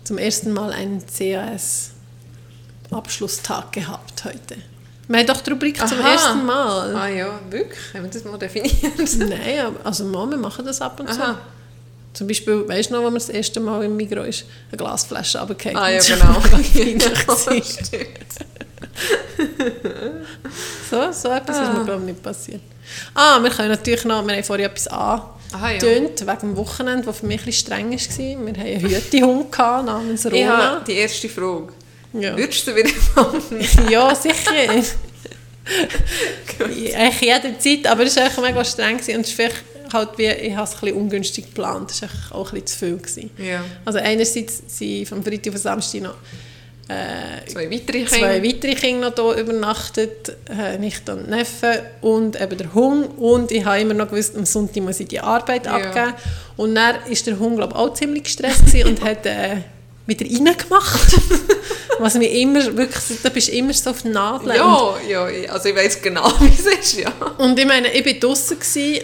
zum 0.03 0.18
ersten 0.18 0.51
Mal 0.53 0.72
einen 0.72 1.03
CAS-Abschlusstag 1.05 3.72
gehabt 3.72 4.24
heute. 4.26 4.55
Wir 5.07 5.20
haben 5.20 5.28
doch 5.28 5.41
die 5.41 5.49
Rubrik 5.51 5.78
zum 5.88 5.99
Aha. 5.99 6.11
ersten 6.14 6.45
Mal. 6.45 6.95
Ah 6.95 7.07
ja, 7.09 7.39
wirklich? 7.49 7.78
Haben 7.93 8.03
wir 8.03 8.09
das 8.11 8.24
mal 8.24 8.38
definiert? 8.38 8.74
Nein, 9.18 9.76
also 9.84 10.05
mal, 10.05 10.30
wir 10.30 10.38
machen 10.38 10.66
das 10.66 10.80
ab 10.82 10.97
und 10.99 11.11
zu. 11.14 11.22
Aha. 11.22 11.38
Zum 12.14 12.28
Beispiel, 12.28 12.68
weißt 12.68 12.89
du 12.89 12.93
noch, 12.95 13.01
wo 13.03 13.09
wir 13.09 13.14
das 13.16 13.30
erste 13.30 13.59
Mal 13.59 13.84
im 13.86 13.95
Migros 13.97 14.28
ist, 14.28 14.45
eine 14.70 14.78
Glasflasche 14.78 15.39
runtergefallen. 15.39 15.78
Ah 15.78 15.89
ja, 15.89 15.99
genau. 16.07 16.41
So, 20.89 21.11
so 21.11 21.30
etwas 21.30 21.57
ist 21.57 21.64
Ah. 21.64 21.74
mir, 21.74 21.84
glaube 21.86 22.01
ich, 22.01 22.07
nicht 22.11 22.24
passiert. 22.24 22.61
Ah, 23.16 23.39
wir 23.41 23.49
können 23.49 23.70
natürlich 23.70 24.05
noch, 24.05 24.26
wir 24.26 24.36
haben 24.36 24.43
vorhin 24.43 24.66
etwas 24.68 24.88
Aha, 25.53 25.71
ja. 25.71 25.81
wegen 25.81 26.39
dem 26.41 26.57
Wochenende, 26.57 27.05
das 27.05 27.19
für 27.19 27.25
mich 27.27 27.41
ein 27.41 27.45
bisschen 27.45 27.65
streng 27.65 27.91
war. 27.91 27.97
Wir 28.45 28.53
hatten 28.53 28.59
einen 28.59 28.89
Hütehund 28.89 29.57
namens 29.57 30.25
Rona. 30.25 30.71
habe 30.71 30.85
die 30.85 30.93
erste 30.93 31.29
Frage. 31.29 31.73
Ja. 32.13 32.35
Würdest 32.37 32.67
du 32.67 32.75
wieder 32.75 32.89
machen? 33.15 33.89
ja, 33.89 34.13
sicher. 34.15 34.51
Eigentlich 36.59 37.21
jederzeit, 37.21 37.87
aber 37.87 38.03
es 38.03 38.15
war 38.15 38.23
einfach 38.25 38.43
mega 38.43 38.63
streng 38.65 38.97
gewesen 38.97 39.17
und 39.17 39.25
es 39.25 39.31
vielleicht 39.31 39.63
halt 39.93 40.17
wie, 40.17 40.27
ich 40.27 40.55
habe 40.55 40.63
es 40.63 40.73
ein 40.73 40.79
bisschen 40.81 40.97
ungünstig 40.97 41.45
geplant, 41.45 41.91
es 41.91 42.01
war 42.01 42.09
auch 42.31 42.51
ein 42.51 42.61
bisschen 42.61 42.67
zu 42.67 42.77
viel. 42.77 42.97
Gewesen. 42.97 43.29
Ja. 43.37 43.63
Also 43.85 43.99
einerseits 43.99 44.63
sind 44.67 45.07
vom 45.07 45.23
Freitag 45.23 45.53
auf 45.53 45.59
Samstag 45.59 46.01
noch 46.01 46.15
äh, 46.89 47.49
Zwei 47.49 47.69
weitere 47.71 48.05
zwei 48.05 48.39
Kinder. 48.39 48.43
weitere 48.43 48.75
Kinder 48.75 49.09
noch 49.09 49.34
hier 49.34 49.43
übernachtet, 49.43 50.36
äh, 50.49 50.77
nicht 50.77 51.07
und 51.09 51.29
Neffe 51.29 51.84
und 52.01 52.39
eben 52.41 52.57
der 52.57 52.73
Hund. 52.73 53.17
Und 53.17 53.51
ich 53.51 53.63
habe 53.65 53.79
immer 53.79 53.93
noch 53.93 54.09
gewusst, 54.09 54.36
am 54.36 54.45
Sonntag 54.45 54.84
muss 54.84 54.99
ich 54.99 55.07
die 55.07 55.19
Arbeit 55.19 55.65
Ja. 55.65 55.73
abgeben. 55.75 56.13
Und 56.57 56.75
dann 56.75 56.95
war 56.95 57.15
der 57.25 57.39
Hund, 57.39 57.55
glaube 57.57 57.73
ich, 57.73 57.79
auch 57.79 57.93
ziemlich 57.93 58.23
gestresst 58.23 58.75
und 58.86 59.01
hat 59.05 59.25
äh, 59.25 59.57
wieder 60.05 60.25
reingemacht. 60.25 61.19
Was 61.99 62.15
mir 62.15 62.29
immer, 62.29 62.75
wirklich, 62.75 63.21
da 63.21 63.29
bist 63.29 63.49
du 63.49 63.51
immer 63.51 63.71
so 63.71 63.91
auf 63.91 64.01
den 64.01 64.11
Nadeln. 64.13 64.55
Ja, 64.55 64.95
ja, 65.07 65.51
also 65.51 65.69
ich 65.69 65.75
weiß 65.75 66.01
genau, 66.01 66.27
wie 66.39 66.47
es 66.47 66.65
ist, 66.65 66.99
ja. 66.99 67.13
Und 67.37 67.57
ich 67.57 67.67
meine, 67.67 67.93
ich 67.93 68.05
war 68.05 68.13
draußen 68.13 68.57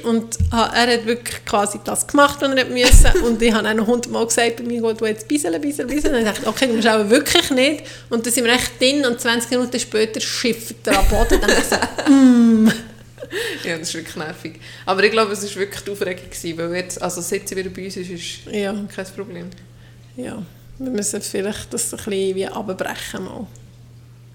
und 0.03 0.37
er 0.51 0.93
hat 0.93 1.05
wirklich 1.05 1.45
quasi 1.45 1.79
das 1.83 2.07
gemacht, 2.07 2.39
was 2.41 2.51
er 2.51 2.65
musste. 2.65 3.19
Und 3.23 3.41
ich 3.41 3.53
habe 3.53 3.63
dann 3.63 3.85
hundertmal 3.85 4.25
gesagt, 4.25 4.57
bei 4.57 4.63
mir 4.63 4.81
geht 4.81 5.01
du 5.01 5.05
jetzt 5.05 5.27
bisseln, 5.27 5.61
bisseln, 5.61 5.87
bisseln. 5.87 6.15
Und 6.15 6.21
ich 6.21 6.27
dachte, 6.27 6.47
okay, 6.47 6.67
du 6.67 6.73
musst 6.73 6.87
aber 6.87 7.09
wirklich 7.09 7.49
nicht. 7.51 7.83
Und 8.09 8.25
dann 8.25 8.33
sind 8.33 8.45
wir 8.45 8.53
echt 8.53 8.81
drin 8.81 9.05
und 9.05 9.21
20 9.21 9.51
Minuten 9.51 9.79
später 9.79 10.19
schifft 10.19 10.87
er 10.87 10.99
am 10.99 11.07
Boden. 11.07 11.39
Dann 11.39 11.49
ich 11.51 11.65
so, 11.65 11.75
Ja, 13.63 13.77
das 13.77 13.89
ist 13.89 13.93
wirklich 13.93 14.15
nervig. 14.15 14.59
Aber 14.85 15.03
ich 15.03 15.11
glaube, 15.11 15.31
es 15.33 15.43
war 15.43 15.55
wirklich 15.61 15.81
die 15.81 15.91
Aufregung, 15.91 16.29
gewesen, 16.29 16.57
weil 16.57 16.75
jetzt, 16.75 17.01
also 17.01 17.21
seit 17.21 17.47
sie 17.47 17.55
wieder 17.55 17.69
bei 17.69 17.85
uns 17.85 17.97
ist, 17.97 18.09
ist 18.09 18.45
ja, 18.51 18.73
kein 18.93 19.05
Problem. 19.15 19.49
ja, 20.15 20.43
wir 20.79 20.91
müssen 20.91 21.21
vielleicht 21.21 21.73
das 21.73 21.93
ein 21.93 21.97
bisschen 21.97 22.35
wie 22.35 22.47
abbrechen 22.47 23.25
mal. 23.25 23.47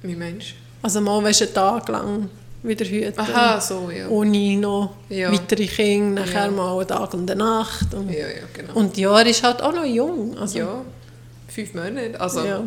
Wie 0.02 0.14
meinst 0.14 0.48
Also 0.82 1.00
mal, 1.00 1.22
weißt 1.24 1.40
du, 1.42 1.44
einen 1.46 1.54
Tag 1.54 1.88
lang 1.88 2.28
wieder 2.62 2.84
hüten. 2.84 3.14
du? 3.14 3.20
Aha, 3.20 3.60
so, 3.60 3.90
ja. 3.90 4.08
Ohne 4.08 4.56
noch 4.58 4.94
Ja. 5.08 5.32
weitere 5.32 5.66
Kinder, 5.66 6.22
nachher 6.24 6.46
Ja. 6.46 6.50
mal 6.50 6.78
einen 6.78 6.86
Tag 6.88 7.12
und 7.14 7.30
eine 7.30 7.42
Nacht. 7.42 7.92
Und, 7.94 8.10
Ja, 8.10 8.26
ja, 8.28 8.44
genau. 8.52 8.74
und 8.74 8.96
ja, 8.96 9.18
er 9.20 9.26
ist 9.26 9.42
halt 9.42 9.62
auch 9.62 9.74
noch 9.74 9.84
jung. 9.84 10.36
Also, 10.38 10.58
ja, 10.58 10.82
fünf 11.48 11.74
Monate. 11.74 12.20
Also, 12.20 12.44
ja. 12.44 12.62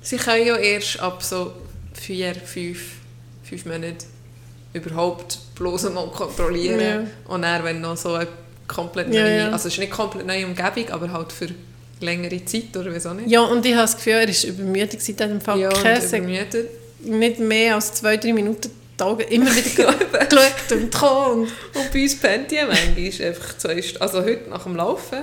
sie 0.00 0.16
können 0.16 0.46
ja 0.46 0.56
erst 0.56 1.00
ab 1.00 1.22
so 1.22 1.52
vier, 1.94 2.34
fünf, 2.34 2.80
fünf 3.42 3.64
Monaten 3.66 3.96
überhaupt 4.72 5.38
bloß 5.54 5.86
einmal 5.86 6.06
kontrollieren. 6.08 6.80
Ja. 6.80 7.32
Und 7.32 7.42
dann, 7.42 7.64
wenn 7.64 7.80
noch 7.80 7.96
so 7.96 8.14
eine 8.14 8.28
komplett 8.66 9.08
neue, 9.10 9.44
also 9.52 9.68
es 9.68 9.74
ist 9.74 9.78
nicht 9.78 9.92
komplett 9.92 10.26
neue 10.26 10.46
Umgebung, 10.46 10.88
aber 10.90 11.12
halt 11.12 11.32
für 11.32 11.48
längere 12.04 12.44
Zeit, 12.44 12.76
oder 12.76 12.94
wieso 12.94 13.12
nicht? 13.14 13.30
Ja, 13.30 13.40
und 13.42 13.64
ich 13.64 13.72
habe 13.72 13.82
das 13.82 13.96
Gefühl, 13.96 14.12
er 14.14 14.28
ist 14.28 14.44
übermüdet 14.44 14.94
er 15.08 15.24
hat 15.24 15.30
im 15.32 15.40
Fall 15.40 15.60
Ja, 15.60 15.70
übermüdet. 15.70 16.68
nicht 17.04 17.38
mehr 17.38 17.74
als 17.76 17.94
zwei, 17.94 18.16
drei 18.16 18.32
Minuten 18.32 18.70
Augen 19.00 19.22
immer 19.30 19.46
wieder 19.56 19.62
ge- 19.94 20.26
geschaut 20.28 20.72
und 20.72 20.92
gekommen. 20.92 21.40
Und 21.42 21.48
Und 21.76 21.92
bei 21.92 22.02
uns 22.02 22.14
pennt 22.16 22.50
die 22.52 22.56
manchmal 22.56 23.28
einfach 23.28 23.58
zwei 23.58 23.82
Stunden. 23.82 24.00
Also 24.02 24.22
heute 24.22 24.48
nach 24.48 24.62
dem 24.62 24.76
Laufen, 24.76 25.18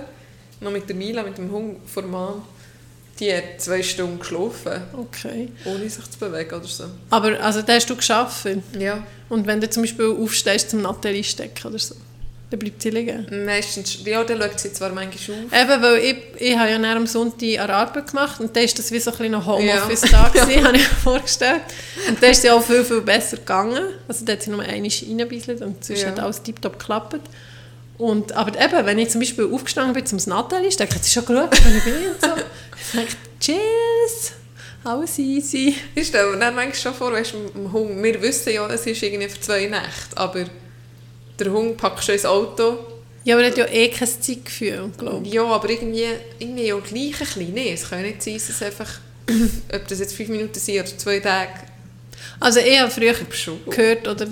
noch 0.60 0.72
mit 0.72 0.90
der 0.90 0.98
Mila, 0.98 1.24
mit 1.24 1.38
dem 1.38 1.50
Hund 1.50 1.78
vor 1.88 2.04
dem 2.04 2.12
Mann, 2.12 2.42
die 3.22 3.34
hat 3.34 3.44
zwei 3.60 3.82
Stunden 3.82 4.20
geschlafen, 4.20 4.82
okay. 4.98 5.48
ohne 5.64 5.90
sich 5.90 6.10
zu 6.12 6.20
bewegen 6.20 6.54
oder 6.56 6.68
so. 6.68 6.86
Aber 7.10 7.40
also, 7.42 7.62
den 7.62 7.76
hast 7.76 7.90
du 7.90 7.96
geschafft. 7.96 8.46
Ja, 8.78 9.06
Und 9.30 9.48
wenn 9.48 9.62
du 9.62 9.70
zum 9.70 9.84
Beispiel 9.84 10.08
aufstehst 10.08 10.72
zum 10.72 10.82
Nathalie 10.82 11.24
stecken 11.24 11.68
oder 11.68 11.80
so, 11.80 11.96
dann 12.50 12.60
bleibt 12.60 12.82
sie 12.82 12.90
liegen. 12.90 13.46
meistens, 13.46 14.00
ja, 14.06 14.24
dann 14.24 14.42
schaut 14.42 14.60
sie 14.60 14.74
zwar 14.74 14.92
manchmal 14.92 15.38
auf. 15.46 15.54
Eben, 15.54 15.82
weil 15.84 15.98
ich, 16.00 16.16
ich 16.42 16.58
habe 16.58 16.72
ja 16.72 16.96
am 16.96 17.06
Sonntag 17.06 17.44
eine 17.44 17.70
Arbeit 17.74 18.08
gemacht 18.08 18.40
und 18.40 18.56
dann 18.56 18.64
ist 18.64 18.78
das 18.80 18.92
wie 18.92 19.00
so 19.00 19.12
ein 19.12 19.18
bisschen 19.18 19.46
Homeoffice 19.46 20.10
Ja. 20.12 20.28
gewesen, 20.34 20.64
habe 20.66 20.78
ich 20.78 20.84
mir 20.90 20.96
vorgestellt. 21.04 21.62
Und 22.08 22.22
dann 22.24 22.32
ist 22.32 22.42
sie 22.42 22.50
auch 22.50 22.64
viel, 22.64 22.84
viel 22.84 23.02
besser 23.02 23.38
gegangen. 23.38 23.84
Also 24.08 24.26
da 24.26 24.34
hat 24.34 24.42
sie 24.44 24.50
nur 24.50 24.62
einmal 24.64 24.90
reingebisselt 24.90 25.62
und 25.62 25.84
sonst 25.86 26.02
Ja. 26.02 26.08
hat 26.10 26.20
alles 26.20 26.42
tiptop 26.42 26.80
geklappt. 26.80 27.20
Und, 28.00 28.32
aber 28.32 28.60
eben, 28.60 28.86
wenn 28.86 28.98
ich 28.98 29.10
zum 29.10 29.20
Beispiel 29.20 29.48
aufgestanden 29.54 29.94
bin 29.94 30.06
zum 30.06 30.20
Nathalie 30.26 30.72
stecken, 30.72 30.96
hat 30.96 31.04
sie 31.04 31.12
schon 31.12 31.26
geschaut, 31.26 31.52
wenn 31.66 31.78
ich 31.78 31.84
bin 31.84 31.94
und 31.94 32.22
so. 32.22 32.28
Ich 32.94 33.00
dachte, 33.00 33.18
cheers, 33.42 34.32
alles 34.86 35.20
easy. 35.20 35.76
Ich 35.94 36.08
stelle 36.08 36.32
mir 36.32 36.38
dann 36.40 36.56
manchmal 36.56 36.76
schon 36.76 36.94
vor, 36.94 37.12
weißt, 37.12 37.34
wir 37.34 38.22
wissen 38.22 38.54
ja, 38.54 38.66
es 38.68 38.86
ist 38.88 39.04
irgendwie 39.04 39.28
für 39.28 39.42
zwei 39.42 39.66
Nächte, 39.66 40.16
aber 40.16 40.46
der 41.40 41.52
Hund 41.52 41.78
packt 41.78 42.04
schon 42.04 42.16
ins 42.16 42.26
Auto. 42.26 42.78
Ja, 43.26 43.36
aber 43.36 43.44
er 43.44 43.52
hat 43.52 43.58
ja 43.58 43.66
eh 43.68 43.90
kein 43.90 44.08
Zeitgefühl, 44.08 44.90
glaube 44.98 45.26
ich. 45.28 45.34
Ja, 45.34 45.44
aber 45.46 45.70
irgendwie, 45.70 46.06
irgendwie 46.40 46.68
ja 46.68 46.76
gleich 46.80 47.14
ein 47.14 47.20
bisschen. 47.20 47.54
Nee, 47.54 47.74
es 47.74 47.90
kann 47.90 48.02
nicht 48.02 48.24
sein, 48.24 48.34
dass 48.36 48.50
es 48.50 48.62
einfach, 48.62 48.90
ob 49.74 49.88
das 49.88 50.00
jetzt 50.00 50.16
fünf 50.16 50.30
Minuten 50.30 50.58
sind 50.60 50.80
oder 50.80 50.98
zwei 50.98 51.20
Tage, 51.20 51.52
Also 52.40 52.60
ich 52.62 52.80
habe 52.80 52.90
früher 52.90 53.14
gehört 53.70 54.08
oder 54.08 54.26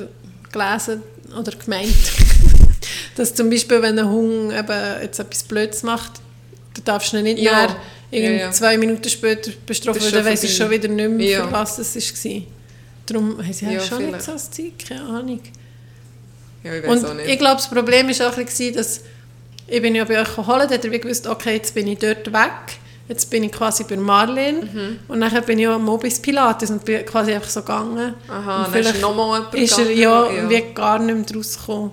gelesen 0.51 1.03
oder 1.37 1.51
gemeint, 1.51 1.93
dass 3.15 3.33
zum 3.35 3.49
Beispiel, 3.49 3.81
wenn 3.81 3.99
ein 3.99 4.09
Hund 4.09 4.53
eben 4.53 5.01
jetzt 5.01 5.19
etwas 5.19 5.43
Blödes 5.43 5.83
macht, 5.83 6.13
dann 6.75 6.85
darfst 6.85 7.11
du 7.13 7.17
ihn 7.17 7.23
nicht 7.23 7.39
Ja. 7.39 7.51
mehr 7.67 7.75
irgendwie 8.09 8.35
Ja, 8.39 8.45
ja. 8.45 8.51
zwei 8.51 8.77
Minuten 8.77 9.09
später 9.09 9.51
bestrafen, 9.65 10.01
weil 10.01 10.11
dann 10.11 10.23
schon 10.23 10.31
weiss 10.31 10.43
er 10.43 10.49
vorbei. 10.49 10.63
schon 10.63 10.71
wieder 10.83 10.87
nicht 10.93 11.09
mehr, 11.17 11.27
Ja. 11.39 11.45
für 11.47 11.51
was 11.51 11.77
es 11.79 11.95
war. 12.25 12.41
Darum 13.05 13.37
haben 13.37 13.53
sie 13.53 13.65
ja, 13.65 13.79
schon 13.81 13.97
vielleicht. 13.97 14.13
nicht 14.13 14.23
so 14.23 14.31
das 14.31 14.51
Zeug, 14.51 14.71
keine 14.87 15.01
Ahnung. 15.03 15.39
Ja, 16.67 16.73
ich 16.75 16.85
Und 16.85 17.19
ich 17.25 17.39
glaube, 17.39 17.55
das 17.57 17.69
Problem 17.69 18.07
war 18.07 18.27
auch 18.29 18.37
ein 18.37 18.45
bisschen, 18.45 18.75
dass 18.75 19.01
ich 19.67 19.81
bin 19.81 19.95
ja 19.95 20.03
bei 20.05 20.21
euch 20.21 20.35
geholt, 20.35 20.69
hat 20.71 20.85
er 20.85 20.91
wie 20.91 20.99
gewusst, 20.99 21.27
okay, 21.27 21.55
jetzt 21.55 21.73
bin 21.73 21.87
ich 21.87 21.99
dort 21.99 22.31
weg, 22.31 22.51
jetzt 23.09 23.29
bin 23.29 23.43
ich 23.43 23.51
quasi 23.51 23.83
bei 23.83 23.97
Marlene 23.97 24.61
Mhm. 24.63 24.99
und 25.09 25.19
nachher 25.19 25.41
bin 25.41 25.59
ich 25.59 25.67
auch 25.67 25.77
Mobis 25.79 26.19
Pilates 26.21 26.69
und 26.71 26.85
bin 26.85 27.05
quasi 27.05 27.33
einfach 27.33 27.49
so 27.49 27.61
gegangen. 27.61 28.13
Aha, 28.29 28.65
Und 28.65 28.73
dann 28.75 28.81
ist 28.81 29.01
nochmal 29.01 29.39
jemand 29.39 29.55
ist 29.55 29.77
er 29.79 29.91
ja, 29.91 30.31
ja. 30.31 30.49
wie 30.49 30.63
gar 30.73 30.99
nicht 30.99 31.15
mehr 31.15 31.25
draus 31.25 31.57
gekommen. 31.57 31.91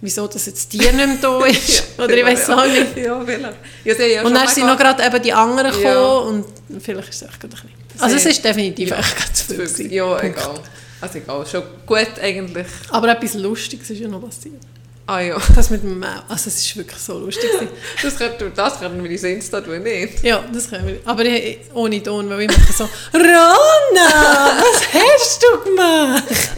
Wieso, 0.00 0.28
dass 0.28 0.46
jetzt 0.46 0.72
die 0.72 0.78
nicht 0.78 0.94
mehr 0.94 1.08
da 1.20 1.44
ist? 1.46 1.82
Oder 1.98 2.16
ich 2.16 2.24
weiß 2.24 2.50
auch 2.50 2.64
nicht. 2.66 2.96
Ja, 2.98 3.20
vielleicht. 3.24 3.56
Ja, 3.84 3.94
ja 4.06 4.22
und 4.22 4.32
dann 4.34 4.46
sind 4.46 4.66
noch 4.66 4.76
gerade 4.78 5.02
eben 5.04 5.22
die 5.22 5.32
anderen 5.32 5.72
gekommen 5.72 5.86
Ja. 5.94 6.08
und 6.18 6.44
vielleicht 6.80 7.08
ist 7.08 7.22
es 7.22 7.28
echt 7.28 7.40
gerade 7.40 7.56
ein 7.56 7.62
bisschen... 7.62 8.02
Also 8.04 8.16
es 8.16 8.26
ist 8.26 8.44
definitiv 8.44 8.90
Ja, 8.90 8.98
echt 8.98 9.16
gerade 9.16 9.32
zu 9.32 9.66
viel. 9.66 9.92
Ja, 9.92 10.04
Punkt. 10.14 10.24
egal. 10.38 10.54
Also 11.00 11.18
egal, 11.18 11.46
schon 11.46 11.62
gut 11.86 12.18
eigentlich. 12.20 12.66
Aber 12.90 13.08
etwas 13.08 13.34
Lustiges 13.34 13.90
ist 13.90 14.00
ja 14.00 14.08
noch 14.08 14.20
passiert. 14.20 14.60
Ah 15.06 15.20
ja, 15.20 15.38
Das 15.54 15.70
mit 15.70 15.82
dem 15.82 15.98
Mau. 15.98 16.06
Also 16.28 16.48
es 16.48 16.58
ist 16.58 16.76
wirklich 16.76 16.98
so 16.98 17.18
lustig. 17.18 17.48
das 18.02 18.16
könnten 18.18 18.52
das 18.54 18.78
könnten 18.78 19.02
wir 19.02 19.10
ins 19.10 19.22
Insta 19.22 19.60
tun, 19.62 19.82
nicht? 19.82 20.22
Ja, 20.22 20.44
das 20.52 20.68
können 20.68 20.86
wir. 20.86 21.00
Aber 21.06 21.24
ich, 21.24 21.60
ohne 21.72 22.02
Ton, 22.02 22.28
weil 22.28 22.42
ich 22.42 22.48
mache 22.48 22.72
so 22.74 22.84
«Rona, 23.14 24.58
was 24.58 24.82
hast 24.92 25.42
du 25.42 25.64
gemacht?» 25.70 26.50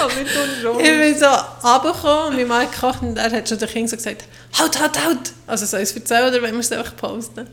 Aber 0.00 0.10
wir 0.16 0.24
tun 0.24 0.48
schon. 0.60 0.80
Ich 0.80 0.86
bin 0.86 1.18
so 1.18 1.26
runtergekommen 1.26 2.26
und 2.30 2.36
mein 2.36 2.48
Mann 2.48 2.70
gekocht 2.70 3.02
und 3.02 3.16
er 3.16 3.30
hat 3.30 3.48
schon 3.48 3.58
den 3.58 3.68
Kindern 3.68 3.88
so 3.88 3.96
gesagt 3.96 4.24
«Halt, 4.58 4.80
halt, 4.80 5.04
halt!» 5.04 5.32
Also 5.46 5.64
soll 5.64 5.80
ich 5.80 5.90
es 5.90 5.96
erzählen 5.96 6.30
oder 6.30 6.42
wollen 6.42 6.54
wir 6.54 6.60
es 6.60 6.72
einfach 6.72 6.96
posten? 6.96 7.46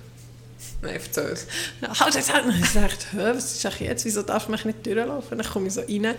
Nein, 0.82 0.96
erzähl's. 0.96 1.46
Ja, 1.82 2.00
halt 2.00 2.16
jetzt 2.16 2.34
halt. 2.34 2.46
Ich 2.48 2.74
dachte, 2.74 3.36
was 3.36 3.54
ist 3.54 3.66
eigentlich 3.66 3.82
jetzt? 3.82 4.06
Wieso 4.06 4.24
darf 4.24 4.50
ich 4.50 4.66
nicht 4.66 4.86
durchlaufen? 4.86 5.38
Dann 5.38 5.48
komme 5.48 5.68
ich 5.68 5.74
so 5.74 5.82
rein 5.82 6.16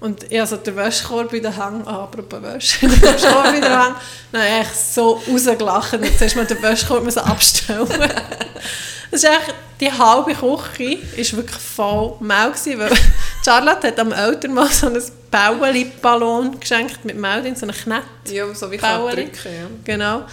und 0.00 0.30
ich 0.30 0.38
habe 0.38 0.46
so 0.46 0.56
den 0.56 0.76
Wäschkorb 0.76 1.32
in 1.32 1.42
den 1.42 1.56
Hang, 1.56 1.86
ah, 1.86 2.04
apropos 2.04 2.42
Wäsche, 2.42 2.80
den 2.86 3.02
Wäschkorb 3.02 3.54
in 3.54 3.62
den 3.62 3.72
Hang, 3.72 3.94
dann 4.32 4.42
habe 4.42 4.62
ich 4.62 4.68
so 4.68 5.22
rausgelacht 5.30 5.94
und 5.94 6.04
jetzt 6.04 6.20
hast 6.20 6.36
du 6.36 6.44
den 6.44 6.62
Wäschkorb 6.62 7.04
müssen 7.04 7.20
abstellen 7.20 7.88
Das 9.10 9.22
ist 9.22 9.30
echt, 9.30 9.54
die 9.80 9.92
halbe 9.92 10.34
Küche 10.34 10.98
war 10.98 11.38
wirklich 11.38 11.60
voll 11.60 12.16
Mehl 12.18 12.50
gewesen, 12.50 12.78
weil 12.80 12.90
Charlotte 13.44 13.86
hat 13.86 14.00
am 14.00 14.12
Eltern 14.12 14.54
mal 14.54 14.68
so 14.68 14.88
ein 14.88 15.00
Baueli-Ballon 15.30 16.58
geschenkt 16.58 17.04
mit 17.04 17.16
Mehl 17.16 17.42
drin, 17.42 17.54
so 17.54 17.64
einen 17.64 17.76
Knett. 17.76 18.02
Ja, 18.28 18.52
so 18.52 18.70
wie 18.72 18.76
Baueri. 18.76 19.26
drücken, 19.26 19.54
ja. 19.54 19.66
Genau. 19.84 20.24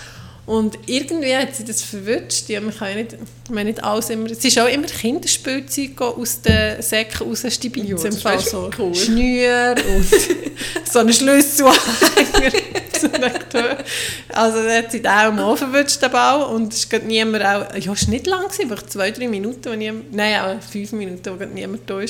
Und 0.47 0.77
irgendwie 0.87 1.35
hat 1.35 1.55
sie 1.55 1.63
das 1.63 1.83
verwünscht. 1.83 2.49
Ja, 2.49 2.61
man 2.61 2.75
kann 2.75 2.89
ja 2.89 2.95
nicht, 2.95 3.13
ich 3.13 3.49
meine, 3.51 3.69
nicht 3.69 3.83
alles 3.83 4.09
immer... 4.09 4.29
Es 4.29 4.43
ist 4.43 4.57
auch 4.59 4.67
immer 4.67 4.87
Kinderspielzeug 4.87 6.01
aus 6.01 6.41
den 6.41 6.81
Säcken 6.81 7.27
rausstibitzen. 7.27 7.87
Ja, 7.87 7.97
im 7.97 8.03
das 8.03 8.21
Fall 8.21 8.37
ist 8.37 8.49
so 8.49 8.69
cool. 8.79 8.95
Schnür 8.95 9.75
und 9.95 10.05
so 10.91 10.99
einen 10.99 11.13
Schlüsselanhänger. 11.13 12.51
also 14.33 14.59
hat 14.67 14.91
sie 14.91 15.01
den 15.01 15.11
auch 15.11 15.31
mal 15.31 15.55
verwünscht, 15.55 16.01
den 16.01 16.11
Ball. 16.11 16.43
Und 16.55 16.73
es 16.73 16.89
gerade 16.89 17.05
niemand 17.05 17.45
auch... 17.45 17.75
Ja, 17.75 17.93
es 17.93 18.07
war 18.07 18.09
nicht 18.09 18.25
lang, 18.25 18.45
gewesen, 18.45 18.67
vielleicht 18.67 18.91
zwei, 18.91 19.11
drei 19.11 19.27
Minuten, 19.27 19.71
wo 19.71 19.75
niemand... 19.75 20.11
Nein, 20.11 20.41
auch 20.41 20.59
fünf 20.63 20.91
Minuten, 20.93 21.39
wo 21.39 21.45
niemand 21.45 21.87
da 21.87 21.93
war. 21.93 22.03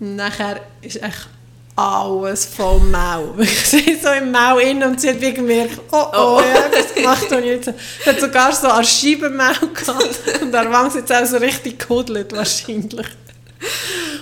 Und 0.00 0.16
nachher 0.16 0.60
ist 0.80 1.02
echt 1.02 1.28
alles 1.76 2.46
voll 2.46 2.80
Mau. 2.80 3.34
Ich 3.38 3.70
bin 3.70 4.00
so 4.00 4.08
im 4.10 4.30
Mau 4.32 4.58
in 4.58 4.82
und 4.82 5.00
sie 5.00 5.10
hat 5.10 5.20
wie 5.20 5.32
gemerkt, 5.32 5.78
oh 5.92 6.06
oh, 6.12 6.40
ich 6.40 6.62
habe 6.62 6.74
das 6.74 6.94
gemacht, 6.94 7.26
ich 7.30 7.44
jetzt... 7.44 7.70
Sie 8.02 8.10
hat 8.10 8.18
sogar 8.18 8.52
so 8.52 8.68
an 8.68 8.84
Scheibenmau 8.84 9.52
gehabt. 9.74 10.42
Und 10.42 10.52
der 10.52 10.72
Wang 10.72 10.88
ist 10.88 10.96
jetzt 10.96 11.12
auch 11.12 11.26
so 11.26 11.36
richtig 11.36 11.78
gehudelt 11.78 12.34
wahrscheinlich. 12.34 13.06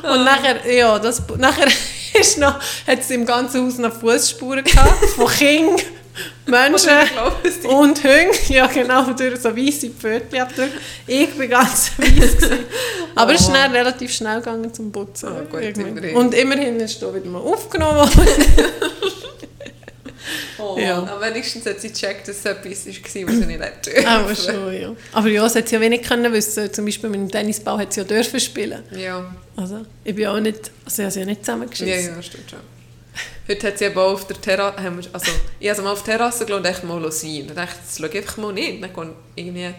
Und 0.02 0.24
nachher, 0.24 0.68
ja, 0.70 0.98
das, 0.98 1.22
nachher 1.38 1.68
ist 2.20 2.38
noch, 2.38 2.58
hat 2.86 3.04
sie 3.04 3.14
im 3.14 3.24
ganzen 3.24 3.64
Haus 3.64 3.78
noch 3.78 3.92
Fußspuren 3.92 4.64
gehabt, 4.64 5.04
von 5.16 5.28
Kindern, 5.28 5.80
Menschen 6.46 6.90
und 7.64 8.04
Hunden. 8.04 8.30
Ja 8.48 8.66
genau, 8.66 9.04
durch 9.12 9.40
so 9.40 9.56
weisse 9.56 9.90
Pfötchen 9.90 10.40
abgedrückt. 10.40 10.74
Ich 11.06 11.30
bin 11.36 11.50
ganz 11.50 11.90
weiss 11.98 12.36
gewesen. 12.36 12.58
Aber 13.14 13.34
es 13.34 13.40
ist 13.42 13.50
dann 13.52 13.72
relativ 13.72 14.12
schnell 14.12 14.38
gegangen 14.38 14.72
zum 14.72 14.92
Putzen. 14.92 15.28
Ah, 15.28 15.42
gut, 15.50 15.60
immerhin. 15.62 16.16
und 16.16 16.34
immerhin 16.34 16.78
ist 16.80 17.00
da 17.02 17.14
wieder 17.14 17.26
mal 17.26 17.40
aufgenommen 17.40 17.96
worden. 17.98 18.12
Oh, 20.58 20.78
Ja. 20.78 20.98
Aber 21.02 21.20
wenigstens 21.20 21.66
hat 21.66 21.80
sie 21.80 21.88
gecheckt, 21.90 22.28
dass 22.28 22.38
es 22.38 22.44
etwas 22.44 22.86
war, 22.86 22.94
was 23.04 23.12
sie 23.12 23.46
nicht 23.46 23.60
hätte. 23.60 24.08
Aber 24.08 24.34
schon, 24.34 24.72
ja. 24.80 24.94
Aber 25.12 25.28
ja, 25.28 25.46
sie 25.48 25.58
hat 25.58 25.70
ja 25.70 25.80
wenig 25.80 26.02
können 26.02 26.32
wissen. 26.32 26.72
Zum 26.72 26.84
Beispiel 26.86 27.10
mit 27.10 27.20
dem 27.20 27.30
Tennisball 27.30 27.78
hat 27.78 27.92
sie 27.92 28.00
ja 28.00 28.04
dürfen 28.06 28.40
spielen. 28.40 28.82
Ja. 28.96 29.34
Also, 29.56 29.82
ich 30.02 30.14
bin 30.14 30.26
auch 30.26 30.40
nicht, 30.40 30.70
also 30.84 31.02
ich 31.02 31.04
habe 31.04 31.10
sie 31.10 31.20
ja 31.20 31.26
nicht 31.26 31.44
zusammengeschissen. 31.44 31.88
ja, 32.06 32.16
ja, 32.16 32.22
stimmt 32.22 32.50
schon. 32.50 32.60
Heute 33.48 33.66
hat 33.66 33.78
sie 33.78 33.84
eben 33.84 33.98
auch 33.98 34.12
auf 34.12 34.26
der 34.26 34.40
Terrasse, 34.40 34.78
also 35.12 35.32
ich 35.60 35.68
habe 35.68 35.76
sie 35.76 35.82
mal 35.82 35.92
auf 35.92 36.02
der 36.02 36.16
Terrasse 36.16 36.46
gelassen 36.46 36.66
und 36.66 36.72
dachte 36.72 36.86
mal 36.86 37.12
sein. 37.12 37.40
Und 37.42 37.48
dann 37.48 37.56
dachte 37.56 37.76
ich, 37.80 37.86
das 37.86 37.98
schaue 37.98 38.08
ich 38.08 38.16
einfach 38.16 38.36
mal 38.38 38.52
nicht. 38.52 38.82
Dann 38.82 38.92
kommt 38.92 39.14
irgendwie, 39.34 39.74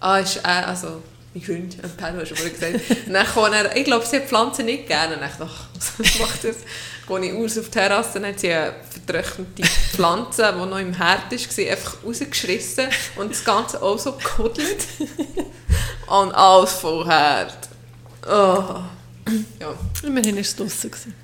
ah, 0.00 0.18
ist 0.18 0.36
äh, 0.38 0.48
also 0.48 1.02
mein 1.34 1.42
Freund, 1.42 1.76
ein 1.82 1.90
Pedro, 1.96 2.20
hast 2.20 2.30
du 2.30 2.36
vorhin 2.36 2.54
gesagt. 2.54 3.06
Dann 3.12 3.26
kommt 3.26 3.54
er, 3.54 3.76
ich 3.76 3.84
glaube, 3.84 4.06
sie 4.06 4.16
hat 4.16 4.24
Pflanzen 4.24 4.64
nicht 4.64 4.86
gerne. 4.86 5.14
Und 5.14 5.20
dann 5.20 5.30
dachte 5.30 5.44
ich, 5.44 5.98
was 5.98 6.18
macht 6.20 6.44
das? 6.44 6.56
Gehe 7.06 7.32
ich 7.32 7.32
aus 7.32 7.58
auf 7.58 7.66
die 7.66 7.70
Terrasse, 7.70 8.20
dann 8.20 8.28
hat 8.28 8.40
sie 8.40 8.52
eine 8.52 8.74
vertrocknete 9.06 9.62
Pflanze, 9.92 10.54
die 10.54 10.66
noch 10.66 10.78
im 10.78 10.92
Herd 10.92 11.30
war, 11.30 11.70
einfach 11.70 12.04
rausgeschissen 12.04 12.88
und 13.16 13.30
das 13.30 13.42
Ganze 13.44 13.80
auch 13.80 13.98
so 13.98 14.12
gekuddelt. 14.12 14.86
und 16.06 16.32
alles 16.32 16.72
voll 16.72 17.06
Herd. 17.06 17.56
Oh. 18.26 18.82
Ja. 19.58 19.74
Immerhin 20.02 20.34
war 20.34 20.42
es 20.42 20.54
draussen. 20.54 21.14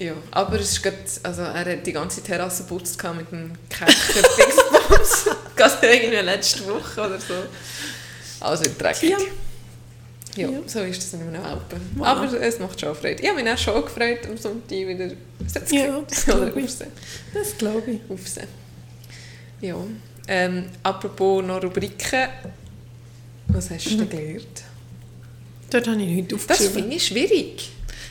Ja, 0.00 0.12
aber 0.30 0.60
es 0.60 0.72
ist 0.72 0.82
grad, 0.82 0.94
also 1.24 1.42
er 1.42 1.64
hat 1.72 1.86
die 1.86 1.92
ganze 1.92 2.22
Terrasse 2.22 2.64
gehabt 2.64 3.16
mit 3.16 3.32
einem 3.32 3.52
Kercher 3.68 4.22
Dingsbums. 4.22 5.26
Gerade 5.56 5.86
irgendwie 5.86 6.16
letzte 6.18 6.66
Woche 6.68 7.00
oder 7.00 7.18
so. 7.20 7.34
Also 8.40 8.64
dreckig. 8.78 9.10
Ja. 9.10 9.18
Ja, 10.36 10.48
Ja. 10.50 10.58
so 10.66 10.80
ist 10.80 11.02
das 11.02 11.14
in 11.14 11.26
einem 11.26 11.42
Alpen. 11.44 11.80
Voilà. 11.98 12.04
Aber 12.04 12.32
es 12.40 12.60
macht 12.60 12.80
schon 12.80 12.94
Freude. 12.94 13.20
Ich 13.20 13.28
habe 13.28 13.42
mich 13.42 13.52
auch 13.52 13.58
schon 13.58 13.82
gefreut, 13.82 14.20
am 14.28 14.36
Sonntag 14.36 14.70
wieder 14.70 15.10
Sätze 15.46 15.74
Ja, 15.74 16.00
das 16.08 16.24
glaube 16.26 16.60
ich. 16.60 16.70
Das 17.34 17.58
glaube 17.58 17.90
ich. 17.90 18.00
aufsehen. 18.08 18.46
Ja. 19.60 19.76
Ähm, 20.28 20.66
apropos 20.84 21.42
noch 21.44 21.60
Rubriken. 21.60 22.28
Was 23.48 23.70
hast 23.70 23.86
du 23.90 23.96
denn 23.96 24.08
gelernt? 24.10 24.62
Dort 25.70 25.88
habe 25.88 26.00
ich 26.00 26.06
nichts 26.08 26.28
Das 26.32 26.40
aufgeschrieben. 26.42 26.74
finde 26.74 26.96
ich 26.96 27.06
schwierig. 27.06 27.70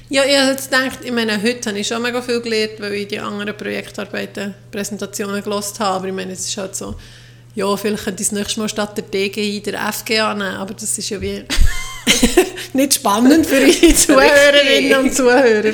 Ja, 0.10 0.24
ich 0.24 0.38
habe 0.38 0.52
jetzt 0.52 0.72
gedacht, 0.72 1.00
ich 1.04 1.12
meine, 1.12 1.42
heute 1.42 1.70
habe 1.70 1.80
ich 1.80 1.88
schon 1.88 2.02
mega 2.02 2.22
viel 2.22 2.40
gelernt, 2.40 2.74
weil 2.80 2.94
ich 2.94 3.08
die 3.10 3.20
anderen 3.20 3.56
Projektarbeiten, 3.58 4.54
Präsentationen 4.72 5.44
gelost 5.44 5.80
habe. 5.82 5.96
Aber 5.98 6.08
ich 6.08 6.14
meine, 6.14 6.32
es 6.32 6.48
ist 6.48 6.56
halt 6.58 6.76
so, 6.78 6.96
ja, 7.56 7.76
vielleicht 7.76 8.06
könnte 8.06 8.24
ich 8.24 8.30
das 8.30 8.38
nächste 8.38 8.60
Mal 8.62 8.70
statt 8.70 8.96
der 8.98 9.04
DGI 9.04 9.62
der 9.62 9.92
FGA 9.92 10.34
nehmen, 10.34 10.56
aber 10.56 10.74
das 10.74 10.98
ist 10.98 11.10
ja 11.10 11.20
wie 11.20 11.44
nicht 12.74 12.94
spannend 12.94 13.46
für 13.46 13.62
unsere 13.62 13.94
Zuhörerinnen 13.96 14.98
und 15.00 15.14
Zuhörer. 15.14 15.74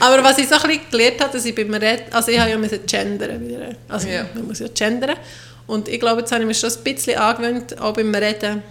Aber 0.00 0.22
was 0.22 0.38
ich 0.38 0.46
so 0.48 0.54
ein 0.54 0.62
bisschen 0.62 0.82
gelernt 0.90 1.20
habe, 1.20 1.32
dass 1.32 1.44
ich 1.44 1.54
beim 1.54 1.74
Reden, 1.74 2.04
also 2.12 2.30
ich 2.30 2.38
habe 2.38 2.50
ja 2.50 2.58
müssen 2.58 2.86
gendern 2.86 3.48
wieder, 3.48 3.70
also 3.88 4.06
Ja. 4.06 4.26
man 4.34 4.46
muss 4.46 4.60
ja 4.60 4.68
gendern. 4.72 5.16
Und 5.66 5.88
ich 5.88 5.98
glaube, 5.98 6.20
jetzt 6.20 6.30
habe 6.30 6.42
ich 6.42 6.46
mir 6.46 6.54
schon 6.54 6.70
ein 6.70 6.84
bisschen 6.84 7.18
angewöhnt, 7.18 7.80
auch 7.80 7.94
beim 7.94 8.14
Reden 8.14 8.62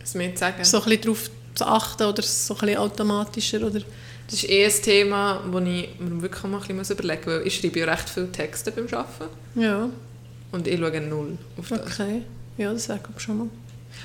Was 0.00 0.14
mir 0.14 0.32
sagen. 0.36 0.64
so 0.64 0.78
ein 0.78 0.84
bisschen 0.84 1.02
darauf 1.02 1.30
zu 1.54 1.64
achten 1.66 2.02
oder 2.04 2.22
so 2.22 2.54
ein 2.54 2.60
bisschen 2.60 2.76
automatischer 2.78 3.62
oder 3.62 3.80
Das 4.26 4.42
ist 4.42 4.48
eh 4.48 4.64
ein 4.64 4.82
Thema, 4.82 5.42
das 5.52 5.62
ich 5.62 6.00
mir 6.00 6.22
wirklich 6.22 6.42
mal 6.44 6.60
ein 6.60 6.76
bisschen 6.76 6.96
überlegen 6.96 7.22
muss, 7.24 7.34
weil 7.34 7.46
ich 7.46 7.56
schreibe 7.56 7.78
ja 7.80 7.86
recht 7.86 8.08
viele 8.08 8.32
Texte 8.32 8.72
beim 8.72 8.86
Arbeiten 8.86 9.30
ja. 9.54 9.88
und 10.52 10.66
ich 10.66 10.78
schaue 10.78 11.00
null 11.00 11.38
auf 11.58 11.68
das. 11.68 11.80
Okay, 11.80 12.22
ja, 12.56 12.72
das 12.72 12.84
sage 12.84 13.02
ich 13.14 13.22
schon 13.22 13.38
mal. 13.38 13.48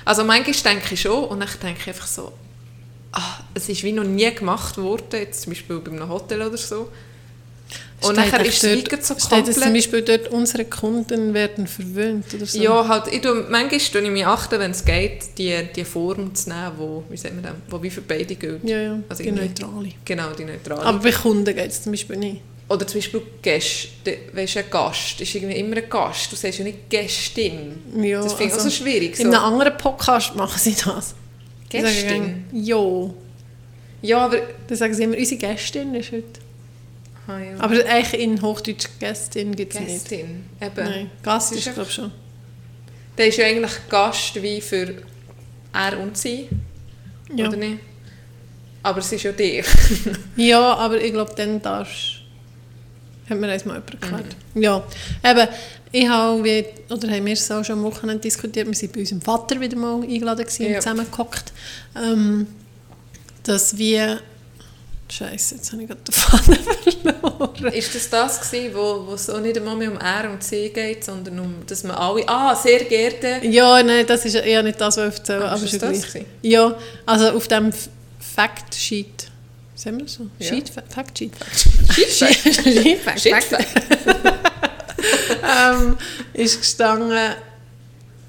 Also 0.04 0.24
manchmal 0.24 0.74
denke 0.74 0.94
ich 0.94 1.00
schon 1.00 1.24
und 1.24 1.40
dann 1.40 1.48
denke 1.62 1.80
ich 1.80 1.88
einfach 1.88 2.06
so, 2.06 2.32
ah, 3.12 3.38
es 3.54 3.68
ist 3.68 3.82
wie 3.82 3.92
noch 3.92 4.04
nie 4.04 4.32
gemacht 4.34 4.76
worden, 4.78 5.04
jetzt 5.12 5.42
zum 5.42 5.52
Beispiel 5.52 5.78
bei 5.78 5.90
einem 5.90 6.08
Hotel 6.08 6.42
oder 6.42 6.56
so. 6.56 6.90
Und 8.02 8.14
Steht 8.14 8.32
nachher 8.32 8.46
ist 8.46 8.64
es 8.64 8.76
wie 8.76 8.82
dort- 8.82 9.04
so 9.04 9.14
Steht 9.14 9.22
es 9.48 9.54
zum 9.56 9.62
komplett... 9.62 9.74
Beispiel 9.74 10.02
dort, 10.02 10.28
unsere 10.28 10.64
Kunden 10.64 11.34
werden 11.34 11.66
verwöhnt 11.66 12.32
oder 12.32 12.46
so? 12.46 12.58
Ja, 12.58 12.88
halt, 12.88 13.08
ich 13.12 13.20
tue, 13.20 13.46
manchmal 13.50 13.78
tue 13.78 14.00
ich 14.00 14.10
mich 14.10 14.26
achten, 14.26 14.58
wenn 14.58 14.70
es 14.70 14.84
geht, 14.84 15.36
die, 15.36 15.54
die 15.76 15.84
Form 15.84 16.34
zu 16.34 16.48
nehmen, 16.48 16.72
wo, 16.78 17.04
wie 17.10 17.16
sagt 17.18 17.34
man 17.34 17.42
das, 17.44 17.52
wo 17.68 17.82
wie 17.82 17.90
für 17.90 18.00
beide 18.00 18.34
gilt. 18.36 18.64
ja, 18.64 18.80
ja 18.80 18.98
Also 19.08 19.22
die 19.22 19.32
neutrale. 19.32 19.90
Genau, 20.04 20.30
die 20.30 20.44
neutrale. 20.44 20.80
Aber 20.82 20.98
bei 20.98 21.12
Kunden 21.12 21.44
geht 21.54 21.70
es 21.70 21.82
zum 21.82 21.92
Beispiel 21.92 22.16
nicht. 22.16 22.40
Oder 22.70 22.86
zum 22.86 23.00
Beispiel 23.00 23.20
Gäste, 23.42 24.16
weißt 24.32 24.54
du, 24.54 24.58
ein 24.60 24.64
Gast 24.70 25.20
ist 25.20 25.34
irgendwie 25.34 25.56
immer 25.58 25.76
ein 25.76 25.90
Gast, 25.90 26.32
du 26.32 26.36
sagst 26.36 26.58
ja 26.60 26.64
nicht 26.64 26.88
Gästin. 26.88 27.72
Ja, 28.00 28.22
das 28.22 28.32
finde 28.34 28.46
ich 28.46 28.52
auch 28.52 28.58
also 28.64 28.70
so 28.70 28.74
schwierig. 28.82 29.16
So. 29.16 29.24
In 29.24 29.34
einem 29.34 29.42
anderen 29.44 29.76
Podcast 29.76 30.34
machen 30.36 30.58
sie 30.58 30.74
das. 30.74 31.14
Gästin? 31.68 32.44
Ja. 32.52 33.10
Ja, 34.02 34.18
aber... 34.24 34.38
Dann 34.68 34.78
sagen 34.78 34.94
sie 34.94 35.02
immer, 35.02 35.16
unsere 35.18 35.38
Gästin 35.38 35.94
ist 35.96 36.12
heute. 36.12 36.40
Ah, 37.30 37.38
ja. 37.38 37.58
Aber 37.58 37.74
eigentlich 37.86 38.20
in 38.20 38.40
Hochdeutsch 38.42 38.86
Gästin 38.98 39.54
gibt 39.54 39.74
es 39.74 39.80
nicht. 39.80 39.90
Gästin, 40.08 40.44
eben. 40.60 40.74
Nein, 40.84 41.10
Gast 41.22 41.52
ist, 41.52 41.64
glaube 41.74 41.88
ich, 41.88 41.94
schon. 41.94 42.10
Der 43.18 43.28
ist 43.28 43.36
ja 43.38 43.46
eigentlich 43.46 43.72
Gast 43.88 44.42
wie 44.42 44.60
für 44.60 44.94
er 45.72 46.00
und 46.00 46.16
sie, 46.16 46.48
Ja. 47.34 47.48
oder 47.48 47.56
nicht? 47.56 47.78
Aber 48.82 48.98
es 49.00 49.12
ist 49.12 49.22
ja 49.22 49.32
dir. 49.32 49.62
Ja, 50.36 50.74
aber 50.74 51.00
ich 51.00 51.12
glaube, 51.12 51.32
dann 51.36 51.60
darfst 51.60 52.16
hat 53.28 53.38
mir 53.38 53.46
das 53.46 53.64
mal 53.64 53.74
jemand 53.74 53.92
erklärt. 54.02 54.36
Mhm. 54.54 54.62
Ja, 54.62 54.82
eben, 55.24 55.48
ich 55.92 56.08
habe, 56.08 56.42
wie, 56.42 56.64
oder 56.92 57.08
haben 57.10 57.26
wir 57.26 57.32
es 57.34 57.48
auch 57.50 57.62
schon 57.64 57.78
am 57.78 57.84
Wochenende 57.84 58.22
diskutiert, 58.22 58.66
wir 58.66 58.74
waren 58.74 58.92
bei 58.92 59.00
unserem 59.00 59.20
Vater 59.22 59.60
wieder 59.60 59.76
mal 59.76 60.02
eingeladen 60.02 60.44
gewesen 60.44 60.62
Ja. 60.66 60.68
und 60.76 60.82
zusammengehockt, 60.82 61.52
ähm, 61.96 62.46
dass 63.44 63.76
wir, 63.78 64.20
Scheiße, 65.10 65.56
jetzt 65.56 65.72
habe 65.72 65.82
ich 65.82 65.88
gerade 65.88 66.00
den 66.02 66.12
Faden 66.12 66.54
verloren. 67.12 67.72
ist 67.74 67.94
das 67.94 68.08
das 68.10 68.40
gewesen, 68.40 68.74
wo, 68.74 69.06
wo 69.08 69.14
es 69.14 69.28
auch 69.28 69.40
nicht 69.40 69.56
einmal 69.56 69.74
mehr 69.76 69.90
um 69.90 69.98
er 69.98 70.30
und 70.30 70.42
sie 70.44 70.68
geht, 70.70 71.04
sondern 71.04 71.40
um, 71.40 71.54
dass 71.66 71.82
man 71.82 71.96
alle... 71.96 72.22
Ah, 72.28 72.54
sehr 72.54 72.84
geehrte... 72.84 73.40
Ja, 73.42 73.82
nein, 73.82 74.06
das 74.06 74.24
ist 74.24 74.36
eher 74.36 74.62
nicht 74.62 74.80
das, 74.80 74.96
was 74.96 75.12
ich 75.14 75.18
erzähle, 75.18 75.44
Ah, 75.46 75.54
aber 75.54 75.64
ist 75.64 75.82
das 75.82 76.00
das 76.02 76.12
gleich. 76.12 76.24
Ja, 76.42 76.76
also 77.06 77.30
auf 77.30 77.48
dem 77.48 77.72
Fact-Sheet, 78.36 79.26
sagen 79.74 79.96
wir 79.98 80.04
das 80.04 80.14
so? 80.14 80.26
Ja. 80.38 80.46
Sheet? 80.46 80.68
Fa- 80.70 80.82
Fact-Sheet? 80.88 81.32
Sheet- 82.08 82.54
Sheet- 82.62 82.98
Fact- 83.00 83.44
Fact- 83.44 83.66
ähm, 85.42 85.96
ist 86.34 86.60
gestanden, 86.60 87.18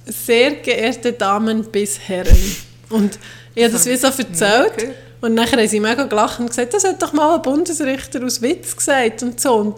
sehr 0.06 0.52
geehrte 0.56 1.14
Damen 1.14 1.64
bis 1.66 2.00
Herren. 2.08 2.56
Und 2.90 3.20
ich 3.54 3.64
habe 3.64 3.74
das 3.74 3.86
wie 3.86 3.96
so 3.96 4.08
erzählt. 4.08 4.72
Okay. 4.74 4.94
Und 5.22 5.36
nachher 5.36 5.60
haben 5.60 5.68
sie 5.68 5.80
mega 5.80 6.04
gelacht 6.06 6.40
und 6.40 6.48
gesagt, 6.48 6.74
das 6.74 6.84
hat 6.84 7.02
doch 7.02 7.14
mal 7.14 7.36
ein 7.36 7.42
Bundesrichter 7.44 8.24
aus 8.26 8.42
Witz 8.42 8.76
gesagt 8.76 9.22
und 9.22 9.40
so. 9.40 9.56
Und 9.56 9.76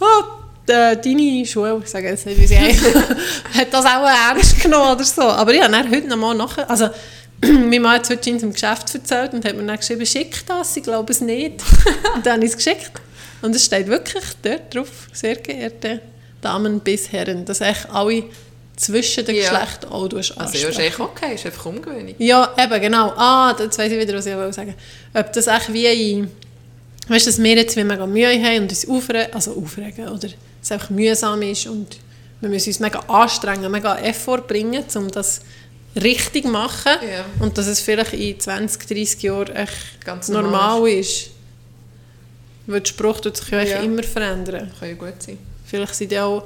oh, 0.00 0.72
äh, 0.72 0.96
deine 0.96 1.44
Schule, 1.46 1.80
ich 1.84 1.90
sage 1.90 2.08
jetzt 2.08 2.26
nicht, 2.26 2.40
wie 2.40 2.46
sie 2.46 2.56
hat 3.54 3.72
das 3.72 3.84
auch 3.84 4.06
ernst 4.06 4.60
genommen 4.60 4.92
oder 4.94 5.04
so. 5.04 5.22
Aber 5.22 5.52
ich 5.52 5.62
habe 5.62 5.72
dann 5.72 5.90
heute 5.90 6.08
noch 6.08 6.16
mal 6.16 6.34
nachher, 6.34 6.68
also 6.68 6.88
mein 7.42 7.82
Mann 7.82 7.96
hat 7.96 8.04
es 8.04 8.10
heute 8.10 8.30
in 8.30 8.40
seinem 8.40 8.54
Geschäft 8.54 8.94
erzählt 8.94 9.34
und 9.34 9.44
hat 9.44 9.54
mir 9.54 9.64
dann 9.64 9.76
geschrieben, 9.76 10.06
schick 10.06 10.46
das, 10.46 10.76
ich 10.76 10.82
glaube 10.82 11.12
es 11.12 11.20
nicht. 11.20 11.62
und 12.14 12.24
dann 12.24 12.34
habe 12.34 12.44
ich 12.44 12.52
es 12.52 12.56
geschickt. 12.56 12.92
Und 13.42 13.54
es 13.54 13.64
steht 13.66 13.86
wirklich 13.86 14.24
dort 14.42 14.74
drauf, 14.74 15.08
sehr 15.12 15.36
geehrte 15.36 16.00
Damen 16.40 16.80
bis 16.80 17.12
Herren, 17.12 17.44
dass 17.44 17.60
echt 17.60 17.88
alle 17.92 18.24
zwischen 18.76 19.24
den 19.24 19.36
Ja. 19.36 19.42
Geschlechtern 19.50 19.90
auch 19.90 20.02
Also 20.12 20.28
ja, 20.58 20.68
ist 20.68 20.78
echt 20.78 21.00
okay, 21.00 21.34
ist 21.34 21.46
einfach 21.46 21.66
ungewöhnlich. 21.66 22.16
Ja, 22.18 22.54
eben, 22.58 22.80
genau. 22.80 23.08
Ah, 23.16 23.54
jetzt 23.58 23.78
weiss 23.78 23.90
ich 23.90 23.98
wieder, 23.98 24.14
was 24.14 24.26
ich 24.26 24.34
wollte 24.34 24.52
sagen 24.52 24.74
Ob 25.14 25.32
das 25.32 25.46
echt 25.46 25.72
wie 25.72 26.12
in... 26.12 26.30
Weißt 27.08 27.26
du, 27.26 27.30
dass 27.30 27.42
wir 27.42 27.54
jetzt 27.56 27.76
wie 27.76 27.84
mega 27.84 28.06
Mühe 28.06 28.28
haben 28.42 28.62
und 28.62 28.70
uns 28.70 28.88
aufregen, 28.88 29.32
also 29.32 29.56
aufregen, 29.56 30.08
oder 30.08 30.28
es 30.62 30.72
einfach 30.72 30.90
mühsam 30.90 31.40
ist 31.42 31.66
und 31.66 31.98
wir 32.40 32.48
müssen 32.48 32.68
uns 32.68 32.80
mega 32.80 32.98
anstrengen, 33.06 33.70
mega 33.70 33.96
Effort 33.98 34.42
bringen, 34.48 34.84
um 34.96 35.10
das 35.10 35.40
richtig 35.94 36.44
zu 36.44 36.50
machen 36.50 36.92
Ja. 37.08 37.24
und 37.38 37.56
dass 37.56 37.66
es 37.68 37.80
vielleicht 37.80 38.12
in 38.12 38.38
20, 38.38 38.86
30 38.88 39.22
Jahren 39.22 39.54
echt 39.54 40.04
Ganz 40.04 40.28
normal, 40.28 40.50
normal 40.80 40.88
ist. 40.90 41.30
Weil 42.66 42.80
der 42.80 42.88
Spruch 42.88 43.20
tut 43.20 43.36
sich 43.36 43.48
ja, 43.50 43.62
Ja. 43.62 43.80
immer 43.80 44.02
verändern. 44.02 44.72
Kann 44.78 44.88
ja 44.88 44.94
gut 44.96 45.22
sein. 45.22 45.38
Vielleicht 45.64 45.94
sind 45.94 46.12
ja 46.12 46.24
auch, 46.24 46.42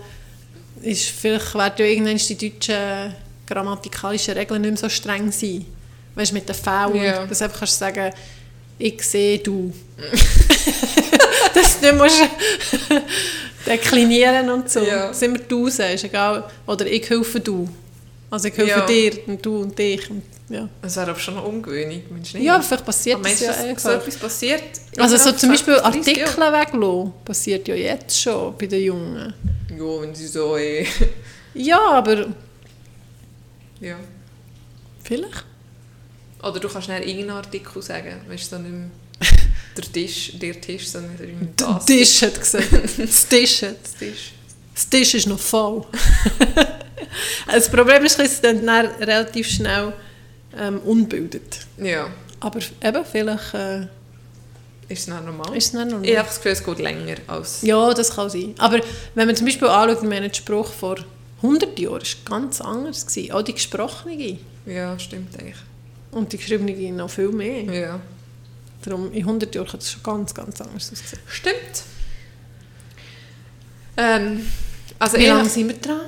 ist, 0.82 1.06
vielleicht 1.10 1.54
werden 1.54 1.74
ja 1.78 1.84
irgendwann 1.86 2.16
die 2.16 2.50
deutschen 2.50 3.14
grammatikalischen 3.46 4.34
Regeln 4.34 4.62
nicht 4.62 4.70
mehr 4.70 4.76
so 4.78 4.88
streng 4.88 5.30
sein. 5.32 5.66
Weißt 6.14 6.30
du, 6.30 6.34
mit 6.34 6.48
den 6.48 6.54
Fällen, 6.54 6.94
Ja. 7.02 7.26
dass 7.26 7.38
du 7.38 7.44
einfach 7.44 7.58
kannst 7.60 7.78
sagen, 7.78 8.12
ich 8.78 9.02
sehe 9.02 9.38
du. 9.38 9.72
dass 11.54 11.80
du 11.80 11.86
nicht 11.86 11.98
musst 11.98 12.22
deklinieren 13.66 14.48
und 14.50 14.70
so. 14.70 14.80
Ja. 14.80 15.08
Dass 15.08 15.22
immer 15.22 15.38
du 15.38 15.68
sagst, 15.68 16.04
egal. 16.04 16.44
Oder 16.66 16.86
ich 16.86 17.08
helfe 17.08 17.40
du. 17.40 17.68
Also 18.30 18.48
ich 18.48 18.56
helfe 18.56 18.70
Ja. 18.70 18.86
dir 18.86 19.12
und 19.26 19.44
du 19.44 19.58
und 19.62 19.78
ich. 19.78 20.08
Und, 20.10 20.22
ja. 20.48 20.68
Das 20.82 20.96
wäre 20.96 21.10
aber 21.10 21.18
schon 21.20 21.36
meinst 22.10 22.32
du 22.34 22.38
nicht? 22.38 22.46
ja, 22.46 22.60
vielleicht 22.60 22.84
passiert 22.84 23.16
Aber 23.16 23.24
das 23.28 23.40
du, 23.40 23.44
ja 23.44 23.72
dass 23.72 23.82
so 23.82 23.90
etwas 23.90 24.16
passiert? 24.16 24.62
Also 24.96 25.16
so 25.16 25.32
zum 25.32 25.50
Beispiel 25.50 25.76
20, 25.76 26.04
30 26.16 26.24
Artikel 26.26 26.52
weglassen, 26.52 27.12
passiert 27.24 27.68
ja 27.68 27.74
jetzt 27.74 28.20
schon 28.20 28.54
bei 28.56 28.66
den 28.66 28.82
Jungen. 28.82 29.34
Ja, 29.80 30.02
wenn 30.02 30.14
sie 30.14 30.26
so... 30.26 30.56
Eh, 30.56 30.86
Ja, 31.54 31.80
aber 31.90 32.26
ja. 33.80 33.96
vielleicht. 35.02 35.44
Oder 36.42 36.60
du 36.60 36.68
kannst 36.68 36.84
schnell 36.86 37.02
irgendeinen 37.02 37.38
Artikel 37.38 37.82
sagen, 37.82 38.20
weißt 38.28 38.52
du, 38.52 38.56
so 38.56 38.62
nicht 38.62 38.72
mehr 38.72 38.90
der 39.76 39.92
Tisch, 39.92 40.32
der 40.38 40.60
Tisch, 40.60 40.88
sondern 40.88 41.52
das. 41.56 41.86
Tisch 41.86 42.22
hat 42.22 42.38
gesagt. 42.38 42.68
Das 42.98 43.28
Tisch 43.28 43.62
hat. 43.62 43.76
Das 43.82 43.94
Tisch. 43.96 44.32
Das 44.74 44.88
Tisch 44.88 45.14
ist 45.14 45.26
noch 45.26 45.38
voll. 45.38 45.84
das 47.46 47.68
Problem 47.70 48.04
ist, 48.04 48.18
dass 48.18 48.32
es 48.32 48.40
dann 48.40 48.68
relativ 48.68 49.48
schnell 49.48 49.92
ähm, 50.58 50.78
unbildet. 50.80 51.66
Ja, 51.78 52.10
Aber 52.40 52.60
eben, 52.82 53.04
vielleicht 53.04 53.54
äh, 53.54 53.86
ist 54.90 55.00
es 55.00 55.06
dann 55.06 55.24
normal? 55.24 55.56
ist 55.56 55.68
es 55.68 55.72
nicht 55.72 55.90
normal. 55.90 56.08
Ich 56.08 56.16
habe 56.18 56.26
das 56.28 56.36
Gefühl, 56.36 56.52
es 56.52 56.64
geht 56.64 56.78
länger 56.80 57.16
als... 57.26 57.62
Ja, 57.62 57.94
das 57.94 58.14
kann 58.14 58.28
sein. 58.28 58.54
Aber 58.58 58.80
wenn 59.14 59.26
man 59.26 59.36
zum 59.36 59.46
Beispiel 59.46 59.68
anschaut, 59.68 60.02
wir 60.02 60.16
haben 60.16 60.22
den 60.22 60.34
Spruch 60.34 60.72
vor 60.72 60.96
100 61.42 61.78
Jahren, 61.78 62.02
war 62.02 62.38
ganz 62.38 62.60
anders. 62.60 63.06
Gewesen. 63.06 63.32
Auch 63.32 63.42
die 63.42 63.54
gesprochene 63.54 64.38
Ja, 64.66 64.98
stimmt 64.98 65.38
eigentlich. 65.38 65.56
und 66.10 66.32
die 66.32 66.38
geschriebene 66.38 66.92
noch 66.92 67.08
viel 67.10 67.28
mehr. 67.28 67.62
Ja. 67.72 68.00
Darum, 68.82 69.12
in 69.12 69.20
100 69.20 69.54
Jahren 69.54 69.68
kann 69.68 69.78
das 69.80 69.92
schon 69.92 70.02
ganz, 70.02 70.34
ganz 70.34 70.60
anders 70.60 70.90
aussehen. 70.92 71.20
Stimmt. 71.26 71.84
Ähm, 73.96 74.46
also 74.98 75.18
Wie 75.18 75.26
lange 75.26 75.48
sind 75.48 75.68
wir 75.68 75.76
dran? 75.76 76.00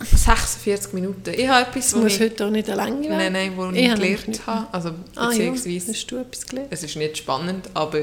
46 0.00 0.92
Minuten. 0.92 1.30
Ich 1.34 1.48
habe 1.48 1.68
etwas, 1.68 1.94
wo 1.94 1.98
muss 1.98 2.14
ich, 2.14 2.20
heute 2.20 2.46
auch 2.46 2.50
nicht 2.50 2.68
eine 2.70 2.84
Länge 2.84 3.08
nein, 3.08 3.32
nein, 3.32 3.52
wo 3.56 3.70
ich, 3.70 3.76
Ich 3.82 3.90
habe 3.90 4.00
gelernt 4.00 4.28
nicht- 4.28 4.46
habe. 4.46 4.66
Also, 4.72 4.90
Ah 5.16 5.32
ja, 5.32 5.52
hast 5.52 5.64
du 6.10 6.16
etwas 6.18 6.46
gelernt? 6.46 6.68
es 6.70 6.82
ist 6.84 6.96
nicht 6.96 7.18
spannend, 7.18 7.68
aber 7.74 8.02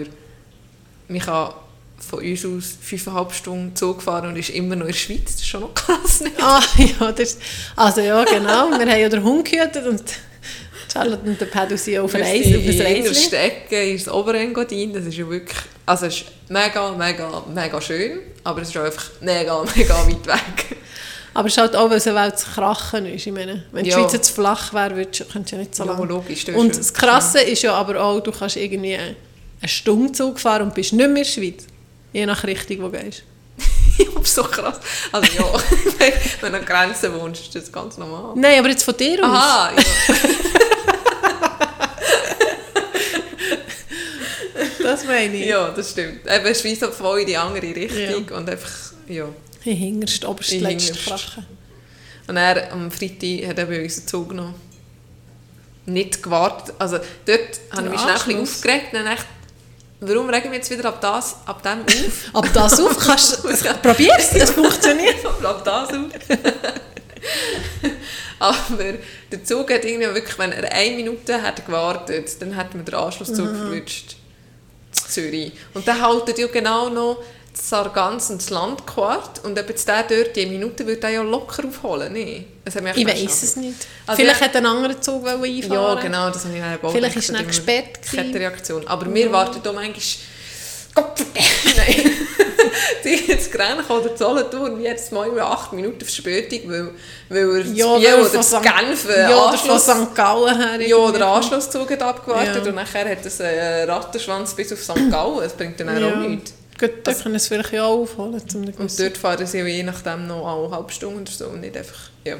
man 1.07 1.19
kann 1.19 1.53
von 1.97 2.19
uns 2.19 2.45
aus 2.45 2.77
fünfeinhalb 2.81 3.31
Stunden 3.33 3.75
Zug 3.75 4.01
fahren 4.01 4.27
und 4.29 4.35
ist 4.35 4.49
immer 4.49 4.75
noch 4.75 4.85
in 4.85 4.91
der 4.91 4.97
Schweiz. 4.97 5.23
Das 5.25 5.35
ist 5.35 5.47
schon 5.47 5.61
noch 5.61 5.73
krass. 5.73 6.19
Nicht? 6.21 6.35
Ah, 6.41 6.61
ja, 6.99 7.11
das, 7.13 7.37
also 7.77 8.01
ja, 8.01 8.23
genau. 8.25 8.69
Wir 8.71 8.79
haben 8.79 8.99
ja 8.99 9.07
den 9.09 9.23
Hund 9.23 9.49
gehütet 9.49 9.87
und 9.87 10.03
Charlotte 10.91 11.23
und 11.29 11.39
der 11.39 11.45
Pedro 11.45 11.77
sind 11.77 11.99
auf, 11.99 12.13
Wir 12.13 12.19
Reis, 12.21 12.29
auf 12.41 12.45
ein 12.45 12.51
in 12.53 12.65
irgendeiner 12.65 13.09
Reisli. 13.09 13.15
Stecke 13.15 13.91
ins 13.91 14.07
Oberengadin. 14.09 14.93
Das 14.93 15.05
ist 15.05 15.17
ja 15.17 15.29
wirklich... 15.29 15.57
Also 15.85 16.07
es 16.07 16.15
ist 16.17 16.25
mega, 16.49 16.91
mega, 16.91 17.43
mega 17.53 17.79
schön, 17.81 18.19
aber 18.43 18.61
es 18.61 18.69
ist 18.69 18.77
auch 18.77 18.83
einfach 18.83 19.11
mega, 19.21 19.63
mega 19.75 20.05
weit 20.07 20.27
weg. 20.27 20.77
Aber 21.35 21.47
es 21.47 21.53
ist 21.53 21.57
halt 21.59 21.75
auch, 21.75 21.89
weil 21.89 21.97
es 21.97 22.07
eine 22.07 22.17
Welt 22.19 22.39
zu 22.39 22.47
krachen 22.49 23.05
ist. 23.05 23.27
Ich 23.27 23.33
meine, 23.33 23.63
wenn 23.71 23.83
die 23.83 23.89
Ja. 23.91 23.99
Schweiz 23.99 24.13
jetzt 24.13 24.29
flach 24.31 24.73
wäre, 24.73 24.95
würdest 24.95 25.29
könntest 25.31 25.51
du 25.51 25.55
ja 25.57 25.61
nicht 25.61 25.75
so 25.75 25.83
Ja, 25.85 25.91
lange. 25.91 26.05
logisch, 26.07 26.45
das 26.45 26.55
Und 26.55 26.69
ja- 26.69 26.77
das 26.77 26.93
Krasse 26.93 27.41
ist 27.41 27.61
ja 27.61 27.73
aber 27.73 28.01
auch, 28.01 28.19
du 28.21 28.31
kannst 28.31 28.55
irgendwie 28.55 28.95
eine 28.95 29.15
Stunde 29.65 30.11
Zug 30.13 30.39
fahren 30.39 30.63
und 30.63 30.73
bist 30.73 30.93
nicht 30.93 30.97
mehr 30.99 31.07
in 31.09 31.15
der 31.15 31.25
Schweiz. 31.25 31.65
Je 32.13 32.25
nach 32.25 32.43
Richtung, 32.45 32.79
wo 32.79 32.87
du 32.87 32.97
gehst. 33.03 33.23
Ja, 33.97 34.05
so 34.23 34.43
krass. 34.43 34.79
Also 35.13 35.27
ja, 35.37 35.43
wenn 36.41 36.51
du 36.51 36.57
an 36.59 36.65
Grenzen 36.65 37.13
wohnst, 37.17 37.43
ist 37.43 37.55
das 37.55 37.71
ganz 37.71 37.97
normal. 37.97 38.33
Nein, 38.35 38.59
aber 38.59 38.67
jetzt 38.69 38.83
von 38.83 38.95
dir 38.97 39.19
aus. 39.23 39.29
Aha, 39.31 39.71
ja. 39.77 39.83
Das 44.81 45.03
meine 45.05 45.35
ich. 45.35 45.47
ja, 45.47 45.69
das 45.69 45.91
stimmt. 45.91 46.21
Eben, 46.29 46.55
Schweiz 46.55 46.81
hat 46.81 46.93
voll 46.93 47.21
in 47.21 47.27
die 47.27 47.37
andere 47.37 47.65
Richtung 47.75 48.25
und 48.37 48.49
einfach, 48.49 48.71
ja. 49.07 49.25
In 49.65 49.75
hinterst, 49.75 50.25
oberst, 50.25 50.51
In 50.53 50.61
letzte 50.61 50.93
hinterst. 50.93 51.23
Flache. 51.25 51.45
Und 52.27 52.37
er 52.37 52.71
am 52.71 52.91
Freitag 52.91 53.47
hat 53.49 53.59
er 53.59 53.65
bei 53.65 53.83
uns 53.83 53.97
einen 53.97 54.07
Zug 54.07 54.33
noch 54.33 54.53
nicht 55.85 56.23
gewartet. 56.23 56.75
Also 56.79 56.97
dort 57.25 57.59
habe 57.71 57.85
ich 57.85 57.91
mich 57.91 58.01
schnell 58.01 58.13
ein 58.13 58.25
bisschen 58.25 58.41
aufgeregt. 58.41 58.87
Dann 58.93 59.07
echt, 59.07 59.25
warum 59.99 60.29
regen 60.29 60.51
wir 60.51 60.57
jetzt 60.57 60.71
wieder 60.71 60.85
ab, 60.85 61.01
das, 61.01 61.37
ab 61.45 61.61
dem 61.61 61.81
auf? 61.81 62.29
Aber 62.33 62.49
das 62.49 62.79
auf, 62.79 62.97
kannst 62.97 63.43
probier's, 63.81 64.29
das 64.31 64.51
funktioniert. 64.51 65.17
Bleib 65.39 65.63
das 65.63 65.89
auf. 65.89 65.95
Aber 68.39 68.83
der 69.31 69.43
Zug 69.43 69.71
hat 69.71 69.85
irgendwie 69.85 70.13
wirklich, 70.13 70.37
wenn 70.37 70.51
er 70.51 70.71
eine 70.71 70.95
Minute 70.95 71.41
hat 71.41 71.65
gewartet, 71.65 72.41
dann 72.41 72.55
hat 72.55 72.73
man 72.75 72.85
den 72.85 72.93
Anschlusszug 72.93 73.47
verwünscht. 73.47 74.15
zu 74.91 75.07
Zürich. 75.09 75.53
Und 75.73 75.87
dann 75.87 76.01
haltet 76.01 76.37
ja 76.37 76.47
genau 76.47 76.89
noch 76.89 77.23
Sargans 77.57 78.29
und 78.29 78.41
das 78.41 78.49
Landquart. 78.49 79.43
Und 79.43 79.57
ob 79.59 79.69
jetzt 79.69 79.87
der 79.87 80.03
dort 80.03 80.35
die 80.35 80.45
Minute 80.45 80.85
würde 80.85 81.01
er 81.03 81.09
ja 81.09 81.21
locker 81.21 81.63
aufholen, 81.67 82.13
nee. 82.13 82.45
Das 82.63 82.75
Ich 82.75 82.83
weiß 83.07 83.43
es 83.43 83.55
nicht. 83.55 83.87
Also 84.05 84.21
Vielleicht 84.21 84.41
ja- 84.41 84.47
hat 84.47 84.55
ein 84.55 84.65
anderer 84.65 84.99
Zug 84.99 85.27
einfahren 85.27 85.61
Ja, 85.71 85.95
genau, 85.95 86.29
das 86.29 86.45
habe 86.45 86.55
ich 86.55 86.61
dann 86.61 86.79
auch 86.83 86.91
Vielleicht 86.91 87.15
ist 87.15 87.25
es 87.29 87.31
das 87.31 87.41
immer 87.41 87.53
spät 87.53 87.93
gewesen. 88.01 88.15
Kettenreaktion. 88.15 88.87
Aber 88.87 89.13
wir 89.13 89.31
warten 89.31 89.59
da 89.63 89.71
manchmal... 89.71 90.01
Gott, 90.95 91.25
nein. 91.77 92.11
Die 93.03 93.09
jetzt 93.27 93.51
Grenchen 93.51 93.85
oder 93.89 94.15
Solothurn 94.17 94.81
jetzt 94.81 95.11
mal 95.11 95.25
irgendwie 95.25 95.41
acht 95.43 95.73
Minuten 95.73 95.99
Verspätung, 96.01 96.61
weil, 96.71 96.91
weil 97.29 97.59
er 97.59 97.65
Ja, 97.73 97.97
Biel 97.97 98.13
oder 98.15 98.41
St. 98.43 98.61
Genf 98.61 99.07
Ja, 99.09 99.47
oder 99.49 99.57
von 99.57 99.79
St. 99.79 100.15
Gallen 100.15 100.57
her. 100.57 100.87
ja, 100.87 100.95
oder 100.95 101.27
Anschlusszug 101.27 101.91
hat 101.91 102.01
abgewartet 102.01 102.63
Ja. 102.63 102.69
und 102.69 102.75
nachher 102.75 103.09
hat 103.09 103.25
es 103.25 103.41
einen 103.41 103.89
Rattenschwanz 103.89 104.53
bis 104.53 104.71
auf 104.71 104.81
St. 104.81 105.11
Gallen. 105.11 105.39
Das 105.41 105.53
bringt 105.53 105.79
dann 105.79 105.89
auch 106.03 106.15
nichts. 106.17 106.53
Gut, 106.77 106.91
dann 107.03 107.17
können 107.17 107.35
es 107.35 107.47
vielleicht 107.47 107.71
ja 107.71 107.85
auch 107.85 108.01
aufholen. 108.01 108.47
Zum 108.49 108.63
Und 108.65 108.99
dort 108.99 109.17
fahren 109.17 109.45
sie 109.47 109.59
je 109.61 109.83
nachdem 109.83 110.27
noch 110.27 110.45
eine 110.65 110.75
halbe 110.75 110.91
Stunde 110.91 111.21
oder 111.21 111.31
so 111.31 111.45
und 111.47 111.61
nicht 111.61 111.77
einfach... 111.77 112.09
Ja. 112.25 112.35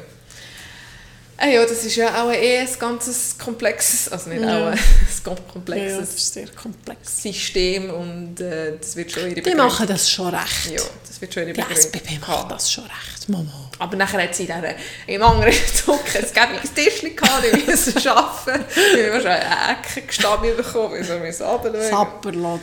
Ah 1.38 1.48
ja, 1.48 1.62
das 1.66 1.84
ist 1.84 1.96
ja 1.96 2.22
auch 2.24 2.32
eh 2.32 2.60
ein 2.60 2.68
ganzes 2.78 3.36
komplexes, 3.36 4.10
also 4.10 4.30
nicht 4.30 4.40
Ja. 4.42 4.68
auch 4.68 4.70
ein 4.72 4.78
ganz 5.24 5.26
ja, 5.26 5.32
ja, 5.34 5.52
komplexes 5.52 5.98
das 5.98 6.14
ist 6.14 6.32
sehr 6.32 6.48
komplex. 6.48 7.22
System 7.22 7.90
und 7.90 8.40
äh, 8.40 8.72
das 8.78 8.96
wird 8.96 9.12
schon 9.12 9.24
ihre 9.24 9.34
Die 9.34 9.40
Begründung- 9.42 9.66
machen 9.66 9.86
das 9.86 10.10
schon 10.10 10.34
recht. 10.34 10.70
Ja, 10.70 10.80
das 11.06 11.20
wird 11.20 11.34
schon 11.34 11.42
ihre 11.42 11.52
Die 11.52 11.60
Begründung 11.60 11.82
SBB 11.82 12.18
macht 12.20 12.28
haben. 12.28 12.48
das 12.48 12.72
schon 12.72 12.84
recht. 12.84 13.28
Mama. 13.28 13.70
Aber 13.78 13.96
nachher 13.96 14.22
hat 14.22 14.34
sie 14.34 14.46
dann 14.46 14.64
im 15.06 15.22
anderen 15.22 15.52
Zug 15.74 16.00
ein 16.14 16.24
gäbiges 16.32 16.72
Tischchen 16.72 17.14
gehabt, 17.14 17.44
die 17.52 17.70
müssen 17.70 17.98
arbeiten. 18.08 18.64
Wir 18.94 19.12
haben 19.12 19.20
schon 19.20 19.30
eine 19.30 19.72
Ecke 19.78 20.02
gestanden 20.06 20.56
bekommen, 20.56 21.06
wir 21.06 21.18
müssen 21.18 21.44
runterschauen. 21.46 21.90
Sapperlot. 21.90 22.60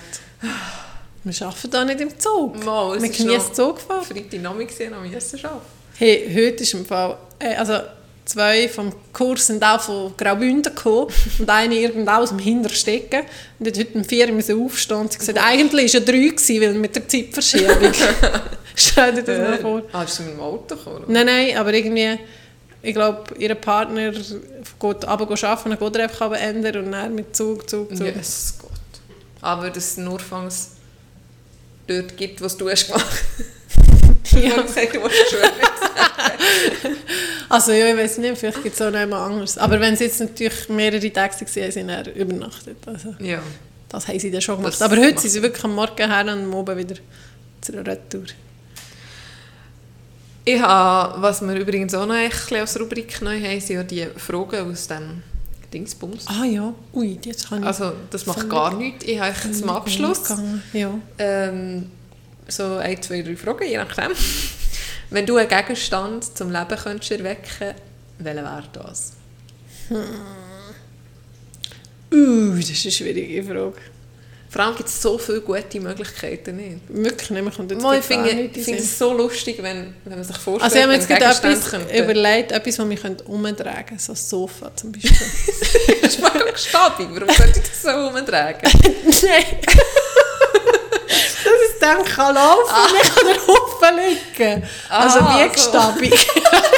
Wir 1.24 1.48
arbeiten 1.48 1.72
da 1.72 1.86
nicht 1.86 2.02
im 2.02 2.20
Zug. 2.20 2.66
Mal, 2.66 3.02
Wir 3.02 3.10
ist 3.10 3.18
genießen 3.18 3.48
noch 3.48 3.54
Zugfahren. 3.54 4.04
Freitag 4.04 4.42
Nachmittag 4.42 4.70
gesehen, 4.70 4.94
am 4.94 5.10
müssen 5.10 5.46
arbeiten. 5.46 5.62
Hey, 5.96 6.30
heute 6.30 6.64
ist 6.64 6.74
im 6.74 6.86
Fall, 6.86 7.18
äh, 7.40 7.56
also 7.56 7.76
zwei 8.26 8.68
vom 8.68 8.92
Kurs 9.14 9.48
sind 9.48 9.64
auch 9.64 9.80
von 9.80 10.18
Graubünden 10.18 10.76
gekommen 10.76 11.08
und 11.40 11.50
eine 11.50 11.76
irgendwo 11.76 12.12
aus 12.12 12.30
dem 12.30 12.40
Hinterstecken. 12.40 13.22
Und 13.58 13.68
hat 13.68 13.78
heute 13.78 13.98
um 13.98 14.04
vier 14.04 14.34
müssen 14.34 14.62
aufstehen 14.62 14.98
und 14.98 15.14
sie 15.14 15.20
gesagt, 15.20 15.40
eigentlich 15.42 15.94
war 15.94 16.02
ja 16.02 16.06
drei, 16.06 16.28
gewesen, 16.28 16.62
weil 16.62 16.74
mit 16.74 16.96
der 16.96 17.08
Zeitverschiebung. 17.08 17.94
Stell 18.76 19.14
dir 19.14 19.24
das 19.24 19.38
mal 19.38 19.58
vor. 19.60 19.82
Ah, 19.94 20.04
ist 20.04 20.16
sie 20.16 20.24
mit 20.24 20.34
dem 20.34 20.42
Auto 20.42 20.76
gekommen? 20.76 21.06
Nein, 21.08 21.26
nein, 21.26 21.58
aber 21.58 21.74
irgendwie, 21.74 22.20
ich 22.82 22.94
glaube, 22.94 23.24
ihr 23.38 23.56
Partner 23.56 24.12
geht 24.12 24.28
runter 24.82 25.08
arbeiten, 25.10 25.70
dann 25.70 25.80
geht 25.80 25.96
er 25.96 26.04
einfach 26.04 26.32
ändern 26.34 26.86
und 26.86 26.92
dann 26.92 27.16
mit 27.16 27.34
Zug, 27.34 27.70
Zug, 27.70 27.96
Zug. 27.96 28.08
Yes, 28.08 28.56
Gott. 28.60 28.72
Aber 29.40 29.70
dass 29.70 29.92
es 29.92 29.98
nur 29.98 30.20
fangs 30.20 30.72
dort 31.88 32.16
gibt, 32.18 32.42
was 32.42 32.58
du 32.58 32.70
hast 32.70 32.88
gemacht 32.88 33.06
Du 34.32 34.40
Ja. 34.40 34.58
hast 34.58 34.68
gesagt, 34.76 34.96
du 34.96 35.02
Also 37.50 37.72
ja, 37.72 37.88
ich 37.90 37.98
weiß 37.98 38.18
nicht, 38.20 38.38
vielleicht 38.38 38.64
gibt 38.64 38.76
es 38.76 38.82
auch 38.82 38.90
noch 38.92 39.00
jemand 39.00 39.32
anderes. 39.32 39.58
Aber 39.58 39.80
wenn 39.80 39.94
es 39.94 40.00
jetzt 40.00 40.20
natürlich 40.20 40.70
mehrere 40.70 41.12
Tage 41.12 41.34
waren, 41.42 41.72
sind 41.72 41.88
dann 41.88 42.06
übernachtet. 42.08 42.78
Also 42.86 43.16
Ja. 43.20 43.42
das 43.90 44.08
haben 44.08 44.20
sie 44.20 44.32
dann 44.32 44.42
schon 44.42 44.58
gemacht. 44.58 44.74
Das 44.74 44.82
Aber 44.82 44.98
heute 44.98 45.20
sind 45.20 45.30
sie 45.32 45.42
wirklich 45.42 45.64
am 45.64 45.76
Morgen 45.76 46.10
her 46.10 46.22
und 46.22 46.30
am 46.30 46.54
Abend 46.56 46.78
wieder 46.78 46.96
zur 47.62 47.86
Retour. 47.86 48.24
Ich 50.46 50.60
habe, 50.62 51.22
was 51.22 51.42
wir 51.42 51.54
übrigens 51.56 51.94
auch 51.94 52.06
noch 52.06 52.16
als 52.16 52.80
Rubrik 52.80 53.22
neu 53.22 53.40
haben, 53.42 53.62
sind 53.62 53.76
ja 53.76 53.84
die 53.84 54.08
Fragen 54.18 54.72
aus 54.72 54.88
dem 54.88 55.22
Dingsbums. 55.74 56.26
Ah 56.28 56.46
ja, 56.46 56.74
ui, 56.94 57.20
jetzt 57.24 57.50
kann 57.50 57.62
ich... 57.62 57.66
Also, 57.66 57.94
das 58.10 58.26
macht 58.26 58.50
gar 58.50 58.76
nichts. 58.76 59.06
Ich 59.06 59.20
habe 59.20 59.52
zum 59.52 59.70
Abschluss. 59.70 60.34
Ja. 60.72 60.94
ähm, 61.18 61.92
so 62.48 62.78
ein, 62.78 63.02
zwei, 63.02 63.22
drei 63.22 63.36
Fragen, 63.36 63.68
je 63.68 63.78
nachdem. 63.78 64.12
Wenn 65.10 65.26
du 65.26 65.38
einen 65.38 65.50
Gegenstand 65.50 66.38
zum 66.38 66.52
Leben 66.52 66.78
könntest 66.78 67.12
erwecken 67.12 67.76
welcher 68.20 68.44
wäre 68.44 68.64
das? 68.74 69.14
Uh, 72.12 72.56
das 72.56 72.70
ist 72.70 72.86
eine 72.86 72.92
schwierige 72.92 73.44
Frage. 73.44 73.74
Vor 74.54 74.62
allem 74.62 74.76
gibt 74.76 74.88
es 74.88 75.02
so 75.02 75.18
viele 75.18 75.42
gute 75.42 75.80
Möglichkeiten 75.80 76.56
nicht. 76.58 76.78
Wirklich 76.88 77.32
nicht, 77.32 77.44
man 77.44 77.52
kommt 77.52 77.72
jetzt 77.72 77.82
Mal, 77.82 77.98
ich 77.98 78.06
finde 78.06 78.52
es 78.78 79.00
so 79.00 79.12
lustig, 79.12 79.58
wenn, 79.64 79.96
wenn 80.06 80.14
man 80.16 80.24
sich 80.24 80.38
vorstellt, 80.38 80.64
Also 80.64 80.76
ich 80.76 80.82
habe 80.84 80.92
mir 80.92 81.00
jetzt 81.00 81.08
gerade 81.08 81.26
etwas 81.26 81.72
könnten- 81.72 81.96
überlegt, 82.04 82.52
etwas, 82.52 82.78
was 82.78 82.88
wir 82.90 82.98
könnte 82.98 83.24
umtragen 83.24 83.86
könnte. 83.88 84.04
So 84.04 84.14
ein 84.14 84.16
Sofa 84.16 84.72
zum 84.76 84.92
Beispiel. 84.92 85.12
Das 86.02 86.14
ist 86.16 86.22
mega 86.22 86.52
gestabig. 86.52 87.08
Warum 87.14 87.36
sollte 87.36 87.60
ich 87.60 87.68
das 87.70 87.82
so 87.82 87.90
umtragen? 87.90 88.62
Nein. 89.24 89.46
Dann 91.84 92.06
kann 92.06 92.34
laufen 92.36 92.62
und 92.64 92.96
ich 93.04 93.14
kann 93.14 93.28
den 93.28 93.48
Haufen 93.48 93.98
liegen. 93.98 94.64
Also 94.90 95.20
Ah, 95.20 95.36
wie 95.38 95.44
so. 95.44 95.50
gestabig. 95.50 96.14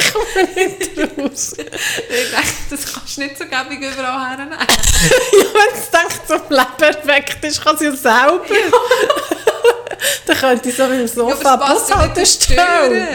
ich 0.00 0.12
komme 0.12 0.48
nicht 0.54 0.98
raus. 1.18 1.52
Ich 1.52 2.30
denke, 2.30 2.54
das 2.70 2.92
kannst 2.92 3.16
du 3.16 3.20
nicht 3.20 3.38
so 3.38 3.44
gäbig 3.44 3.78
überall 3.92 4.30
hernehmen. 4.30 4.58
Ja, 4.58 4.66
wenn 5.54 5.72
es 5.80 5.90
denkt, 5.90 6.26
zum 6.26 6.40
Leben 6.48 6.98
erweckt 7.06 7.44
ist, 7.44 7.62
kann 7.62 7.76
es 7.76 7.82
ja 7.82 7.92
selber. 7.94 8.40
Dann 10.26 10.36
könnte 10.36 10.68
ich 10.70 10.76
so 10.76 10.86
mit 10.88 10.98
dem 11.00 11.06
Sofa 11.08 11.54
ja 11.54 11.56
Bushaltestelle. 11.56 13.08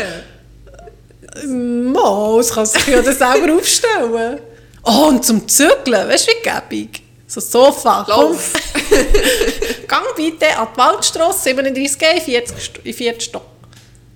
Türen. 1.34 1.92
Mal, 1.92 2.40
es 2.40 2.54
kann 2.54 2.66
sich 2.66 2.88
ja 2.88 3.02
dann 3.02 3.16
selber 3.18 3.54
aufstellen. 3.56 4.40
Oh, 4.84 5.08
und 5.10 5.26
zum 5.26 5.48
Zügeln, 5.48 6.08
weißt 6.10 6.28
du, 6.28 6.32
wie 6.32 6.42
gäbig? 6.42 7.04
So 7.28 7.40
Sofa. 7.42 8.06
Lauf. 8.08 8.52
Gang 9.92 10.06
bitte 10.16 10.58
an 10.58 10.68
die 10.74 10.78
Waldstrasse, 10.80 11.50
37G, 11.50 12.22
40, 12.22 12.58
St- 12.58 12.84
in 12.86 12.94
40 12.94 13.22
Stock. 13.24 13.44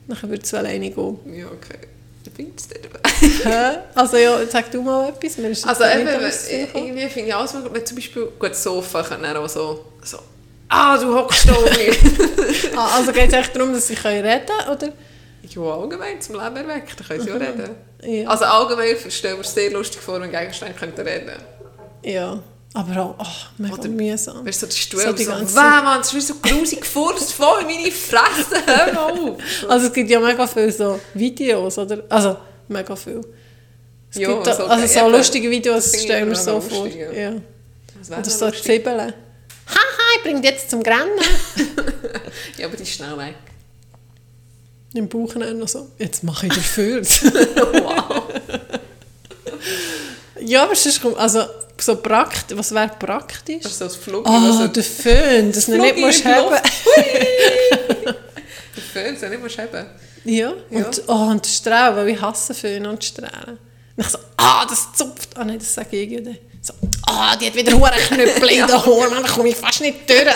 Dann 0.07 0.30
würdest 0.30 0.53
du 0.53 0.57
alleine 0.57 0.89
gehen. 0.89 1.19
Ja, 1.36 1.47
okay. 1.47 1.78
Also 3.95 4.17
ja, 4.17 4.45
sag 4.47 4.71
du 4.71 4.82
mal 4.82 5.09
etwas. 5.09 5.38
Mir 5.38 5.49
ist 5.49 5.67
Also 5.67 5.84
eben, 5.84 6.07
irgendwie 6.73 7.09
finde 7.09 7.30
ich 7.30 7.36
alles 7.36 7.53
möglich. 7.53 7.73
Wenn 7.73 7.86
zum 7.86 7.95
Beispiel, 7.95 8.28
gut, 8.39 8.55
Sofa 8.55 9.03
kann 9.03 9.21
dann 9.23 9.38
auch 9.38 9.49
so, 9.49 9.86
so 10.03 10.17
«Ah, 10.69 10.97
du 10.97 11.13
hockst 11.13 11.47
da 11.47 11.53
oben!» 11.53 11.67
ah, 12.76 12.97
also 12.97 13.11
geht 13.11 13.28
es 13.28 13.34
echt 13.34 13.55
darum, 13.55 13.73
dass 13.73 13.88
sie 13.88 13.95
können 13.95 14.26
reden 14.26 14.51
oder? 14.71 14.89
Ja, 15.47 15.61
allgemein 15.61 16.19
zum 16.21 16.36
Leben 16.36 16.55
erweckt, 16.57 16.99
da 16.99 17.03
können 17.03 17.21
sie 17.21 17.30
ja 17.30 17.36
reden. 17.36 17.69
Ja. 18.03 18.30
Also 18.30 18.45
allgemein 18.45 18.95
stellen 19.09 19.38
wir 19.38 19.41
es 19.41 19.53
sehr 19.53 19.69
lustig 19.71 20.01
vor, 20.01 20.19
wenn 20.19 20.32
Gegenstände 20.32 20.73
könnten 20.73 21.01
reden 21.01 21.32
Ja, 22.03 22.41
aber 22.76 23.01
auch 23.01 23.15
ach, 23.17 23.49
mega 23.57 23.73
Oder- 23.76 23.88
mühsam. 23.89 24.45
Weißt 24.45 24.61
du, 24.61 24.65
so 24.67 24.71
die 24.71 24.78
Stuhl 24.80 24.99
So 25.01 25.13
die 25.13 25.23
so 25.23 25.32
ganze 25.32 25.55
«Wow, 25.55 25.61
Mann, 25.84 25.97
das 25.99 26.07
ist 26.07 26.15
wie 26.15 26.21
so 26.21 26.34
grusig 26.41 26.82
gefurzt, 26.82 27.34
voll 27.34 27.61
in 27.61 27.67
meine 27.67 27.91
Fresse, 27.91 28.55
hör 28.65 28.93
mal 28.93 29.11
auf!» 29.32 29.38
Also 29.69 29.88
es 29.88 29.93
gibt 29.93 30.09
ja 30.09 30.19
mega 30.19 30.45
viele 30.45 30.71
so 30.71 30.99
Videos, 31.13 31.78
oder? 31.78 32.03
Also 32.09 32.38
mega 32.67 32.95
viel. 32.95 33.21
Es 34.11 34.17
Ja, 34.17 34.28
gibt 34.34 34.45
da, 34.47 34.55
so- 34.55 34.65
also 34.65 34.86
so 34.88 34.99
eben. 34.99 35.11
lustige 35.11 35.49
Videos 35.49 35.91
Das 35.91 36.03
stellen 36.03 36.30
wir 36.30 36.36
so 36.36 36.59
vor. 36.61 36.88
ja. 36.88 37.11
Ja. 37.11 37.32
Oder 38.17 38.30
so. 38.30 38.51
Zwiebeln. 38.51 38.99
Haha, 39.67 40.15
ich 40.17 40.21
bringe 40.23 40.41
dich 40.41 40.51
jetzt 40.51 40.69
zum 40.69 40.84
Grennen. 40.84 41.17
Ja, 42.57 42.67
aber 42.67 42.76
die 42.78 42.84
ist 42.84 42.91
schnell 42.91 43.17
weg. 43.17 43.36
Im 44.93 45.07
Bauch 45.09 45.34
noch 45.36 45.67
so, 45.67 45.88
jetzt 45.97 46.23
mache 46.23 46.47
ich 46.47 46.53
dafür. 46.53 47.01
wow. 47.84 48.23
ja, 50.39 50.63
aber 50.63 50.76
sonst 50.76 51.01
kommt, 51.01 51.17
also 51.17 51.43
so 51.78 51.95
praktisch, 51.97 52.57
was 52.57 52.73
wäre 52.73 52.91
praktisch? 52.97 53.61
Das 53.63 53.71
ist 53.73 53.80
so 53.80 53.86
das 53.86 53.95
Flug, 53.95 54.26
Ah, 54.28 54.51
so 54.51 54.67
der 54.67 54.84
Föhn, 54.84 55.51
dass 55.51 55.65
du 55.65 55.78
nicht 55.78 55.97
musst 55.97 56.23
haben. 56.26 56.55
Der 58.76 58.84
Föhn, 58.93 59.17
so 59.17 59.28
nicht 59.28 59.41
musst 59.41 59.57
haben. 59.57 59.86
Ja, 60.23 60.53
Ja. 60.69 60.86
und, 60.86 61.01
oh, 61.07 61.13
und 61.30 61.45
der 61.45 61.49
Strahl, 61.49 61.95
weil 61.95 62.09
ich 62.09 62.21
hasse 62.21 62.53
Föhn 62.53 62.86
und 62.86 63.03
Strahlen. 63.03 63.57
Und 63.95 64.03
ich 64.05 64.07
so, 64.09 64.17
ah, 64.38 64.65
das 64.67 64.91
zupft. 64.93 65.30
Ah 65.38 65.43
nein, 65.45 65.59
das 65.59 65.73
sage 65.73 65.95
ich 65.97 66.11
irgendwie. 66.11 66.39
So, 66.61 66.73
ah, 67.07 67.36
die 67.36 67.47
hat 67.47 67.55
wieder 67.55 67.73
hohe 67.73 67.89
Knüppel 67.91 68.49
in 68.49 68.57
den 68.67 68.71
Haaren, 68.86 69.11
dann 69.13 69.26
komme 69.28 69.49
ich 69.49 69.55
fast 69.55 69.82
nicht 69.82 70.09
durch. 70.09 70.21
Ja, 70.26 70.34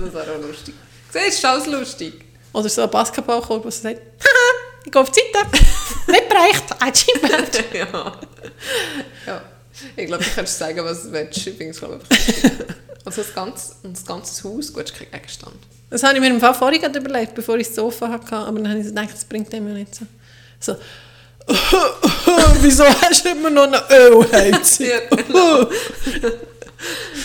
das 0.00 0.14
wäre 0.14 0.32
auch 0.36 0.40
lustig. 0.46 0.74
Siehst 1.12 1.24
du, 1.24 1.28
ist 1.28 1.44
alles 1.44 1.66
lustig. 1.66 2.24
Oder 2.52 2.68
so 2.68 2.82
ein 2.82 2.90
Basketballkorb, 2.90 3.64
sie 3.72 3.80
sagt, 3.80 3.98
haha, 4.00 4.82
ich 4.84 4.92
gehe 4.92 5.02
auf 5.02 5.10
die 5.10 5.20
Seite. 5.32 5.48
nicht 6.06 6.28
bereicht, 6.28 6.64
Achievement. 6.80 7.64
ja. 7.72 8.12
ja. 9.26 9.42
Ich 9.96 10.06
glaube, 10.06 10.24
du 10.24 10.30
kannst 10.34 10.58
sagen, 10.58 10.84
was 10.84 11.04
du 11.04 11.12
willst. 11.12 11.36
Ich 11.38 11.44
finde 11.44 11.70
es, 11.70 11.78
glaube 11.78 12.00
ich. 12.10 12.50
Also 13.04 13.22
das 13.22 13.34
ganze, 13.34 13.74
das 13.82 14.06
ganze 14.06 14.48
Haus, 14.48 14.72
gut, 14.72 14.94
kein 14.94 15.10
Gegenstand. 15.10 15.56
Das 15.90 16.04
habe 16.04 16.14
ich 16.14 16.20
mir 16.20 16.28
im 16.28 16.38
Fall 16.40 16.54
vorhin 16.54 16.80
gerade 16.80 17.00
überlegt, 17.00 17.34
bevor 17.34 17.56
ich 17.56 17.66
das 17.66 17.74
Sofa 17.74 18.08
hatte. 18.08 18.36
Aber 18.36 18.60
dann 18.60 18.68
habe 18.68 18.78
ich 18.78 18.86
gedacht, 18.86 19.12
das 19.12 19.24
bringt 19.24 19.52
dem 19.52 19.66
ja 19.66 19.74
nicht 19.74 19.92
so. 19.92 20.06
So, 20.60 20.76
wieso 22.60 22.84
hast 22.84 23.24
du 23.24 23.30
immer 23.30 23.50
noch 23.50 23.64
eine 23.64 23.82
Ölheizung? 23.90 24.86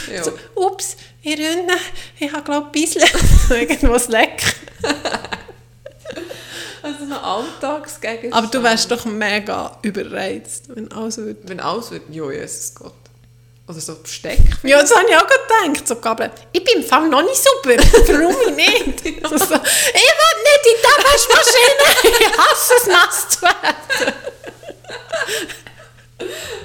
Genau. 0.08 0.24
So, 0.24 0.34
ups, 0.54 0.98
ich 1.22 1.38
renne, 1.38 1.74
ich 2.20 2.32
habe 2.32 2.44
glaube 2.44 2.68
ich 2.76 2.96
ein 2.96 3.04
bisschen 3.04 3.58
irgendwas 3.58 4.08
leck. 4.08 4.44
Also 6.82 7.04
ein 7.04 7.12
Alltagsgegenstand. 7.14 8.34
Aber 8.34 8.48
du 8.48 8.64
wärst 8.64 8.92
doch 8.92 9.06
mega 9.06 9.78
überreizt, 9.82 10.66
wenn 10.76 10.92
alles 10.92 11.18
würde. 11.18 11.40
Wenn 11.44 11.60
alles 11.60 11.92
wird, 11.92 12.04
ja, 12.10 12.32
Jesus 12.32 12.74
Gott. 12.76 12.94
Oder 13.68 13.82
so 13.82 13.96
Besteck. 13.96 14.40
Ja, 14.64 14.80
das 14.80 14.96
habe 14.96 15.06
ich 15.10 15.16
auch 15.16 15.28
gedacht. 15.28 15.88
So 15.88 15.98
Gabel, 15.98 16.32
ich 16.54 16.64
bin 16.64 16.82
im 16.82 16.84
Fall 16.84 17.10
noch 17.10 17.22
nicht 17.24 17.36
super. 17.36 17.76
Warum 17.78 18.36
ich 18.48 18.56
nicht? 18.56 18.98
So, 19.28 19.38
so, 19.38 19.44
ich 19.44 19.50
will 19.50 20.36
nicht 20.44 20.66
in 20.66 20.78
die 20.78 21.04
Waschmaschine. 21.04 21.86
Ich 22.20 22.38
hasse 22.38 22.74
es, 22.80 22.88
nass 22.88 23.30
zu 23.30 23.42
werden. 23.42 24.14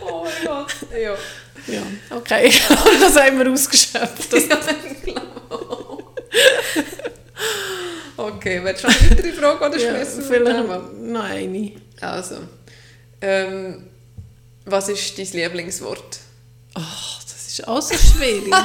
Oh 0.06 0.24
mein 0.24 0.46
Gott. 0.46 0.74
Ja. 0.96 1.16
Ja, 1.66 1.82
okay. 2.10 2.52
das 3.00 3.16
haben 3.16 3.38
wir 3.38 3.52
ausgeschöpft. 3.52 4.32
Das 4.32 4.48
ja, 4.48 4.58
ich 4.84 5.02
glaube. 5.02 5.22
Okay, 8.16 8.61
willst 8.72 8.84
du 8.84 8.88
noch 8.88 9.00
eine 9.00 9.10
weitere 9.10 9.32
Frage 9.32 9.64
oder 9.66 9.78
ja, 9.78 9.90
schmeißen 9.90 10.18
wir 10.18 10.30
vielleicht 10.30 10.68
noch 11.02 11.24
eine. 11.24 11.72
Also, 12.00 12.36
ähm, 13.20 13.88
was 14.64 14.88
ist 14.88 15.18
dein 15.18 15.26
Lieblingswort? 15.26 16.18
Ach, 16.74 17.22
das 17.24 17.48
ist 17.48 17.68
auch 17.68 17.82
so 17.82 17.94
schwierig. 17.94 18.52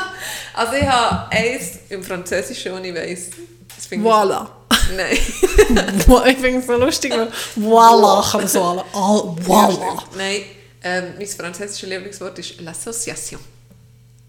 Also 0.54 0.74
ich 0.74 0.88
habe 0.88 1.32
eins 1.32 1.70
im 1.90 2.04
Französischen, 2.04 2.72
und 2.74 2.84
ich 2.84 2.96
weiss. 2.96 3.30
Das 3.76 3.86
ich- 3.92 4.00
voilà. 4.00 4.48
Nein. 4.96 5.12
ich 6.32 6.38
finde 6.38 6.60
es 6.60 6.66
so 6.66 6.74
lustig, 6.78 7.12
weil 7.14 7.32
voilà 7.60 8.32
kann 8.32 8.42
man 8.42 8.48
so 8.50 8.64
alle. 8.64 8.82
Ah, 8.94 9.22
Ja, 9.24 9.46
voilà. 9.46 10.04
Nein, 10.18 10.42
ähm, 10.84 11.14
mein 11.18 11.28
französisches 11.28 11.88
Lieblingswort 11.90 12.40
ist 12.40 12.60
L'Association. 12.60 13.38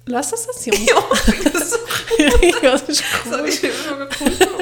L'association. 0.07 0.75
Ja, 0.87 1.03
ich 1.33 1.53
das 1.53 1.71
so 1.71 1.77
ja, 2.63 2.71
das 2.73 2.83
ist 2.89 3.05
cool. 3.25 3.49
ist 3.49 3.65
immer 3.65 4.05
noch 4.05 4.21
cool. 4.21 4.58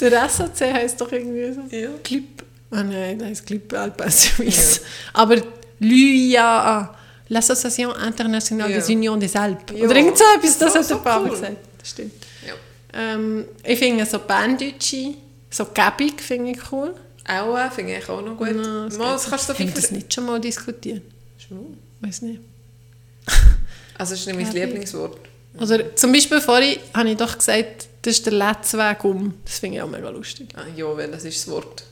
Der 0.00 0.28
SAC 0.28 0.60
heisst 0.72 1.00
doch 1.00 1.10
irgendwie 1.12 1.52
so. 1.52 1.62
Ja. 1.76 1.88
Clip. 2.04 2.42
Ah 2.70 2.82
nein, 2.82 3.18
das 3.18 3.28
heißt 3.28 3.46
Clip 3.46 3.72
Alpin 3.72 4.10
Suisse. 4.10 4.80
Aber 5.14 5.36
l'UIA, 5.80 6.94
l'Association 7.30 7.94
Internationale 8.06 8.70
Ja. 8.72 8.78
des 8.78 8.88
Unions 8.88 9.20
des 9.20 9.34
Alpes. 9.36 9.76
Ja. 9.78 9.84
Oder 9.86 9.96
irgend 9.96 10.18
so 10.18 10.24
etwas, 10.36 10.58
das 10.58 10.72
So- 10.72 10.78
hat 10.78 10.84
so 10.86 10.94
der 10.96 11.02
Papa 11.02 11.22
cool. 11.24 11.30
gesagt. 11.30 11.56
Das 11.78 11.88
stimmt. 11.90 12.12
Ja. 12.46 12.54
Ähm, 12.92 13.44
ich 13.64 13.78
finde 13.78 14.04
so 14.06 14.18
Banddeutsche, 14.18 15.14
so 15.50 15.66
gäbig 15.66 16.20
finde 16.20 16.50
ich 16.52 16.58
cool. 16.72 16.94
Auch 17.26 17.56
äh, 17.58 17.70
finde 17.70 17.96
ich 17.96 18.08
auch 18.08 18.22
noch 18.22 18.36
gut. 18.36 18.48
Ja, 18.48 18.84
das 18.86 18.96
Mal, 18.98 19.12
das 19.12 19.28
kannst 19.28 19.48
du 19.48 19.52
so 19.52 19.58
Haben 19.58 19.68
wir 19.68 19.74
das 19.74 19.90
nicht 19.90 20.12
schon 20.14 20.24
mal 20.26 20.40
diskutiert? 20.40 21.02
Schon. 21.46 21.76
Weiß 22.00 22.22
nicht. 22.22 22.40
Also 23.98 24.12
das 24.14 24.20
ist 24.20 24.26
nicht 24.26 24.36
mein. 24.40 24.52
Lieblingswort. 24.52 25.18
Oder 25.60 25.96
zum 25.96 26.12
Beispiel 26.12 26.40
vorhin 26.40 26.78
habe 26.94 27.10
ich 27.10 27.16
doch 27.16 27.36
gesagt, 27.36 27.88
das 28.02 28.14
ist 28.14 28.26
der 28.26 28.32
letzte 28.32 28.78
Weg 28.78 29.04
um. 29.04 29.34
Das 29.44 29.58
finde 29.58 29.76
ich 29.76 29.82
auch 29.82 29.88
mega 29.88 30.08
lustig. 30.08 30.48
Ah, 30.54 30.64
ja, 30.74 30.96
weil 30.96 31.10
das 31.10 31.24
ist 31.24 31.38
das 31.38 31.52
Wort. 31.52 31.84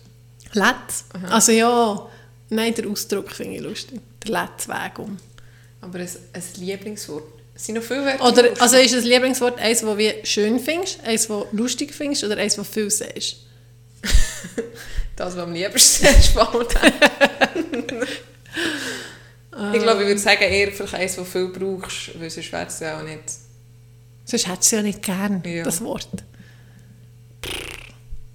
Letz? 0.53 1.05
Also 1.29 1.53
ja, 1.53 2.09
nein, 2.51 2.75
der 2.75 2.89
Ausdruck 2.89 3.31
finde 3.31 3.57
ich 3.57 3.63
lustig. 3.63 4.01
Der 4.25 4.31
letzte 4.43 4.69
Weg 4.69 4.99
um. 4.99 5.19
Aber 5.81 5.99
ein, 5.99 6.09
ein 6.33 6.43
Lieblingswort. 6.57 7.25
Es 7.55 7.65
sind 7.65 7.77
noch 7.77 7.83
viele 7.83 8.05
Wörter. 8.05 8.25
Oder, 8.25 8.61
also 8.61 8.77
ist 8.77 8.95
das 8.95 9.05
Lieblingswort 9.05 9.59
eins, 9.59 9.81
das 9.81 9.97
du 9.97 10.13
schön 10.25 10.61
findest, 10.61 11.01
eins, 11.05 11.27
das 11.27 11.45
du 11.51 11.57
lustig 11.57 11.95
findest 11.95 12.23
oder 12.25 12.37
eins, 12.37 12.57
das 12.57 12.69
viel 12.69 12.91
sagst? 12.91 13.37
Das, 15.17 15.35
was 15.35 15.43
am 15.45 15.55
liebsten 15.55 16.07
spannend 16.23 16.69
Ich 19.73 19.83
glaube, 19.83 20.03
ich 20.03 20.09
würde 20.09 20.19
sagen, 20.19 20.43
eher 20.43 20.71
vielleicht 20.71 20.95
eins, 20.95 21.17
das 21.17 21.27
viel 21.27 21.49
brauchst, 21.49 22.21
weil 22.21 22.29
sonst 22.29 22.53
wäre 22.53 22.67
es 22.67 22.81
ja 22.81 22.99
auch 22.99 23.03
nicht... 23.03 23.23
Sonst 24.27 24.47
hättest 24.49 24.73
du 24.73 24.77
ja 24.77 24.83
nicht 24.83 25.03
gern, 25.03 25.43
Ja. 25.47 25.63
das 25.65 25.81
Wort. 25.83 26.09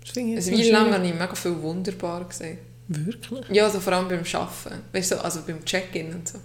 Das 0.03 0.13
finde 0.13 0.39
ich 0.41 0.45
noch 0.47 0.79
lange 0.79 0.85
schwierig. 0.89 0.93
habe 0.93 1.07
ich 1.07 1.13
mega 1.13 1.35
viel 1.35 1.61
wunderbar 1.61 2.25
gesehen. 2.27 2.57
Wirklich? 2.87 3.45
Ja, 3.49 3.65
also 3.65 3.79
vor 3.79 3.93
allem 3.93 4.07
beim 4.09 4.23
Arbeiten. 4.33 4.81
Weißt 4.91 5.11
du, 5.11 5.23
also 5.23 5.41
beim 5.45 5.63
Check-in 5.63 6.13
und 6.15 6.27
so. 6.27 6.39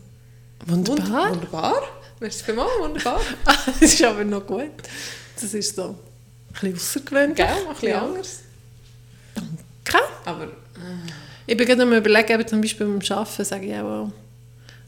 Wunderbar. 0.66 1.30
Wunderbar? 1.30 1.82
Weißt 2.20 2.40
du, 2.40 2.44
vielmals 2.44 2.70
wunderbar. 2.80 3.20
das 3.66 3.82
ist 3.82 4.02
aber 4.04 4.24
noch 4.24 4.46
gut. 4.46 4.70
Das 5.40 5.54
ist 5.54 5.74
so 5.76 5.82
ein 5.90 5.96
bisschen 6.52 6.74
außergewöhnlich. 6.74 7.36
Gell? 7.36 7.46
Ein 7.46 7.68
bisschen 7.72 7.88
Ja. 7.88 8.02
anders. 8.02 8.40
Okay. 9.86 10.02
Aber 10.24 10.48
Ich 11.46 11.56
bin 11.56 11.66
gerade 11.66 11.82
am 11.82 11.92
überlegen, 11.92 12.32
eben 12.32 12.46
zum 12.48 12.60
Beispiel 12.60 12.86
beim 12.86 13.00
Arbeiten 13.18 13.44
sage 13.44 13.66
ich 13.66 13.74
auch, 13.76 14.10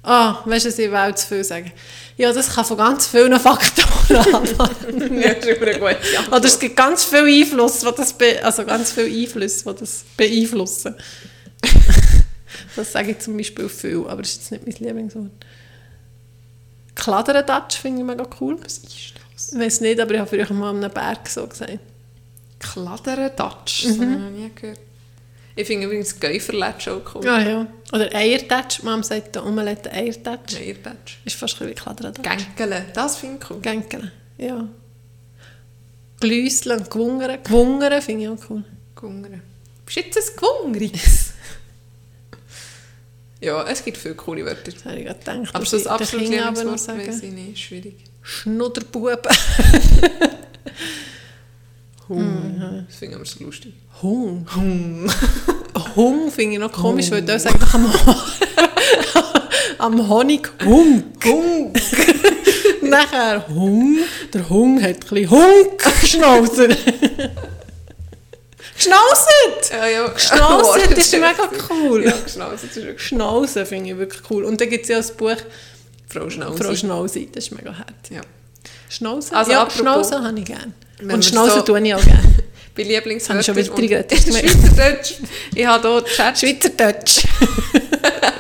ah, 0.08 0.42
weißt 0.44 0.64
du, 0.64 0.68
ich 0.70 0.90
will 0.90 1.14
zu 1.14 1.26
viel 1.26 1.44
sagen? 1.44 1.72
Ja, 2.16 2.32
das 2.32 2.52
kann 2.54 2.64
von 2.64 2.76
ganz 2.76 3.06
vielen 3.06 3.38
Faktoren 3.38 4.34
anfangen. 4.34 5.20
ja, 5.20 5.34
das 5.34 5.46
ist 5.46 5.56
immer 5.56 5.66
eine 5.68 5.78
gute 5.78 5.88
Antwort. 6.18 6.28
Oder 6.28 6.44
es 6.44 6.58
gibt 6.58 6.76
ganz 6.76 7.04
viel 7.04 7.42
Einfluss, 7.42 7.84
was 7.84 7.94
das 7.94 8.12
be 8.12 8.40
also 8.42 8.64
ganz 8.64 8.90
viele 8.92 9.06
Einflüsse, 9.06 9.72
die 9.72 9.78
das 9.78 10.04
beeinflussen. 10.16 10.96
das 12.76 12.92
sage 12.92 13.12
ich 13.12 13.18
zum 13.20 13.36
Beispiel 13.36 13.68
viel, 13.68 14.04
aber 14.08 14.22
das 14.22 14.32
ist 14.32 14.50
jetzt 14.50 14.66
nicht 14.66 14.80
mein 14.80 14.88
Lieblingswort. 14.88 15.30
Kladderadatsch 16.96 17.78
finde 17.78 18.00
ich 18.00 18.06
mega 18.06 18.26
cool. 18.40 18.58
Was 18.64 18.78
ist 18.78 19.14
das? 19.36 19.52
Ich 19.52 19.58
weiß 19.58 19.80
nicht, 19.82 20.00
aber 20.00 20.14
ich 20.14 20.20
habe 20.20 20.28
früher 20.28 20.52
mal 20.52 20.70
an 20.70 20.82
einem 20.82 20.92
Berg 20.92 21.28
so 21.28 21.46
gesagt. 21.46 21.78
Kladderadatsch, 22.58 23.84
das 23.84 23.98
habe 23.98 24.04
ich 24.12 24.18
noch 24.18 24.30
nie 24.30 24.50
gehört. 24.52 24.80
Ich 25.58 25.66
finde 25.66 25.86
übrigens 25.86 26.20
Gäuferletsch 26.20 26.86
auch 26.86 27.02
cool. 27.16 27.24
Ja, 27.24 27.40
ja. 27.40 27.66
Oder 27.92 28.14
Eiertatsch. 28.14 28.84
Mom 28.84 29.02
sagt 29.02 29.34
da 29.34 29.44
Omelette 29.44 29.90
Eiertatsch. 29.90 30.54
Eiertatsch. 30.54 31.16
Ist 31.24 31.34
fast 31.34 31.54
ein 31.54 31.66
bisschen 31.66 31.70
wie 31.70 31.74
Kladderadatsch. 31.74 32.22
Gänkele, 32.22 32.86
das 32.94 33.16
finde 33.16 33.40
ich 33.42 33.50
cool. 33.50 33.60
Gänkeln, 33.60 34.12
ja. 34.36 34.68
Glüsseln, 36.20 36.84
gewungern. 36.88 37.42
Gewungern 37.42 38.00
finde 38.00 38.22
ich 38.22 38.28
auch 38.28 38.50
cool. 38.50 38.62
Gungere. 38.94 39.40
Bist 39.84 39.96
du 39.96 40.00
jetzt 40.02 40.30
ein 40.30 40.36
Gewungriges? 40.36 41.32
ja, 43.40 43.64
es 43.64 43.84
gibt 43.84 43.96
viele 43.96 44.14
coole 44.14 44.44
Wörter. 44.44 44.70
Das 44.70 44.84
habe 44.84 44.98
ich 44.98 45.06
gerade 45.06 45.18
gedacht. 45.18 45.54
Aber 45.56 45.66
so 45.66 45.76
ich 45.76 45.82
das 45.82 45.98
den 45.98 46.02
absolute 46.04 46.30
Kindern 46.30 46.48
aber 46.48 46.64
noch 46.64 46.78
Lieblingswort 46.78 46.98
weiss 46.98 47.20
sagen. 47.20 47.36
ich 47.52 47.58
schwierig. 52.08 52.26
Schnudderbuben. 52.28 52.86
Das 52.88 52.96
finde 52.96 53.14
ich 53.14 53.16
aber 53.16 53.24
so 53.24 53.44
lustig. 53.44 53.72
Hung. 54.02 54.46
Hung 55.96 56.30
finde 56.30 56.54
ich 56.54 56.60
noch 56.60 56.72
komisch, 56.72 57.10
weil 57.10 57.22
da 57.22 57.38
sagt 57.38 57.62
am, 57.74 57.92
am 59.78 60.08
Honig 60.08 60.48
Hung. 60.64 61.04
Hung. 61.24 61.72
Nachher 62.82 63.46
Hung. 63.48 63.98
Der 64.32 64.48
Hung 64.48 64.80
hat 64.82 64.88
ein 64.88 65.00
bisschen 65.00 65.30
Hung 65.30 65.66
geschnauzt. 66.00 66.60
Geschnauzt! 68.76 69.72
Ja, 69.72 69.86
ja. 69.88 70.08
Geschnauzt 70.08 70.76
ist 70.96 71.12
mega 71.12 71.50
cool. 71.70 72.04
Ja, 72.04 72.12
Geschnauzt 72.22 72.64
ist 72.64 72.76
wirklich 72.76 73.00
Schnauzen 73.08 73.66
finde 73.66 73.90
ich 73.90 73.98
wirklich 73.98 74.22
cool. 74.30 74.44
Und 74.44 74.60
dann 74.60 74.70
gibt 74.70 74.84
es 74.84 74.88
ja 74.88 74.98
das 74.98 75.12
Buch 75.16 75.36
Frau 76.08 76.30
Schnauze. 76.30 76.62
Frau 76.62 76.74
Schnauze, 76.74 77.26
das 77.26 77.44
ist 77.44 77.50
mega 77.50 77.72
herzig. 77.72 78.16
Ja. 78.16 78.20
Schnauzen? 78.88 79.34
Also 79.34 79.50
ja, 79.52 79.62
apropos- 79.62 79.80
Schnauzen 79.80 80.24
habe 80.24 80.38
ich 80.38 80.44
gerne. 80.44 80.72
Und 81.00 81.08
wir 81.08 81.22
Schnauzen 81.22 81.54
so- 81.58 81.62
tue 81.62 81.80
ich 81.86 81.94
auch 81.94 82.04
gerne. 82.04 82.34
Bei 82.76 82.82
Lieblingswörtern 82.84 83.42
schon 83.44 83.56
wieder 83.56 83.98
und-? 83.98 84.12
Schweizerdeutsch. 84.22 85.14
Ich 85.54 85.66
habe 85.66 85.88
hier 85.88 86.04
Chat 86.04 86.38
Schweizerdeutsch. 86.38 87.24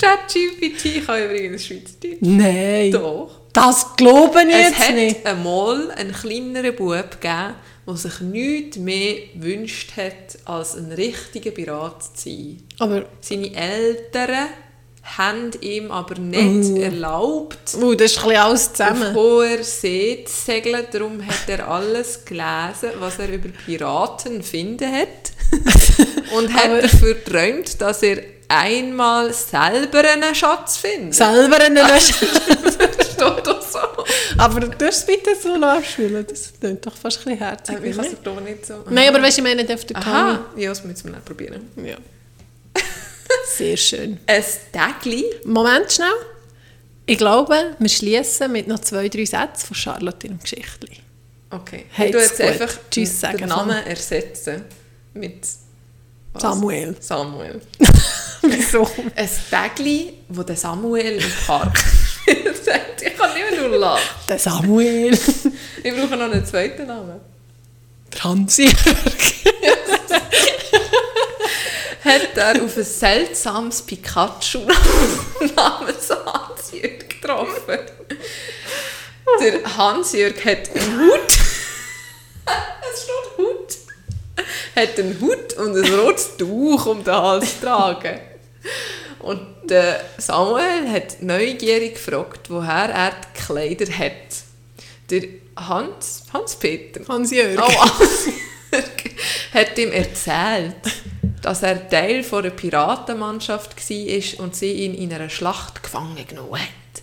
ChatGPT 0.00 1.04
kann 1.06 1.24
übrigens 1.24 1.66
Schweizerdeutsch. 1.66 2.18
Nein. 2.20 2.90
Doch. 2.92 3.30
Das 3.52 3.96
glaube 3.96 4.42
ich 4.48 4.54
Es 4.54 4.62
jetzt 4.70 4.78
hat 4.78 4.94
nicht. 4.94 5.26
einmal 5.26 5.90
einen 5.90 6.12
kleineren 6.12 6.76
Bub 6.76 7.20
gegeben, 7.20 7.54
der 7.86 7.96
sich 7.96 8.20
nichts 8.20 8.76
mehr 8.76 9.16
gewünscht 9.34 9.92
hat, 9.96 10.38
als 10.44 10.76
ein 10.76 10.92
richtiger 10.92 11.50
Pirat 11.50 12.04
zu 12.16 12.28
sein. 12.28 12.62
Aber 12.78 13.04
Seine 13.20 13.52
Eltern 13.54 14.46
haben 15.18 15.50
ihm 15.60 15.90
aber 15.90 16.14
nicht 16.18 16.76
erlaubt, 16.78 17.74
uh, 17.80 17.94
das 17.94 18.12
ist 18.12 18.24
alles 18.24 18.68
auf 18.68 18.72
zusammen. 18.74 19.14
hoher 19.14 19.62
See 19.62 20.24
zu 20.26 20.32
segeln. 20.34 20.86
Darum 20.92 21.24
hat 21.26 21.48
er 21.48 21.68
alles 21.68 22.24
gelesen, 22.24 22.90
was 22.98 23.18
er 23.18 23.28
über 23.28 23.48
Piraten 23.48 24.42
finden 24.42 24.90
hat. 24.92 25.32
Und 26.36 26.52
hat 26.54 26.66
Aber- 26.66 26.82
dafür 26.82 27.14
geträumt, 27.14 27.80
dass 27.80 28.02
er 28.02 28.22
einmal 28.48 29.32
selber 29.32 30.00
einen 30.00 30.34
Schatz 30.34 30.76
findet. 30.76 31.14
Selber 31.14 31.58
eine 31.60 31.82
Lösung. 31.82 32.28
Das 33.20 33.36
steht 33.36 33.46
doch 33.46 33.60
so. 33.62 33.78
Aber 34.38 34.60
du 34.60 34.68
darfst 34.70 35.06
bitte 35.06 35.30
so 35.40 35.54
abspielen. 35.54 36.24
Das 36.26 36.52
klingt 36.58 36.86
doch 36.86 36.96
fast 36.96 37.18
ein 37.18 37.24
bisschen 37.36 37.38
herzig. 37.38 37.76
Ich 37.84 37.96
kann 37.96 38.06
es 38.06 38.22
doch 38.22 38.40
nicht 38.40 38.64
so. 38.64 38.74
Nein, 38.88 39.08
aber 39.08 39.22
weißt 39.22 39.38
du, 39.38 39.42
ich 39.42 39.56
meine 39.56 39.74
auf 39.74 39.84
der. 39.84 39.96
Aha, 39.98 40.46
ja, 40.56 40.68
das 40.70 40.82
müssen 40.84 41.04
wir 41.04 41.12
nicht 41.12 41.24
probieren. 41.26 41.68
Ja. 41.76 41.96
Sehr 43.56 43.76
schön. 43.76 44.18
Ein 44.26 44.44
Tägli. 44.72 45.24
Moment 45.44 45.92
schnell. 45.92 46.08
Ich 47.06 47.18
glaube, 47.18 47.76
wir 47.78 47.88
schließen 47.88 48.52
mit 48.52 48.68
noch 48.68 48.78
zwei, 48.78 49.08
drei 49.08 49.24
Sätzen 49.24 49.66
von 49.66 49.74
Charlotte 49.76 50.26
in 50.26 50.34
dem 50.34 50.40
Geschichtli. 50.40 50.98
Okay. 51.50 51.86
Hey, 51.90 52.10
ist 52.10 52.14
jetzt 52.14 52.36
gut. 52.36 52.46
einfach 52.46 52.78
Tschüss 52.90 53.20
sagen, 53.20 53.38
den 53.38 53.48
Namen 53.48 53.84
ersetzen 53.84 54.64
mit 55.14 55.44
was? 56.32 56.42
Samuel. 56.42 56.96
Samuel. 57.00 57.60
Wieso? 58.42 58.88
Ein 59.16 59.28
Tägli, 59.50 60.12
wo 60.28 60.44
der 60.44 60.56
Samuel 60.56 61.16
im 61.20 61.32
Park 61.46 61.76
sagt. 62.64 63.02
Ich 63.02 63.16
kann 63.16 63.34
nicht 63.34 63.50
mehr 63.50 63.68
nur 63.68 63.78
lachen. 63.78 64.02
Der 64.28 64.38
Samuel. 64.38 65.18
Ich 65.82 65.94
brauche 65.94 66.16
noch 66.16 66.30
einen 66.30 66.46
zweiten 66.46 66.86
Namen. 66.86 67.20
Der 68.12 68.24
Hansi. 68.24 68.68
Hat 72.04 72.36
er 72.36 72.62
auf 72.64 72.76
ein 72.76 72.84
seltsames 72.84 73.82
Pikachu 73.82 74.60
namens 75.56 76.08
Hans-Jürg 76.10 77.10
getroffen. 77.10 77.78
Der 79.40 79.76
Hans-Jürg 79.76 80.44
hat 80.44 80.70
einen 80.74 81.00
Hut. 81.00 81.28
es 82.92 83.02
steht 83.02 83.36
Hut. 83.36 83.76
Hat 84.74 84.98
einen 84.98 85.20
Hut 85.20 85.52
und 85.54 85.76
ein 85.76 85.94
rotes 85.94 86.36
Tuch 86.38 86.86
um 86.86 87.04
den 87.04 87.14
Hals 87.14 87.60
getragen. 87.60 88.20
Und 89.18 89.46
der 89.64 90.00
Samuel 90.16 90.90
hat 90.90 91.20
neugierig 91.20 91.94
gefragt, 91.94 92.48
woher 92.48 92.88
er 92.88 93.12
die 93.12 93.42
Kleider 93.42 93.92
hat. 93.92 94.12
Der 95.10 95.22
Hans, 95.56 96.24
Hans-Peter, 96.32 97.00
Hans-Jörg. 97.06 97.58
Oh, 97.58 97.70
Hans-Jürg 97.70 99.14
hat 99.52 99.78
ihm 99.78 99.92
erzählt, 99.92 100.76
dass 101.42 101.62
er 101.62 101.88
Teil 101.88 102.22
von 102.22 102.44
einer 102.44 102.50
Piratenmannschaft 102.50 103.76
war 103.76 104.44
und 104.44 104.54
sie 104.54 104.72
ihn 104.72 104.94
in 104.94 105.12
einer 105.12 105.30
Schlacht 105.30 105.82
gefangen 105.82 106.26
genommen 106.26 106.60
hat. 106.60 107.02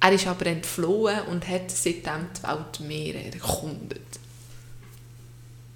Er 0.00 0.12
ist 0.12 0.26
aber 0.26 0.46
entflohen 0.46 1.22
und 1.30 1.48
hat 1.48 1.70
seitdem 1.70 2.28
die 2.36 2.42
Weltmeere 2.42 3.34
erkundet. 3.34 4.02